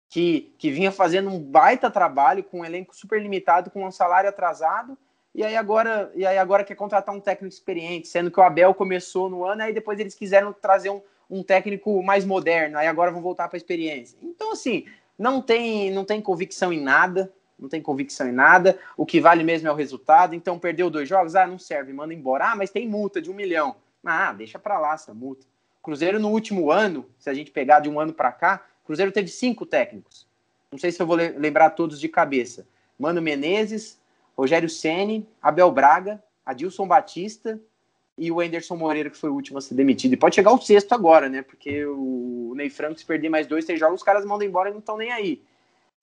que, 0.07 0.53
que 0.59 0.69
vinha 0.69 0.91
fazendo 0.91 1.29
um 1.29 1.39
baita 1.39 1.89
trabalho 1.89 2.43
com 2.43 2.59
um 2.59 2.65
elenco 2.65 2.95
super 2.95 3.19
limitado, 3.19 3.71
com 3.71 3.83
um 3.83 3.91
salário 3.91 4.29
atrasado, 4.29 4.95
e 5.33 5.43
aí 5.43 5.55
agora, 5.55 6.11
e 6.13 6.23
aí 6.23 6.37
agora 6.37 6.63
quer 6.63 6.75
contratar 6.75 7.15
um 7.15 7.19
técnico 7.19 7.51
experiente, 7.51 8.07
sendo 8.07 8.29
que 8.29 8.39
o 8.39 8.43
Abel 8.43 8.75
começou 8.75 9.27
no 9.27 9.43
ano, 9.43 9.63
aí 9.63 9.73
depois 9.73 9.99
eles 9.99 10.13
quiseram 10.13 10.53
trazer 10.53 10.91
um, 10.91 11.01
um 11.27 11.41
técnico 11.41 12.03
mais 12.03 12.23
moderno, 12.23 12.77
aí 12.77 12.85
agora 12.85 13.11
vão 13.11 13.23
voltar 13.23 13.47
para 13.47 13.55
a 13.55 13.57
experiência. 13.57 14.15
Então, 14.21 14.51
assim, 14.51 14.85
não 15.17 15.41
tem, 15.41 15.89
não 15.89 16.05
tem 16.05 16.21
convicção 16.21 16.71
em 16.71 16.79
nada, 16.79 17.33
não 17.57 17.67
tem 17.67 17.81
convicção 17.81 18.29
em 18.29 18.31
nada, 18.31 18.77
o 18.95 19.07
que 19.07 19.19
vale 19.19 19.43
mesmo 19.43 19.67
é 19.67 19.71
o 19.71 19.75
resultado, 19.75 20.35
então 20.35 20.59
perdeu 20.59 20.91
dois 20.91 21.09
jogos, 21.09 21.35
ah, 21.35 21.47
não 21.47 21.57
serve, 21.57 21.91
manda 21.91 22.13
embora, 22.13 22.51
ah, 22.51 22.55
mas 22.55 22.69
tem 22.69 22.87
multa 22.87 23.19
de 23.19 23.31
um 23.31 23.33
milhão, 23.33 23.75
ah, 24.05 24.31
deixa 24.31 24.59
para 24.59 24.77
lá 24.77 24.93
essa 24.93 25.11
multa. 25.11 25.47
Cruzeiro 25.83 26.17
no 26.17 26.29
último 26.29 26.71
ano, 26.71 27.05
se 27.19 27.29
a 27.29 27.33
gente 27.33 27.51
pegar 27.51 27.81
de 27.81 27.89
um 27.89 27.99
ano 27.99 28.13
para 28.13 28.31
cá, 28.31 28.65
Cruzeiro 28.85 29.11
teve 29.11 29.27
cinco 29.27 29.65
técnicos. 29.65 30.25
Não 30.71 30.79
sei 30.79 30.91
se 30.91 31.01
eu 31.01 31.05
vou 31.05 31.17
lembrar 31.17 31.71
todos 31.71 31.99
de 31.99 32.07
cabeça. 32.07 32.65
Mano 32.97 33.21
Menezes, 33.21 33.99
Rogério 34.35 34.69
Ceni, 34.69 35.27
Abel 35.41 35.69
Braga, 35.71 36.23
Adilson 36.45 36.87
Batista 36.87 37.59
e 38.17 38.31
o 38.31 38.39
Anderson 38.39 38.77
Moreira, 38.77 39.09
que 39.09 39.17
foi 39.17 39.29
o 39.29 39.33
último 39.33 39.57
a 39.57 39.61
ser 39.61 39.75
demitido. 39.75 40.13
E 40.13 40.17
pode 40.17 40.35
chegar 40.35 40.53
o 40.53 40.61
sexto 40.61 40.93
agora, 40.93 41.27
né? 41.27 41.41
Porque 41.41 41.85
o 41.85 42.53
Ney 42.55 42.69
Franco, 42.69 42.97
se 42.97 43.05
perder 43.05 43.29
mais 43.29 43.45
dois, 43.45 43.65
três 43.65 43.79
jogos, 43.79 43.99
os 43.99 44.05
caras 44.05 44.25
mandam 44.25 44.47
embora 44.47 44.69
e 44.69 44.71
não 44.71 44.79
estão 44.79 44.97
nem 44.97 45.11
aí. 45.11 45.43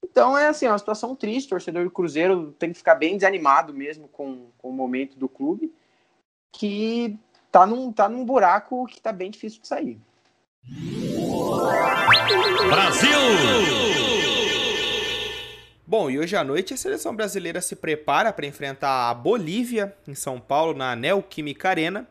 Então 0.04 0.36
é 0.36 0.48
assim, 0.48 0.66
é 0.66 0.70
uma 0.70 0.78
situação 0.78 1.16
triste. 1.16 1.46
O 1.46 1.50
torcedor 1.50 1.84
do 1.84 1.90
Cruzeiro 1.90 2.54
tem 2.58 2.70
que 2.70 2.78
ficar 2.78 2.96
bem 2.96 3.16
desanimado 3.16 3.72
mesmo 3.72 4.08
com, 4.08 4.50
com 4.58 4.68
o 4.68 4.72
momento 4.72 5.18
do 5.18 5.28
clube, 5.28 5.72
que 6.52 7.18
tá 7.50 7.66
num, 7.66 7.92
tá 7.92 8.08
num 8.08 8.24
buraco 8.24 8.86
que 8.86 9.00
tá 9.00 9.12
bem 9.12 9.30
difícil 9.30 9.60
de 9.60 9.68
sair. 9.68 10.00
Brasil! 12.68 13.10
Bom, 15.86 16.08
e 16.08 16.18
hoje 16.20 16.36
à 16.36 16.44
noite 16.44 16.72
a 16.72 16.76
seleção 16.76 17.16
brasileira 17.16 17.60
se 17.60 17.74
prepara 17.74 18.32
para 18.32 18.46
enfrentar 18.46 19.10
a 19.10 19.14
Bolívia 19.14 19.96
em 20.06 20.14
São 20.14 20.38
Paulo, 20.38 20.72
na 20.72 20.94
Neoquímica 20.94 21.68
Arena, 21.68 22.06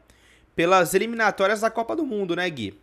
pelas 0.54 0.94
eliminatórias 0.94 1.62
da 1.62 1.72
Copa 1.72 1.96
do 1.96 2.06
Mundo, 2.06 2.36
né, 2.36 2.50
Gui? 2.50 2.78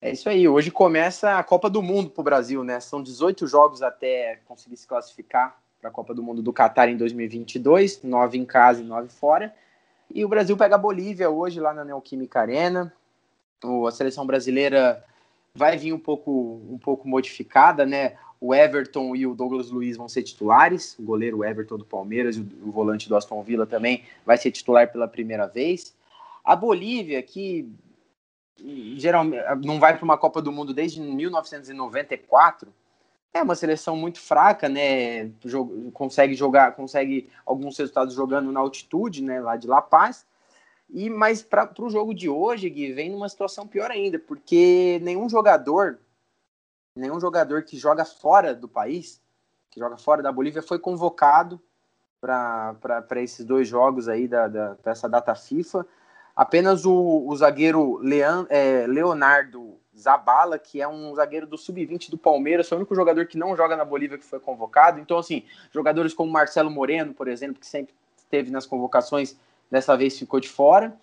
É 0.00 0.12
isso 0.12 0.28
aí. 0.28 0.48
Hoje 0.48 0.70
começa 0.70 1.38
a 1.38 1.42
Copa 1.42 1.68
do 1.68 1.82
Mundo 1.82 2.08
para 2.08 2.20
o 2.20 2.24
Brasil, 2.24 2.64
né? 2.64 2.80
São 2.80 3.02
18 3.02 3.46
jogos 3.46 3.82
até 3.82 4.40
conseguir 4.46 4.78
se 4.78 4.86
classificar 4.86 5.58
para 5.78 5.90
a 5.90 5.92
Copa 5.92 6.14
do 6.14 6.22
Mundo 6.22 6.40
do 6.40 6.52
Catar 6.52 6.88
em 6.88 6.96
2022, 6.96 8.02
nove 8.02 8.38
em 8.38 8.46
casa 8.46 8.80
e 8.80 8.84
nove 8.84 9.10
fora. 9.10 9.54
E 10.14 10.24
o 10.24 10.28
Brasil 10.28 10.56
pega 10.56 10.76
a 10.76 10.78
Bolívia 10.78 11.28
hoje 11.28 11.58
lá 11.58 11.74
na 11.74 11.84
Neoquímica 11.84 12.40
Arena. 12.40 12.94
A 13.84 13.90
seleção 13.90 14.24
brasileira 14.24 15.04
vai 15.52 15.76
vir 15.76 15.92
um 15.92 15.98
pouco, 15.98 16.62
um 16.70 16.78
pouco 16.78 17.08
modificada, 17.08 17.84
né? 17.84 18.16
O 18.40 18.54
Everton 18.54 19.16
e 19.16 19.26
o 19.26 19.34
Douglas 19.34 19.70
Luiz 19.70 19.96
vão 19.96 20.08
ser 20.08 20.22
titulares, 20.22 20.96
o 21.00 21.02
goleiro 21.02 21.42
Everton 21.42 21.78
do 21.78 21.84
Palmeiras 21.84 22.36
e 22.36 22.40
o, 22.40 22.70
volante 22.70 23.08
do 23.08 23.16
Aston 23.16 23.42
Villa 23.42 23.66
também 23.66 24.04
vai 24.24 24.36
ser 24.36 24.52
titular 24.52 24.92
pela 24.92 25.08
primeira 25.08 25.48
vez. 25.48 25.96
A 26.44 26.54
Bolívia, 26.54 27.20
que 27.20 27.68
geralmente 28.96 29.42
não 29.64 29.80
vai 29.80 29.96
para 29.96 30.04
uma 30.04 30.18
Copa 30.18 30.40
do 30.40 30.52
Mundo 30.52 30.72
desde 30.72 31.00
1994, 31.00 32.72
é 33.34 33.42
uma 33.42 33.54
seleção 33.54 33.96
muito 33.96 34.20
fraca, 34.20 34.68
né? 34.68 35.30
consegue 35.92 36.34
jogar, 36.34 36.76
consegue 36.76 37.28
alguns 37.44 37.76
resultados 37.76 38.14
jogando 38.14 38.52
na 38.52 38.60
altitude, 38.60 39.22
né? 39.22 39.40
Lá 39.40 39.56
de 39.56 39.66
La 39.66 39.82
Paz 39.82 40.24
e 40.90 41.08
mas 41.10 41.42
para 41.42 41.70
o 41.80 41.90
jogo 41.90 42.14
de 42.14 42.28
hoje, 42.28 42.68
Gui, 42.68 42.92
vem 42.92 43.10
numa 43.10 43.28
situação 43.28 43.66
pior 43.66 43.90
ainda, 43.90 44.18
porque 44.18 45.00
nenhum 45.02 45.28
jogador, 45.28 45.98
nenhum 46.96 47.20
jogador 47.20 47.62
que 47.62 47.76
joga 47.76 48.04
fora 48.04 48.54
do 48.54 48.68
país, 48.68 49.20
que 49.70 49.80
joga 49.80 49.96
fora 49.96 50.22
da 50.22 50.32
Bolívia, 50.32 50.62
foi 50.62 50.78
convocado 50.78 51.60
para 52.20 53.22
esses 53.22 53.44
dois 53.44 53.68
jogos 53.68 54.08
aí 54.08 54.26
da, 54.28 54.48
da 54.48 54.74
dessa 54.74 55.08
data 55.08 55.34
FIFA. 55.34 55.86
Apenas 56.34 56.84
o, 56.84 57.26
o 57.26 57.36
zagueiro 57.36 57.98
Leon, 57.98 58.46
é, 58.48 58.86
Leonardo 58.86 59.63
Zabala, 59.96 60.58
que 60.58 60.80
é 60.80 60.88
um 60.88 61.14
zagueiro 61.14 61.46
do 61.46 61.56
sub-20 61.56 62.10
do 62.10 62.18
Palmeiras, 62.18 62.68
foi 62.68 62.76
o 62.76 62.80
único 62.80 62.94
jogador 62.94 63.26
que 63.26 63.38
não 63.38 63.56
joga 63.56 63.76
na 63.76 63.84
Bolívia 63.84 64.18
que 64.18 64.24
foi 64.24 64.40
convocado. 64.40 64.98
Então, 64.98 65.18
assim, 65.18 65.44
jogadores 65.72 66.12
como 66.12 66.30
Marcelo 66.30 66.70
Moreno, 66.70 67.14
por 67.14 67.28
exemplo, 67.28 67.60
que 67.60 67.66
sempre 67.66 67.94
esteve 68.16 68.50
nas 68.50 68.66
convocações, 68.66 69.36
dessa 69.70 69.96
vez 69.96 70.18
ficou 70.18 70.40
de 70.40 70.48
fora. 70.48 70.96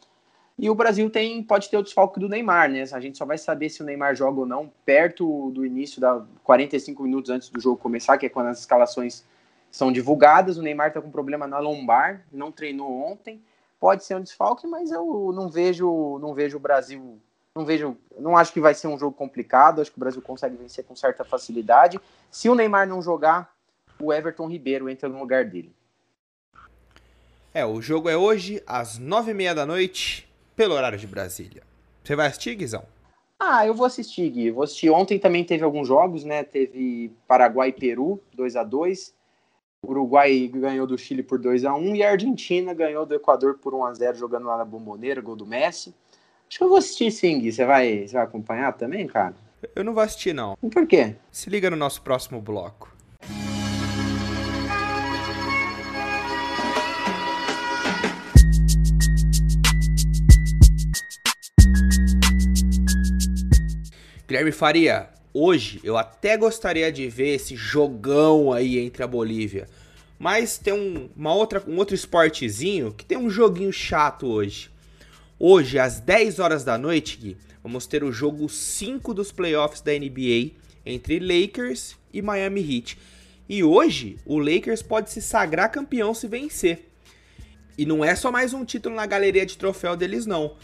E 0.58 0.70
o 0.70 0.76
Brasil 0.76 1.10
tem 1.10 1.42
pode 1.42 1.70
ter 1.70 1.78
o 1.78 1.82
desfalque 1.82 2.20
do 2.20 2.30
Neymar, 2.30 2.70
né? 2.70 2.84
A 2.92 3.00
gente 3.00 3.18
só 3.18 3.26
vai 3.26 3.38
saber 3.38 3.70
se 3.70 3.82
o 3.82 3.86
Neymar 3.86 4.16
joga 4.16 4.42
ou 4.42 4.46
não 4.46 4.72
perto 4.86 5.50
do 5.52 5.66
início 5.66 6.00
da 6.00 6.24
45 6.44 7.02
minutos 7.02 7.32
antes 7.32 7.50
do 7.50 7.60
jogo 7.60 7.78
começar, 7.78 8.18
que 8.18 8.26
é 8.26 8.30
quando 8.30 8.48
as 8.48 8.60
escalações 8.60 9.26
são 9.72 9.92
divulgadas. 9.92 10.58
O 10.58 10.62
Neymar 10.62 10.94
tá 10.94 11.02
com 11.02 11.10
problema 11.10 11.48
na 11.48 11.58
lombar, 11.58 12.26
não 12.32 12.52
treinou 12.52 12.92
ontem. 12.92 13.42
Pode 13.80 14.04
ser 14.04 14.16
um 14.16 14.22
desfalque, 14.22 14.68
mas 14.68 14.92
eu 14.92 15.32
não 15.34 15.50
vejo, 15.50 16.20
não 16.20 16.36
vejo 16.36 16.58
o 16.58 16.60
Brasil, 16.60 17.20
não 17.56 17.66
vejo, 17.66 17.98
não 18.18 18.38
acho 18.38 18.54
que 18.54 18.62
vai 18.62 18.74
ser 18.74 18.88
um 18.88 18.98
jogo 18.98 19.16
complicado. 19.16 19.82
Acho 19.82 19.92
que 19.92 19.98
o 19.98 20.00
Brasil 20.00 20.22
consegue 20.22 20.56
vencer 20.56 20.86
com 20.86 20.96
certa 20.96 21.24
facilidade. 21.24 22.00
Se 22.30 22.50
o 22.50 22.56
Neymar 22.56 22.88
não 22.88 23.02
jogar, 23.02 23.54
o 24.00 24.14
Everton 24.14 24.48
Ribeiro 24.48 24.90
entra 24.90 25.10
no 25.10 25.20
lugar 25.20 25.46
dele. 25.46 25.76
É, 27.54 27.66
o 27.66 27.82
jogo 27.82 28.08
é 28.08 28.16
hoje, 28.16 28.64
às 28.66 28.98
nove 28.98 29.32
e 29.32 29.34
meia 29.34 29.54
da 29.54 29.66
noite, 29.66 30.30
pelo 30.56 30.74
horário 30.74 30.98
de 30.98 31.06
Brasília. 31.06 31.64
Você 32.02 32.16
vai 32.16 32.28
assistir, 32.28 32.56
Guizão? 32.56 32.86
Ah, 33.38 33.66
eu 33.66 33.74
vou 33.74 33.86
assistir, 33.86 34.30
Gui. 34.30 34.52
Vou 34.52 34.64
assistir. 34.64 34.90
Ontem 34.90 35.20
também 35.20 35.44
teve 35.44 35.64
alguns 35.64 35.88
jogos, 35.88 36.24
né? 36.24 36.44
Teve 36.44 37.12
Paraguai 37.28 37.70
e 37.70 37.74
Peru, 37.74 38.22
2 38.34 38.56
a 38.56 38.64
2 38.64 39.14
O 39.84 39.92
Uruguai 39.92 40.48
ganhou 40.48 40.88
do 40.88 40.98
Chile 40.98 41.24
por 41.24 41.40
2 41.40 41.66
a 41.66 41.74
1 41.74 41.96
e 41.96 42.04
a 42.04 42.12
Argentina 42.12 42.74
ganhou 42.74 43.06
do 43.06 43.16
Equador 43.16 43.58
por 43.58 43.74
1 43.74 43.84
a 43.84 43.94
0 43.94 44.18
jogando 44.18 44.46
lá 44.46 44.58
na 44.58 44.64
Bomboneira, 44.64 45.20
gol 45.20 45.36
do 45.36 45.46
Messi. 45.46 45.94
Acho 46.52 46.58
que 46.58 46.64
eu 46.66 46.68
vou 46.68 46.80
assistir 46.80 47.10
sim, 47.14 47.40
Gui. 47.40 47.50
Você 47.50 47.64
vai, 47.64 48.06
você 48.06 48.14
vai 48.14 48.24
acompanhar 48.24 48.74
também, 48.74 49.08
cara? 49.08 49.34
Eu 49.74 49.86
não 49.86 49.94
vou 49.94 50.04
assistir, 50.04 50.34
não. 50.34 50.58
E 50.62 50.68
por 50.68 50.86
quê? 50.86 51.16
Se 51.32 51.50
liga 51.50 51.70
no 51.70 51.78
nosso 51.78 52.02
próximo 52.02 52.42
bloco. 52.42 52.94
Guilherme 64.28 64.52
Faria, 64.52 65.08
hoje 65.34 65.80
eu 65.86 65.96
até 65.96 66.36
gostaria 66.36 66.92
de 66.92 67.08
ver 67.08 67.36
esse 67.36 67.56
jogão 67.56 68.52
aí 68.52 68.78
entre 68.78 69.02
a 69.02 69.08
Bolívia. 69.08 69.70
Mas 70.20 70.58
tem 70.58 70.74
um, 70.74 71.10
uma 71.16 71.34
outra, 71.34 71.64
um 71.66 71.78
outro 71.78 71.96
esportezinho 71.96 72.92
que 72.92 73.06
tem 73.06 73.18
um 73.18 73.30
joguinho 73.30 73.72
chato 73.72 74.28
hoje. 74.28 74.71
Hoje, 75.44 75.80
às 75.80 76.00
10 76.00 76.38
horas 76.38 76.64
da 76.64 76.78
noite, 76.78 77.18
Gui, 77.18 77.36
vamos 77.64 77.88
ter 77.88 78.04
o 78.04 78.12
jogo 78.12 78.48
5 78.48 79.12
dos 79.12 79.32
playoffs 79.32 79.82
da 79.82 79.92
NBA 79.92 80.52
entre 80.86 81.18
Lakers 81.18 81.98
e 82.14 82.22
Miami 82.22 82.62
Heat. 82.62 82.96
E 83.50 83.64
hoje, 83.64 84.20
o 84.24 84.38
Lakers 84.38 84.84
pode 84.84 85.10
se 85.10 85.20
sagrar 85.20 85.72
campeão 85.72 86.14
se 86.14 86.28
vencer. 86.28 86.92
E 87.76 87.88
não 87.88 88.06
é 88.06 88.14
só 88.14 88.32
mais 88.32 88.54
um 88.54 88.64
título 88.64 88.94
na 88.94 89.08
galeria 89.08 89.44
de 89.44 89.58
troféu 89.58 89.96
deles, 89.96 90.28
não. 90.28 90.58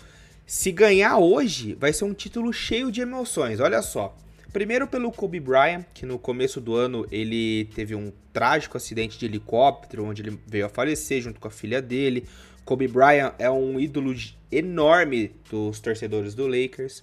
Se 0.46 0.72
ganhar 0.72 1.18
hoje, 1.18 1.74
vai 1.74 1.92
ser 1.92 2.06
um 2.06 2.14
título 2.14 2.54
cheio 2.54 2.92
de 2.92 3.02
emoções. 3.02 3.60
Olha 3.60 3.82
só. 3.82 4.16
Primeiro 4.54 4.86
pelo 4.86 5.12
Kobe 5.12 5.40
Bryant, 5.40 5.86
que 5.92 6.06
no 6.06 6.20
começo 6.20 6.62
do 6.62 6.76
ano 6.76 7.04
ele 7.12 7.66
teve 7.74 7.96
um 7.96 8.14
trágico 8.32 8.78
acidente 8.78 9.18
de 9.18 9.26
helicóptero, 9.26 10.06
onde 10.06 10.22
ele 10.22 10.40
veio 10.46 10.68
a 10.68 10.70
falecer 10.70 11.20
junto 11.20 11.40
com 11.40 11.48
a 11.48 11.52
filha 11.52 11.82
dele. 11.82 12.28
Kobe 12.68 12.86
Bryant 12.86 13.34
é 13.40 13.50
um 13.50 13.80
ídolo 13.80 14.14
enorme 14.52 15.32
dos 15.50 15.80
torcedores 15.80 16.36
do 16.36 16.46
Lakers. 16.46 17.02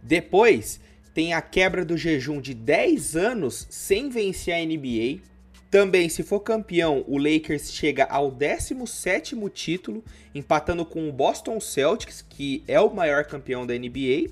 Depois 0.00 0.80
tem 1.12 1.34
a 1.34 1.42
quebra 1.42 1.84
do 1.84 1.96
jejum 1.96 2.40
de 2.40 2.54
10 2.54 3.16
anos 3.16 3.66
sem 3.68 4.08
vencer 4.08 4.54
a 4.54 4.64
NBA. 4.64 5.20
Também, 5.68 6.08
se 6.08 6.22
for 6.22 6.38
campeão, 6.38 7.04
o 7.08 7.18
Lakers 7.18 7.72
chega 7.72 8.04
ao 8.04 8.30
17º 8.30 9.50
título, 9.50 10.04
empatando 10.32 10.86
com 10.86 11.08
o 11.08 11.12
Boston 11.12 11.58
Celtics, 11.58 12.22
que 12.22 12.62
é 12.68 12.80
o 12.80 12.94
maior 12.94 13.24
campeão 13.24 13.66
da 13.66 13.74
NBA. 13.74 14.30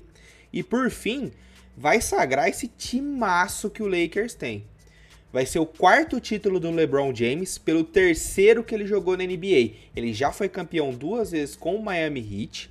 E 0.53 0.63
por 0.63 0.89
fim, 0.89 1.33
vai 1.75 1.99
sagrar 1.99 2.47
esse 2.47 2.69
timaço 2.69 3.69
que 3.69 3.83
o 3.83 3.87
Lakers 3.87 4.35
tem. 4.35 4.65
Vai 5.31 5.45
ser 5.45 5.59
o 5.59 5.65
quarto 5.65 6.19
título 6.19 6.59
do 6.59 6.69
LeBron 6.69 7.15
James, 7.15 7.57
pelo 7.57 7.85
terceiro 7.85 8.63
que 8.63 8.75
ele 8.75 8.85
jogou 8.85 9.15
na 9.15 9.23
NBA. 9.23 9.75
Ele 9.95 10.13
já 10.13 10.31
foi 10.31 10.49
campeão 10.49 10.91
duas 10.91 11.31
vezes 11.31 11.55
com 11.55 11.75
o 11.75 11.83
Miami 11.83 12.19
Heat, 12.19 12.69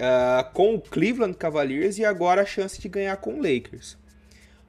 uh, 0.00 0.52
com 0.52 0.74
o 0.74 0.80
Cleveland 0.80 1.36
Cavaliers 1.36 1.98
e 1.98 2.04
agora 2.04 2.42
a 2.42 2.46
chance 2.46 2.80
de 2.80 2.88
ganhar 2.88 3.16
com 3.18 3.34
o 3.34 3.42
Lakers. 3.42 3.96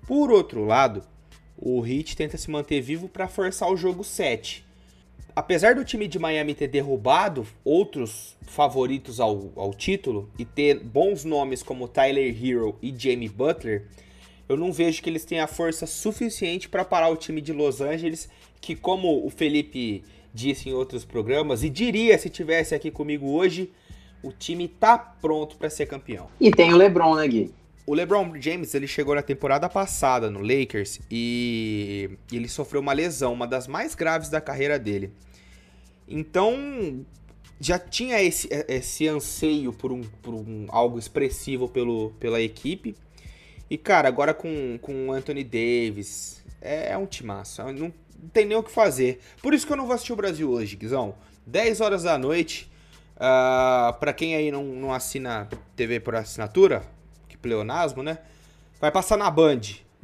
Por 0.05 0.31
outro 0.31 0.63
lado, 0.63 1.03
o 1.57 1.83
Heat 1.85 2.15
tenta 2.15 2.37
se 2.37 2.51
manter 2.51 2.81
vivo 2.81 3.09
para 3.09 3.27
forçar 3.27 3.71
o 3.71 3.77
jogo 3.77 4.03
7. 4.03 4.63
Apesar 5.35 5.73
do 5.73 5.85
time 5.85 6.07
de 6.07 6.19
Miami 6.19 6.53
ter 6.53 6.67
derrubado 6.67 7.47
outros 7.63 8.35
favoritos 8.41 9.19
ao, 9.19 9.51
ao 9.55 9.73
título 9.73 10.29
e 10.37 10.43
ter 10.43 10.79
bons 10.79 11.23
nomes 11.23 11.63
como 11.63 11.87
Tyler 11.87 12.35
Hero 12.45 12.77
e 12.81 12.93
Jamie 12.95 13.29
Butler, 13.29 13.87
eu 14.51 14.57
não 14.57 14.71
vejo 14.71 15.01
que 15.01 15.09
eles 15.09 15.23
tenham 15.23 15.45
a 15.45 15.47
força 15.47 15.87
suficiente 15.87 16.67
para 16.67 16.83
parar 16.83 17.09
o 17.09 17.15
time 17.15 17.41
de 17.41 17.53
Los 17.53 17.79
Angeles, 17.79 18.29
que 18.59 18.75
como 18.75 19.25
o 19.25 19.29
Felipe 19.29 20.03
disse 20.33 20.69
em 20.69 20.73
outros 20.73 21.05
programas, 21.05 21.63
e 21.63 21.69
diria 21.69 22.17
se 22.17 22.29
tivesse 22.29 22.75
aqui 22.75 22.91
comigo 22.91 23.31
hoje, 23.31 23.71
o 24.21 24.31
time 24.31 24.67
tá 24.67 24.97
pronto 24.97 25.55
para 25.55 25.69
ser 25.69 25.85
campeão. 25.85 26.27
E 26.39 26.51
tem 26.51 26.73
o 26.73 26.77
LeBron, 26.77 27.15
né, 27.15 27.27
Gui? 27.27 27.53
O 27.87 27.93
LeBron 27.93 28.39
James 28.39 28.73
ele 28.73 28.87
chegou 28.87 29.15
na 29.15 29.21
temporada 29.21 29.67
passada 29.67 30.29
no 30.29 30.41
Lakers 30.41 30.99
e 31.09 32.11
ele 32.31 32.47
sofreu 32.47 32.81
uma 32.81 32.93
lesão, 32.93 33.33
uma 33.33 33.47
das 33.47 33.67
mais 33.67 33.95
graves 33.95 34.29
da 34.29 34.39
carreira 34.39 34.77
dele. 34.77 35.11
Então 36.07 37.03
já 37.59 37.79
tinha 37.79 38.21
esse, 38.21 38.49
esse 38.67 39.07
anseio 39.07 39.71
por, 39.71 39.91
um, 39.91 40.01
por 40.21 40.33
um, 40.33 40.65
algo 40.69 40.99
expressivo 40.99 41.69
pelo, 41.69 42.11
pela 42.19 42.41
equipe. 42.41 42.95
E 43.71 43.77
cara, 43.77 44.09
agora 44.09 44.33
com, 44.33 44.77
com 44.81 45.07
o 45.07 45.13
Anthony 45.13 45.45
Davis, 45.45 46.43
é, 46.61 46.91
é 46.91 46.97
um 46.97 47.05
timaço, 47.05 47.63
não, 47.63 47.71
não 47.71 47.93
tem 48.33 48.45
nem 48.45 48.57
o 48.57 48.61
que 48.61 48.69
fazer. 48.69 49.21
Por 49.41 49.53
isso 49.53 49.65
que 49.65 49.71
eu 49.71 49.77
não 49.77 49.85
vou 49.85 49.95
assistir 49.95 50.11
o 50.11 50.17
Brasil 50.17 50.51
hoje, 50.51 50.75
Guizão. 50.75 51.15
10 51.47 51.79
horas 51.79 52.03
da 52.03 52.17
noite, 52.17 52.69
uh, 53.15 53.21
ah, 53.21 53.97
para 53.97 54.11
quem 54.11 54.35
aí 54.35 54.51
não, 54.51 54.65
não 54.65 54.93
assina 54.93 55.47
TV 55.73 56.01
por 56.01 56.15
assinatura, 56.15 56.83
pleonasmo, 57.41 58.03
né? 58.03 58.17
Vai 58.77 58.91
passar 58.91 59.17
na 59.17 59.31
Band, 59.31 59.61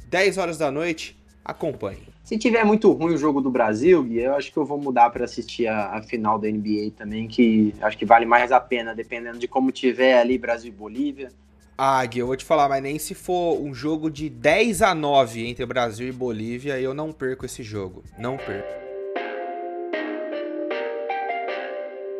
10 0.08 0.38
horas 0.38 0.58
da 0.58 0.72
noite, 0.72 1.18
acompanhe. 1.44 2.08
Se 2.24 2.38
tiver 2.38 2.64
muito 2.64 2.90
ruim 2.94 3.16
o 3.16 3.18
jogo 3.18 3.42
do 3.42 3.52
Brasil, 3.52 4.02
Gui, 4.02 4.20
eu 4.20 4.34
acho 4.36 4.50
que 4.50 4.58
eu 4.58 4.66
vou 4.66 4.80
mudar 4.80 5.10
para 5.10 5.26
assistir 5.26 5.68
a, 5.68 5.98
a, 5.98 6.02
final 6.02 6.40
da 6.40 6.48
NBA 6.50 6.92
também, 6.96 7.28
que 7.28 7.76
acho 7.82 7.98
que 7.98 8.06
vale 8.06 8.26
mais 8.26 8.54
a 8.54 8.62
pena, 8.62 8.96
dependendo 8.96 9.38
de 9.38 9.48
como 9.48 9.74
tiver 9.74 10.18
ali 10.18 10.38
Brasil 10.38 10.72
e 10.72 10.76
Bolívia. 10.76 11.32
Ah, 11.80 12.04
Gui, 12.08 12.18
eu 12.18 12.26
vou 12.26 12.36
te 12.36 12.44
falar, 12.44 12.68
mas 12.68 12.82
nem 12.82 12.98
se 12.98 13.14
for 13.14 13.62
um 13.62 13.72
jogo 13.72 14.10
de 14.10 14.32
10 14.32 14.82
a 14.82 14.96
9 14.96 15.46
entre 15.46 15.64
Brasil 15.64 16.08
e 16.08 16.12
Bolívia, 16.12 16.80
eu 16.80 16.92
não 16.92 17.12
perco 17.12 17.46
esse 17.46 17.62
jogo. 17.62 18.04
Não 18.18 18.36
perco. 18.36 18.68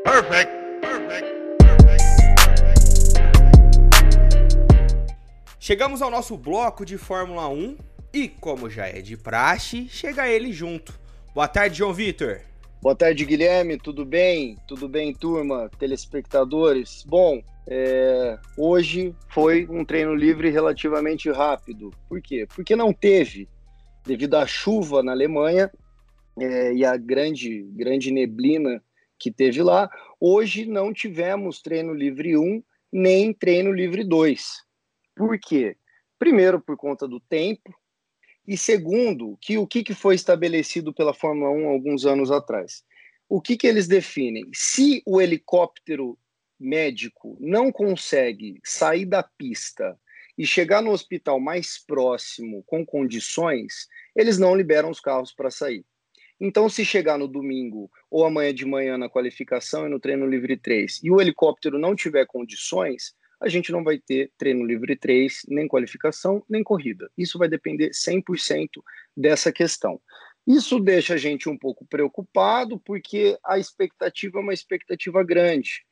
Perfect. 0.04 0.54
Chegamos 5.60 6.04
ao 6.04 6.12
nosso 6.12 6.38
bloco 6.38 6.86
de 6.86 7.00
Fórmula 7.00 7.50
1 7.50 7.78
e, 8.14 8.28
como 8.28 8.70
já 8.70 8.86
é 8.86 9.02
de 9.02 9.18
praxe, 9.18 9.88
chega 9.90 10.30
ele 10.30 10.54
junto. 10.54 10.94
Boa 11.34 11.48
tarde, 11.48 11.80
João 11.80 11.96
Vitor. 11.96 12.42
Boa 12.80 12.96
tarde, 12.96 13.26
Guilherme. 13.26 13.80
Tudo 13.80 14.06
bem? 14.06 14.56
Tudo 14.68 14.88
bem, 14.88 15.16
turma, 15.16 15.68
telespectadores? 15.80 17.04
Bom, 17.08 17.42
é, 17.70 18.40
hoje 18.58 19.14
foi 19.30 19.68
um 19.70 19.84
treino 19.84 20.16
livre 20.16 20.50
relativamente 20.50 21.30
rápido. 21.30 21.92
Por 22.08 22.22
quê? 22.22 22.48
Porque 22.48 22.76
não 22.76 22.94
teve, 22.94 23.50
devido 24.06 24.36
à 24.36 24.48
chuva 24.48 25.04
na 25.04 25.12
Alemanha 25.12 25.70
é, 26.40 26.74
e 26.74 26.86
a 26.86 26.96
grande, 26.96 27.64
grande 27.74 28.10
neblina 28.10 28.82
que 29.20 29.30
teve 29.30 29.62
lá. 29.62 29.90
Hoje 30.20 30.66
não 30.66 30.94
tivemos 30.94 31.62
treino 31.62 31.94
livre 31.94 32.38
1 32.38 32.64
nem 32.92 33.34
treino 33.34 33.74
livre 33.74 34.06
2. 34.06 34.64
Por 35.14 35.38
quê? 35.38 35.76
Primeiro, 36.18 36.62
por 36.62 36.78
conta 36.78 37.06
do 37.06 37.20
tempo, 37.20 37.76
e 38.48 38.56
segundo, 38.56 39.38
que 39.42 39.58
o 39.58 39.68
que, 39.68 39.84
que 39.84 39.94
foi 39.94 40.16
estabelecido 40.16 40.94
pela 40.94 41.14
Fórmula 41.14 41.52
1 41.52 41.68
alguns 41.68 42.06
anos 42.06 42.32
atrás. 42.32 42.84
O 43.28 43.42
que, 43.42 43.58
que 43.58 43.68
eles 43.68 43.90
definem? 43.90 44.46
Se 44.54 45.04
o 45.06 45.20
helicóptero 45.20 46.18
médico 46.60 47.38
não 47.40 47.72
consegue 47.72 48.60
sair 48.64 49.06
da 49.06 49.24
pista 49.24 49.98
e 50.38 50.46
chegar 50.46 50.82
no 50.82 50.92
hospital 50.92 51.40
mais 51.40 51.78
próximo 51.78 52.64
com 52.68 52.86
condições, 52.86 53.88
eles 54.16 54.38
não 54.38 54.56
liberam 54.56 54.90
os 54.90 55.00
carros 55.00 55.34
para 55.34 55.50
sair. 55.50 55.84
Então, 56.40 56.70
se 56.70 56.86
chegar 56.86 57.18
no 57.18 57.28
domingo 57.28 57.90
ou 58.12 58.24
amanhã 58.24 58.54
de 58.54 58.66
manhã 58.66 58.98
na 58.98 59.10
qualificação 59.10 59.88
e 59.88 59.90
no 59.90 60.00
treino 60.00 60.28
livre 60.28 60.56
3 60.56 61.02
e 61.04 61.10
o 61.10 61.20
helicóptero 61.20 61.80
não 61.80 61.96
tiver 61.96 62.28
condições, 62.28 63.16
a 63.42 63.50
gente 63.50 63.72
não 63.72 63.84
vai 63.84 63.98
ter 63.98 64.32
treino 64.38 64.64
livre 64.64 64.96
3, 64.96 65.46
nem 65.48 65.68
qualificação, 65.68 66.44
nem 66.48 66.64
corrida. 66.64 67.10
Isso 67.18 67.40
vai 67.40 67.48
depender 67.48 67.90
100% 67.90 68.68
dessa 69.16 69.52
questão. 69.52 70.00
Isso 70.46 70.80
deixa 70.80 71.16
a 71.16 71.18
gente 71.18 71.50
um 71.50 71.58
pouco 71.58 71.86
preocupado, 71.86 72.80
porque 72.80 73.38
a 73.44 73.60
expectativa 73.60 74.40
é 74.40 74.42
uma 74.42 74.54
expectativa 74.54 75.24
grande, 75.24 75.86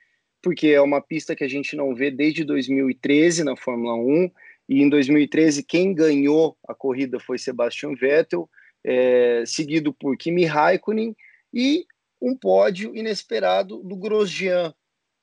porque 0.45 0.67
é 0.67 0.79
uma 0.79 1.01
pista 1.01 1.35
que 1.35 1.43
a 1.43 1.47
gente 1.47 1.75
não 1.75 1.95
vê 1.95 2.11
desde 2.11 2.43
2013 2.43 3.43
na 3.43 3.57
Fórmula 3.57 3.95
1, 3.95 4.29
e 4.69 4.83
em 4.83 4.87
2013 4.87 5.63
quem 5.63 5.91
ganhou 5.91 6.55
a 6.67 6.75
corrida 6.75 7.19
foi 7.19 7.39
Sebastian 7.39 7.95
Vettel, 7.95 8.47
é, 8.83 9.43
seguido 9.47 9.91
por 9.91 10.15
Kimi 10.15 10.45
Raikkonen, 10.45 11.15
e 11.51 11.87
um 12.21 12.37
pódio 12.37 12.95
inesperado 12.95 13.81
do 13.81 13.95
Grosjean, 13.95 14.71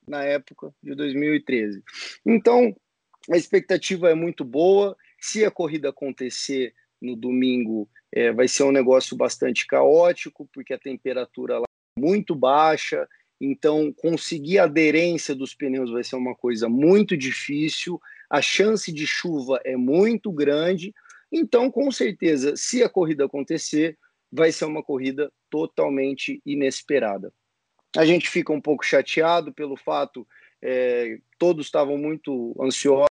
na 0.05 0.25
época 0.25 0.75
de 0.83 0.93
2013. 0.93 1.81
Então, 2.25 2.75
a 3.31 3.37
expectativa 3.37 4.09
é 4.09 4.13
muito 4.13 4.43
boa. 4.43 4.93
Se 5.21 5.45
a 5.45 5.51
corrida 5.51 5.87
acontecer 5.87 6.73
no 7.01 7.15
domingo, 7.15 7.89
é, 8.11 8.33
vai 8.33 8.49
ser 8.49 8.63
um 8.63 8.73
negócio 8.73 9.15
bastante 9.15 9.65
caótico, 9.65 10.49
porque 10.53 10.73
a 10.73 10.77
temperatura 10.77 11.59
lá 11.59 11.65
é 11.97 12.01
muito 12.01 12.35
baixa. 12.35 13.07
Então, 13.45 13.91
conseguir 13.91 14.59
a 14.59 14.63
aderência 14.63 15.35
dos 15.35 15.53
pneus 15.53 15.91
vai 15.91 16.01
ser 16.01 16.15
uma 16.15 16.33
coisa 16.33 16.69
muito 16.69 17.17
difícil. 17.17 17.99
a 18.29 18.41
chance 18.41 18.89
de 18.91 19.05
chuva 19.05 19.59
é 19.65 19.75
muito 19.75 20.31
grande. 20.31 20.93
Então, 21.29 21.69
com 21.69 21.91
certeza, 21.91 22.55
se 22.55 22.81
a 22.81 22.89
corrida 22.89 23.25
acontecer, 23.25 23.97
vai 24.31 24.49
ser 24.51 24.63
uma 24.63 24.81
corrida 24.81 25.29
totalmente 25.49 26.41
inesperada. 26.45 27.33
A 27.97 28.05
gente 28.05 28.29
fica 28.29 28.53
um 28.53 28.61
pouco 28.61 28.85
chateado 28.85 29.53
pelo 29.53 29.75
fato, 29.75 30.25
é, 30.61 31.19
todos 31.37 31.65
estavam 31.65 31.97
muito 31.97 32.55
ansiosos, 32.59 33.07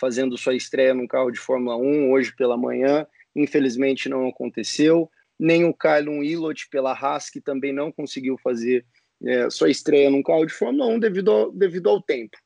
fazendo 0.00 0.38
sua 0.38 0.54
estreia 0.54 0.94
num 0.94 1.08
carro 1.08 1.32
de 1.32 1.40
Fórmula 1.40 1.76
1 1.76 2.12
hoje 2.12 2.34
pela 2.36 2.56
manhã, 2.56 3.04
infelizmente 3.34 4.08
não 4.08 4.28
aconteceu, 4.28 5.10
nem 5.38 5.64
o 5.64 5.74
Kylon 5.74 6.22
Ilott 6.22 6.68
pela 6.68 6.92
Haas, 6.92 7.30
que 7.30 7.40
também 7.40 7.72
não 7.72 7.92
conseguiu 7.92 8.36
fazer 8.38 8.84
é, 9.24 9.48
sua 9.50 9.70
estreia 9.70 10.10
num 10.10 10.22
carro 10.22 10.44
de 10.44 10.52
Fórmula 10.52 10.86
1 10.86 10.98
devido 10.98 11.30
ao, 11.30 11.52
devido 11.52 11.88
ao 11.88 12.02
tempo. 12.02 12.36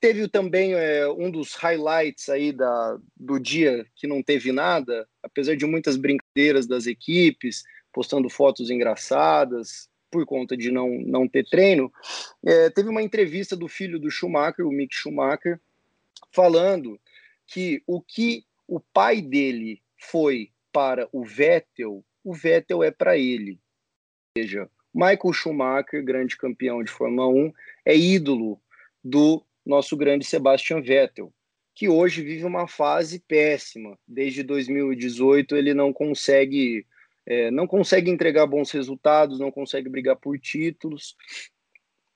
Teve 0.00 0.26
também 0.28 0.74
é, 0.74 1.08
um 1.08 1.30
dos 1.30 1.54
highlights 1.54 2.28
aí 2.28 2.52
da, 2.52 2.98
do 3.16 3.38
dia 3.38 3.86
que 3.94 4.06
não 4.06 4.22
teve 4.22 4.50
nada, 4.50 5.08
apesar 5.22 5.56
de 5.56 5.64
muitas 5.64 5.96
brincadeiras 5.96 6.66
das 6.66 6.86
equipes, 6.86 7.62
postando 7.92 8.28
fotos 8.28 8.70
engraçadas 8.70 9.88
por 10.10 10.26
conta 10.26 10.56
de 10.56 10.70
não, 10.70 10.90
não 11.00 11.28
ter 11.28 11.44
treino. 11.48 11.90
É, 12.44 12.68
teve 12.70 12.88
uma 12.88 13.02
entrevista 13.02 13.56
do 13.56 13.68
filho 13.68 13.98
do 13.98 14.10
Schumacher, 14.10 14.66
o 14.66 14.72
Mick 14.72 14.94
Schumacher, 14.94 15.60
falando 16.32 17.00
que 17.46 17.82
o 17.86 18.00
que 18.00 18.44
o 18.66 18.80
pai 18.80 19.20
dele 19.20 19.82
foi 19.98 20.51
para 20.72 21.08
o 21.12 21.24
Vettel, 21.24 22.04
o 22.24 22.32
Vettel 22.32 22.82
é 22.82 22.90
para 22.90 23.16
ele. 23.16 23.60
Ou 24.36 24.42
seja, 24.42 24.70
Michael 24.94 25.32
Schumacher, 25.32 26.04
grande 26.04 26.36
campeão 26.36 26.82
de 26.82 26.90
Fórmula 26.90 27.28
1, 27.28 27.52
é 27.84 27.96
ídolo 27.96 28.60
do 29.02 29.44
nosso 29.64 29.96
grande 29.96 30.24
Sebastian 30.24 30.80
Vettel, 30.80 31.32
que 31.74 31.88
hoje 31.88 32.22
vive 32.22 32.44
uma 32.44 32.66
fase 32.66 33.20
péssima. 33.20 33.98
Desde 34.06 34.42
2018 34.42 35.56
ele 35.56 35.74
não 35.74 35.92
consegue 35.92 36.86
é, 37.24 37.50
não 37.50 37.66
consegue 37.66 38.10
entregar 38.10 38.46
bons 38.46 38.70
resultados, 38.72 39.38
não 39.38 39.50
consegue 39.50 39.88
brigar 39.88 40.16
por 40.16 40.38
títulos. 40.38 41.16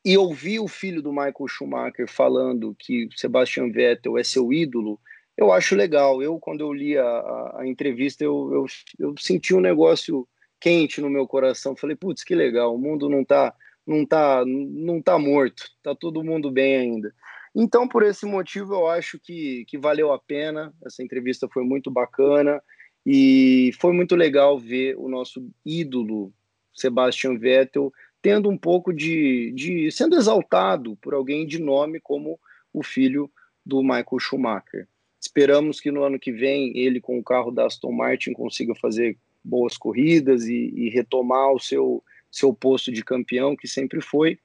E 0.05 0.17
ouvir 0.17 0.61
o 0.61 0.69
filho 0.69 1.03
do 1.03 1.11
Michael 1.11 1.49
Schumacher 1.49 2.09
falando 2.09 2.77
que 2.79 3.09
Sebastian 3.17 3.71
Vettel 3.71 4.19
é 4.19 4.25
seu 4.25 4.53
ídolo, 4.53 5.01
eu 5.37 5.53
acho 5.53 5.77
legal. 5.77 6.23
Eu, 6.23 6.39
quando 6.39 6.63
eu 6.63 6.73
li 6.73 6.97
a, 6.97 7.53
a, 7.57 7.63
entrevista, 7.67 8.25
eu, 8.25 8.51
eu, 8.53 8.67
eu, 8.99 9.15
senti 9.19 9.55
um 9.55 9.61
negócio 9.61 10.27
quente 10.61 11.01
no 11.01 11.11
meu 11.11 11.27
coração. 11.27 11.77
Falei, 11.77 11.97
putz, 11.97 12.25
que 12.25 12.35
legal, 12.35 12.75
o 12.75 12.79
mundo 12.79 13.09
não 13.09 13.23
está 13.23 13.55
não 13.87 14.05
tá, 14.05 14.43
não 14.45 15.01
tá 15.01 15.17
morto, 15.19 15.71
tá 15.83 15.95
todo 15.95 16.25
mundo 16.25 16.51
bem 16.51 16.77
ainda. 16.77 17.15
Então, 17.55 17.87
por 17.87 18.03
esse 18.03 18.27
motivo, 18.27 18.75
eu 18.75 18.87
acho 18.89 19.19
que, 19.19 19.65
que 19.67 19.79
valeu 19.79 20.13
a 20.13 20.19
pena. 20.19 20.75
Essa 20.85 21.03
entrevista 21.03 21.49
foi 21.49 21.63
muito 21.65 21.91
bacana 21.91 22.61
e 23.05 23.71
foi 23.81 23.93
muito 23.93 24.17
legal 24.17 24.59
ver 24.59 24.97
o 24.99 25.09
nosso 25.09 25.49
ídolo, 25.65 26.35
Sebastian 26.75 27.39
Vettel, 27.39 27.93
tendo 28.21 28.51
um 28.51 28.59
pouco 28.59 28.93
de, 28.93 29.53
de 29.55 29.91
sendo 29.93 30.17
exaltado 30.17 30.97
por 30.97 31.15
alguém 31.15 31.47
de 31.47 31.61
nome 31.61 32.01
como 32.01 32.39
o 32.73 32.83
filho 32.83 33.31
do 33.65 33.83
Michael 33.83 34.19
Schumacher. 34.19 34.89
Esperamos 35.21 35.81
que 35.81 35.91
no 35.91 36.03
ano 36.03 36.19
que 36.19 36.31
vem 36.31 36.77
ele, 36.77 37.01
com 37.01 37.19
o 37.19 37.25
carro 37.25 37.51
da 37.51 37.67
Aston 37.67 37.93
Martin, 37.93 38.33
consiga 38.33 38.75
fazer 38.75 39.17
boas 39.43 39.77
corridas 39.77 40.45
e, 40.45 40.73
e 40.75 40.91
retomar 40.91 41.53
o 41.53 41.59
seu, 41.59 42.03
seu 42.31 42.53
posto 42.53 42.93
de 42.93 43.03
campeão, 43.03 43.57
que 43.57 43.67
sempre 43.67 44.01
foi, 44.01 44.39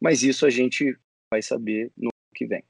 mas 0.00 0.22
isso 0.22 0.44
a 0.44 0.50
gente 0.50 0.96
vai 1.30 1.42
saber 1.42 1.90
no 1.96 2.10
que 2.34 2.46
vem. 2.46 2.62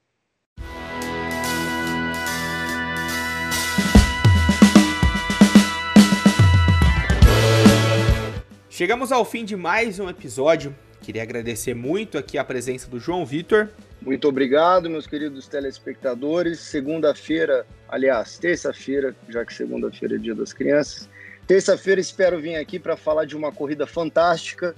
Chegamos 8.69 9.11
ao 9.11 9.25
fim 9.25 9.43
de 9.43 9.57
mais 9.57 9.99
um 9.99 10.09
episódio. 10.09 10.73
Queria 11.09 11.23
agradecer 11.23 11.73
muito 11.73 12.19
aqui 12.19 12.37
a 12.37 12.43
presença 12.43 12.87
do 12.87 12.99
João 12.99 13.25
Vitor. 13.25 13.67
Muito 13.99 14.27
obrigado, 14.27 14.87
meus 14.91 15.07
queridos 15.07 15.47
telespectadores. 15.47 16.59
Segunda-feira, 16.59 17.65
aliás, 17.87 18.37
terça-feira, 18.37 19.15
já 19.27 19.43
que 19.43 19.51
segunda-feira 19.51 20.17
é 20.17 20.19
dia 20.19 20.35
das 20.35 20.53
crianças. 20.53 21.09
Terça-feira 21.47 21.99
espero 21.99 22.39
vir 22.39 22.57
aqui 22.57 22.77
para 22.77 22.95
falar 22.95 23.25
de 23.25 23.35
uma 23.35 23.51
corrida 23.51 23.87
fantástica 23.87 24.75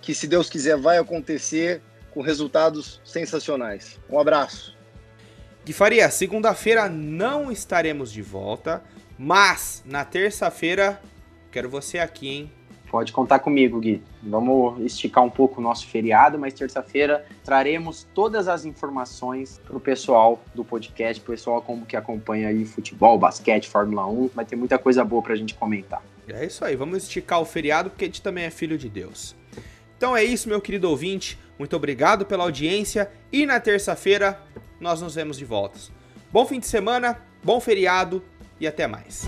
que, 0.00 0.14
se 0.14 0.26
Deus 0.26 0.48
quiser, 0.48 0.78
vai 0.78 0.96
acontecer 0.96 1.82
com 2.12 2.22
resultados 2.22 2.98
sensacionais. 3.04 4.00
Um 4.08 4.18
abraço. 4.18 4.74
Gui 5.66 5.74
Faria, 5.74 6.08
segunda-feira 6.08 6.88
não 6.88 7.52
estaremos 7.52 8.10
de 8.10 8.22
volta, 8.22 8.82
mas 9.18 9.82
na 9.84 10.02
terça-feira 10.02 10.98
quero 11.52 11.68
você 11.68 11.98
aqui, 11.98 12.28
hein? 12.28 12.52
Pode 12.94 13.12
contar 13.12 13.40
comigo, 13.40 13.80
Gui. 13.80 14.00
Vamos 14.22 14.80
esticar 14.84 15.24
um 15.24 15.28
pouco 15.28 15.60
o 15.60 15.64
nosso 15.64 15.84
feriado, 15.88 16.38
mas 16.38 16.54
terça-feira 16.54 17.26
traremos 17.44 18.06
todas 18.14 18.46
as 18.46 18.64
informações 18.64 19.60
para 19.66 19.76
o 19.76 19.80
pessoal 19.80 20.40
do 20.54 20.64
podcast, 20.64 21.20
pessoal 21.20 21.60
como 21.60 21.84
que 21.84 21.96
acompanha 21.96 22.46
aí 22.46 22.64
futebol, 22.64 23.18
basquete, 23.18 23.68
Fórmula 23.68 24.06
1. 24.06 24.30
Vai 24.32 24.44
ter 24.44 24.54
muita 24.54 24.78
coisa 24.78 25.04
boa 25.04 25.20
para 25.20 25.32
a 25.32 25.36
gente 25.36 25.54
comentar. 25.54 26.04
É 26.28 26.46
isso 26.46 26.64
aí, 26.64 26.76
vamos 26.76 26.98
esticar 26.98 27.40
o 27.40 27.44
feriado 27.44 27.90
porque 27.90 28.04
a 28.04 28.06
gente 28.06 28.22
também 28.22 28.44
é 28.44 28.50
filho 28.50 28.78
de 28.78 28.88
Deus. 28.88 29.34
Então 29.96 30.16
é 30.16 30.22
isso, 30.22 30.48
meu 30.48 30.60
querido 30.60 30.88
ouvinte. 30.88 31.36
Muito 31.58 31.74
obrigado 31.74 32.24
pela 32.24 32.44
audiência 32.44 33.10
e 33.32 33.44
na 33.44 33.58
terça-feira 33.58 34.40
nós 34.78 35.02
nos 35.02 35.16
vemos 35.16 35.36
de 35.36 35.44
volta. 35.44 35.80
Bom 36.30 36.46
fim 36.46 36.60
de 36.60 36.68
semana, 36.68 37.20
bom 37.42 37.58
feriado 37.58 38.22
e 38.60 38.68
até 38.68 38.86
mais. 38.86 39.26